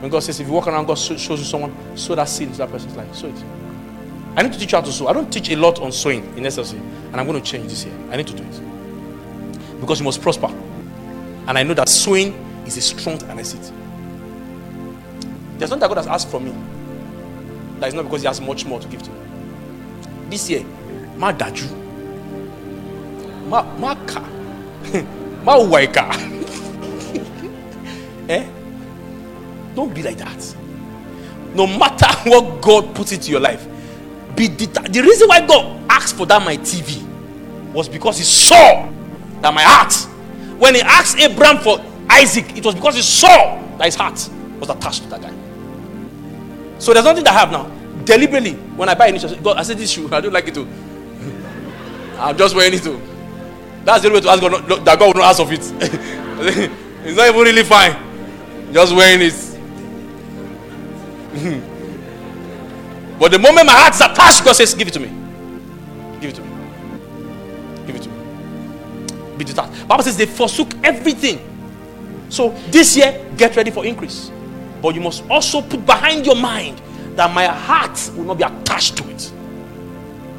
When 0.00 0.10
God 0.10 0.22
says, 0.22 0.38
if 0.38 0.46
you 0.46 0.52
walk 0.52 0.66
around, 0.66 0.86
God 0.86 0.98
shows 0.98 1.28
you 1.28 1.36
someone, 1.36 1.74
sow 1.96 2.14
that 2.14 2.28
seed 2.28 2.48
into 2.48 2.58
that 2.58 2.70
person's 2.70 2.96
life. 2.96 3.14
Sow 3.14 3.28
it. 3.28 3.44
I 4.36 4.42
need 4.42 4.52
to 4.52 4.58
teach 4.58 4.72
you 4.72 4.78
how 4.78 4.84
to 4.84 4.92
sow. 4.92 5.08
I 5.08 5.12
don't 5.12 5.32
teach 5.32 5.50
a 5.50 5.56
lot 5.56 5.80
on 5.80 5.92
sowing 5.92 6.24
in 6.36 6.44
SLC, 6.44 6.74
and 6.74 7.16
I'm 7.16 7.26
going 7.26 7.40
to 7.40 7.50
change 7.50 7.70
this 7.70 7.84
year. 7.84 7.94
I 8.10 8.16
need 8.16 8.26
to 8.26 8.34
do 8.34 8.42
it 8.42 9.80
because 9.80 10.00
you 10.00 10.04
must 10.04 10.20
prosper. 10.22 10.46
And 11.46 11.58
I 11.58 11.62
know 11.62 11.74
that 11.74 11.88
sowing 11.88 12.32
is 12.66 12.76
a 12.76 12.80
strong 12.80 13.22
and 13.24 13.38
I 13.38 13.42
see 13.42 13.58
it. 13.58 13.72
There's 15.58 15.70
nothing 15.70 15.80
that 15.80 15.88
God 15.88 15.98
has 15.98 16.06
asked 16.06 16.30
from 16.30 16.44
me. 16.46 16.54
Is 17.88 17.94
not 17.94 18.04
because 18.04 18.22
He 18.22 18.26
has 18.26 18.40
much 18.40 18.64
more 18.64 18.80
to 18.80 18.88
give 18.88 19.02
to 19.02 19.10
me. 19.10 19.16
This 20.30 20.48
year, 20.50 20.64
ma 21.16 21.32
daju, 21.32 21.68
ma 23.48 23.62
ma 23.78 23.94
ka, 24.06 24.20
ma 25.44 25.58
waika. 25.58 26.10
eh? 28.28 28.46
Don't 29.74 29.94
be 29.94 30.02
like 30.02 30.16
that. 30.18 30.56
No 31.54 31.66
matter 31.66 32.06
what 32.30 32.60
God 32.62 32.94
puts 32.94 33.12
into 33.12 33.30
your 33.30 33.40
life, 33.40 33.66
be 34.36 34.48
the 34.48 35.02
reason 35.04 35.28
why 35.28 35.46
God 35.46 35.82
asked 35.88 36.16
for 36.16 36.26
that 36.26 36.42
my 36.44 36.56
TV 36.56 37.02
was 37.72 37.88
because 37.88 38.18
He 38.18 38.24
saw 38.24 38.88
that 39.40 39.52
my 39.54 39.62
heart. 39.62 39.92
When 40.58 40.74
He 40.74 40.80
asked 40.80 41.18
Abraham 41.18 41.58
for 41.58 41.84
Isaac, 42.08 42.56
it 42.56 42.64
was 42.64 42.74
because 42.74 42.94
He 42.96 43.02
saw 43.02 43.60
that 43.78 43.84
his 43.86 43.96
heart 43.96 44.28
was 44.60 44.70
attached 44.70 45.02
to 45.02 45.08
that 45.10 45.20
guy. 45.22 45.32
So 46.78 46.92
there's 46.92 47.04
nothing 47.04 47.24
that 47.24 47.34
I 47.34 47.38
have 47.40 47.50
now. 47.50 47.70
Deliberately, 48.04 48.52
when 48.76 48.88
I 48.88 48.94
buy 48.94 49.06
a 49.08 49.18
shoe, 49.18 49.36
God, 49.36 49.56
I 49.56 49.62
said 49.62 49.78
this 49.78 49.90
shoe, 49.90 50.08
I 50.12 50.20
don't 50.20 50.32
like 50.32 50.46
it 50.48 50.54
too. 50.54 50.66
I'm 52.18 52.36
just 52.36 52.54
wearing 52.54 52.74
it 52.74 52.82
too. 52.82 53.00
That's 53.84 54.02
the 54.02 54.10
way 54.10 54.20
to 54.20 54.28
ask 54.28 54.40
God 54.40 54.84
that 54.84 54.98
God 54.98 55.06
will 55.14 55.22
not 55.22 55.30
ask 55.30 55.40
of 55.40 55.52
it. 55.52 55.60
it's 57.04 57.16
not 57.16 57.28
even 57.28 57.40
really 57.40 57.64
fine. 57.64 57.96
Just 58.72 58.94
wearing 58.94 59.20
it. 59.22 59.34
but 63.18 63.30
the 63.30 63.38
moment 63.38 63.66
my 63.66 63.72
heart 63.72 63.94
attached, 63.94 64.44
God 64.44 64.52
says, 64.52 64.74
Give 64.74 64.88
it 64.88 64.94
to 64.94 65.00
me. 65.00 65.08
Give 66.20 66.30
it 66.30 66.36
to 66.36 66.42
me. 66.42 66.48
Give 67.86 67.96
it 67.96 68.02
to 68.02 68.08
me. 68.08 69.36
Be 69.36 69.44
detached. 69.44 69.86
Bible 69.86 70.02
says 70.04 70.16
they 70.16 70.26
forsook 70.26 70.72
everything. 70.82 71.38
So 72.30 72.50
this 72.68 72.96
year, 72.96 73.24
get 73.36 73.54
ready 73.56 73.70
for 73.70 73.84
increase. 73.84 74.30
But 74.80 74.94
you 74.94 75.00
must 75.00 75.24
also 75.28 75.60
put 75.62 75.84
behind 75.84 76.26
your 76.26 76.36
mind 76.36 76.80
that 77.16 77.32
my 77.32 77.46
heart 77.46 78.10
will 78.16 78.24
not 78.24 78.38
be 78.38 78.44
attached 78.44 78.96
to 78.98 79.08
it. 79.10 79.32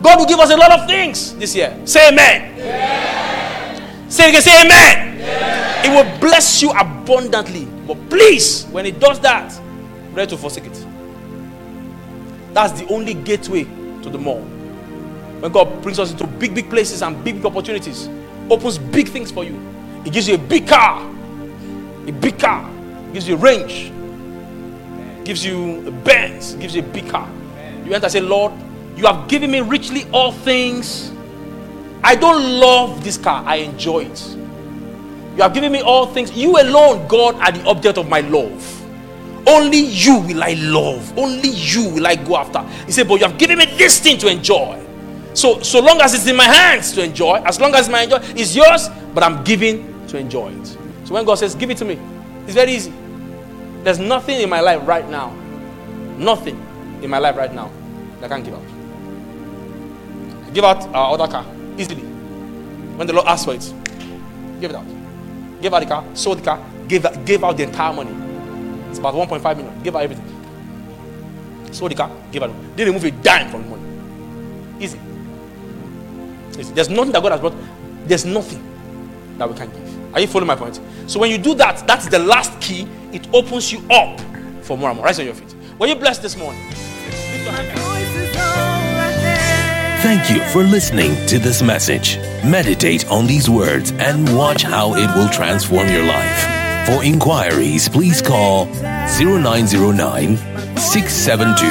God 0.02 0.20
will 0.20 0.26
give 0.26 0.40
us 0.40 0.52
a 0.52 0.58
lot 0.58 0.72
of 0.72 0.88
things 0.88 1.36
this 1.36 1.56
year. 1.56 1.76
Say 1.86 2.10
amen. 2.10 4.10
Say 4.10 4.26
it 4.26 4.30
again, 4.30 4.42
say 4.42 4.62
amen. 4.64 5.86
It 5.86 5.90
will 5.90 6.20
bless 6.20 6.62
you 6.62 6.72
abundantly. 6.72 7.66
But 7.88 8.10
please, 8.10 8.66
when 8.66 8.86
it 8.86 9.00
does 9.00 9.20
that, 9.22 9.60
ready 10.14 10.30
to 10.30 10.38
forsake 10.38 10.66
it. 10.66 10.86
That's 12.54 12.80
the 12.80 12.88
only 12.88 13.14
gateway 13.14 13.66
to 14.04 14.10
the 14.10 14.18
more. 14.18 14.42
When 14.42 15.52
God 15.52 15.82
brings 15.82 16.00
us 16.00 16.12
into 16.12 16.26
big, 16.26 16.56
big 16.56 16.70
places 16.70 17.02
and 17.02 17.22
big, 17.24 17.36
big 17.36 17.46
opportunities, 17.46 18.10
opens 18.50 18.78
big 18.78 19.10
things 19.10 19.32
for 19.32 19.44
you. 19.44 19.60
He 20.04 20.10
gives 20.10 20.28
you 20.28 20.36
a 20.36 20.38
big 20.38 20.68
car, 20.68 21.02
a 22.08 22.12
big 22.12 22.40
car, 22.40 22.70
gives 23.12 23.28
you 23.28 23.36
a 23.36 23.38
range, 23.38 23.92
gives 25.26 25.44
you 25.44 25.86
a 25.88 25.92
Benz, 25.92 26.54
gives 26.56 26.76
you 26.76 26.82
a 26.82 26.86
big 26.86 27.10
car. 27.10 27.30
You 27.84 27.94
enter 27.94 28.06
and 28.06 28.12
say, 28.12 28.22
Lord, 28.22 28.54
you 28.96 29.06
have 29.08 29.28
given 29.28 29.52
me 29.52 29.60
richly 29.60 30.06
all 30.12 30.32
things. 30.32 31.12
I 32.04 32.16
don't 32.16 32.60
love 32.60 33.04
this 33.04 33.18
car, 33.18 33.44
I 33.46 33.58
enjoy 33.58 34.06
it. 34.06 34.36
You 35.36 35.42
have 35.42 35.54
given 35.54 35.72
me 35.72 35.82
all 35.82 36.06
things. 36.06 36.32
You 36.32 36.58
alone, 36.62 37.08
God, 37.08 37.36
are 37.36 37.52
the 37.52 37.68
object 37.68 37.98
of 37.98 38.08
my 38.08 38.22
love. 38.22 38.72
Only 39.48 39.80
you 39.80 40.20
will 40.20 40.44
I 40.44 40.54
love. 40.54 41.18
Only 41.18 41.50
you 41.50 41.90
will 41.90 42.08
I 42.08 42.16
go 42.16 42.38
after. 42.38 42.62
He 42.86 42.92
said, 42.92 43.08
But 43.08 43.16
you 43.20 43.28
have 43.28 43.38
given 43.38 43.58
me 43.58 43.66
this 43.66 44.00
thing 44.00 44.18
to 44.20 44.28
enjoy. 44.28 44.82
So, 45.34 45.62
so 45.62 45.82
long 45.82 46.00
as 46.00 46.14
it's 46.14 46.26
in 46.28 46.36
my 46.36 46.46
hands 46.46 46.94
to 46.94 47.04
enjoy, 47.04 47.42
as 47.46 47.60
long 47.60 47.76
as 47.76 47.90
my 47.90 48.04
enjoy 48.04 48.20
is 48.36 48.56
yours, 48.56 48.88
but 49.14 49.24
I'm 49.24 49.44
giving 49.44 50.08
to 50.08 50.18
enjoy 50.18 50.54
it. 50.54 50.68
So 51.04 51.14
when 51.14 51.26
God 51.26 51.36
says, 51.36 51.54
Give 51.54 51.70
it 51.70 51.78
to 51.80 51.86
me, 51.86 52.00
it's 52.46 52.54
very 52.54 52.72
easy. 52.72 52.94
There's 53.86 53.99
nothing 53.99 54.41
in 54.41 54.49
my 54.49 54.62
life 54.62 54.82
right 54.88 55.07
now, 55.07 55.30
nothing 56.18 56.57
in 57.03 57.10
my 57.12 57.20
life 57.20 57.36
right 57.36 57.53
now 57.53 57.72
that 58.20 58.32
I 58.32 58.34
can't 58.34 58.44
give 58.44 58.56
out. 58.56 58.64
I 60.48 60.49
give 60.49 60.64
out 60.66 60.88
our 60.88 61.14
other 61.14 61.32
car 61.32 61.45
easily. 61.78 62.02
When 62.02 63.06
the 63.06 63.14
Lord 63.14 63.28
asks 63.28 63.45
for 63.45 63.53
it, 63.53 63.62
give 64.60 64.72
it 64.72 64.76
out. 64.76 64.88
Give 65.62 65.72
out 65.72 65.82
the 65.82 65.86
car, 65.86 66.03
sold 66.16 66.40
the 66.40 66.41
car, 66.41 66.60
give, 66.88 67.06
give 67.26 67.44
out 67.44 67.57
the 67.57 67.64
entire 67.64 67.94
money. 67.94 68.10
It's 68.90 68.98
about 68.98 69.14
1.5 69.14 69.56
million. 69.56 69.84
Give 69.84 69.95
out 69.95 70.02
everything. 70.02 71.72
Sold 71.72 71.91
the 71.91 71.95
car, 71.95 72.10
give 72.32 72.41
out. 72.41 72.49
Didn't 72.76 72.95
remove 72.95 73.03
a 73.03 73.12
dime 73.22 73.52
from 73.52 73.62
the 73.62 73.70
money. 73.70 74.84
Easy. 74.84 74.99
Easy. 76.60 76.74
There's 76.74 76.90
nothing 76.90 77.12
that 77.12 77.22
God 77.22 77.34
has 77.34 77.40
brought. 77.40 77.53
There's 78.07 78.26
nothing 78.26 78.64
that 79.38 79.48
we 79.48 79.56
can 79.56 79.70
give. 79.70 79.95
Are 80.16 80.22
you 80.22 80.28
following 80.28 80.48
my 80.48 80.56
point? 80.56 80.80
So 81.08 81.20
when 81.20 81.30
you 81.30 81.38
do 81.38 81.54
that, 81.56 81.86
that's 81.86 82.08
the 82.08 82.20
last 82.20 82.60
key. 82.62 82.88
It 83.12 83.28
opens 83.34 83.70
you 83.70 83.84
up 83.92 84.18
for 84.62 84.78
more 84.78 84.90
and 84.90 84.98
more. 84.98 85.06
Rise 85.06 85.20
on 85.20 85.26
your 85.26 85.36
feet. 85.36 85.54
Were 85.78 85.88
you 85.88 85.96
blessed 85.96 86.22
this 86.22 86.38
morning? 86.38 86.62
Thank 90.02 90.30
you 90.30 90.42
for 90.52 90.64
listening 90.64 91.16
to 91.28 91.38
this 91.38 91.62
message. 91.62 92.18
Meditate 92.46 93.12
on 93.12 93.28
these 93.28 93.50
words 93.50 93.92
and 93.92 94.34
watch 94.38 94.64
how 94.64 94.94
it 94.96 95.14
will 95.18 95.28
transform 95.28 95.90
your 95.90 96.06
life. 96.06 96.88
For 96.88 97.04
inquiries, 97.04 97.90
please 97.90 98.22
call 98.22 98.68
0909 98.68 100.38
672 100.78 101.66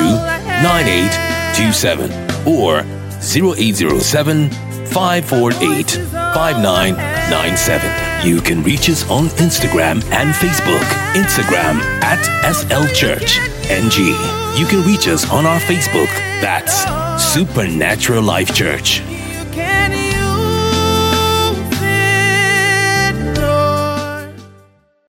9827 0.63 2.11
or 2.47 2.85
0807 3.23 4.51
548 4.89 5.91
5997. 6.35 8.27
You 8.27 8.41
can 8.41 8.63
reach 8.63 8.89
us 8.89 9.09
on 9.11 9.27
Instagram 9.41 10.03
and 10.13 10.35
Facebook. 10.35 10.85
Instagram 11.15 11.81
at 12.03 12.21
SL 12.53 12.87
Church 12.95 13.39
NG. 13.71 14.15
You 14.59 14.67
can 14.67 14.87
reach 14.87 15.09
us 15.09 15.31
on 15.31 15.47
our 15.47 15.61
Facebook. 15.61 16.09
That's 16.41 16.85
Supernatural 17.33 18.23
Life 18.23 18.55
Church. 18.55 19.03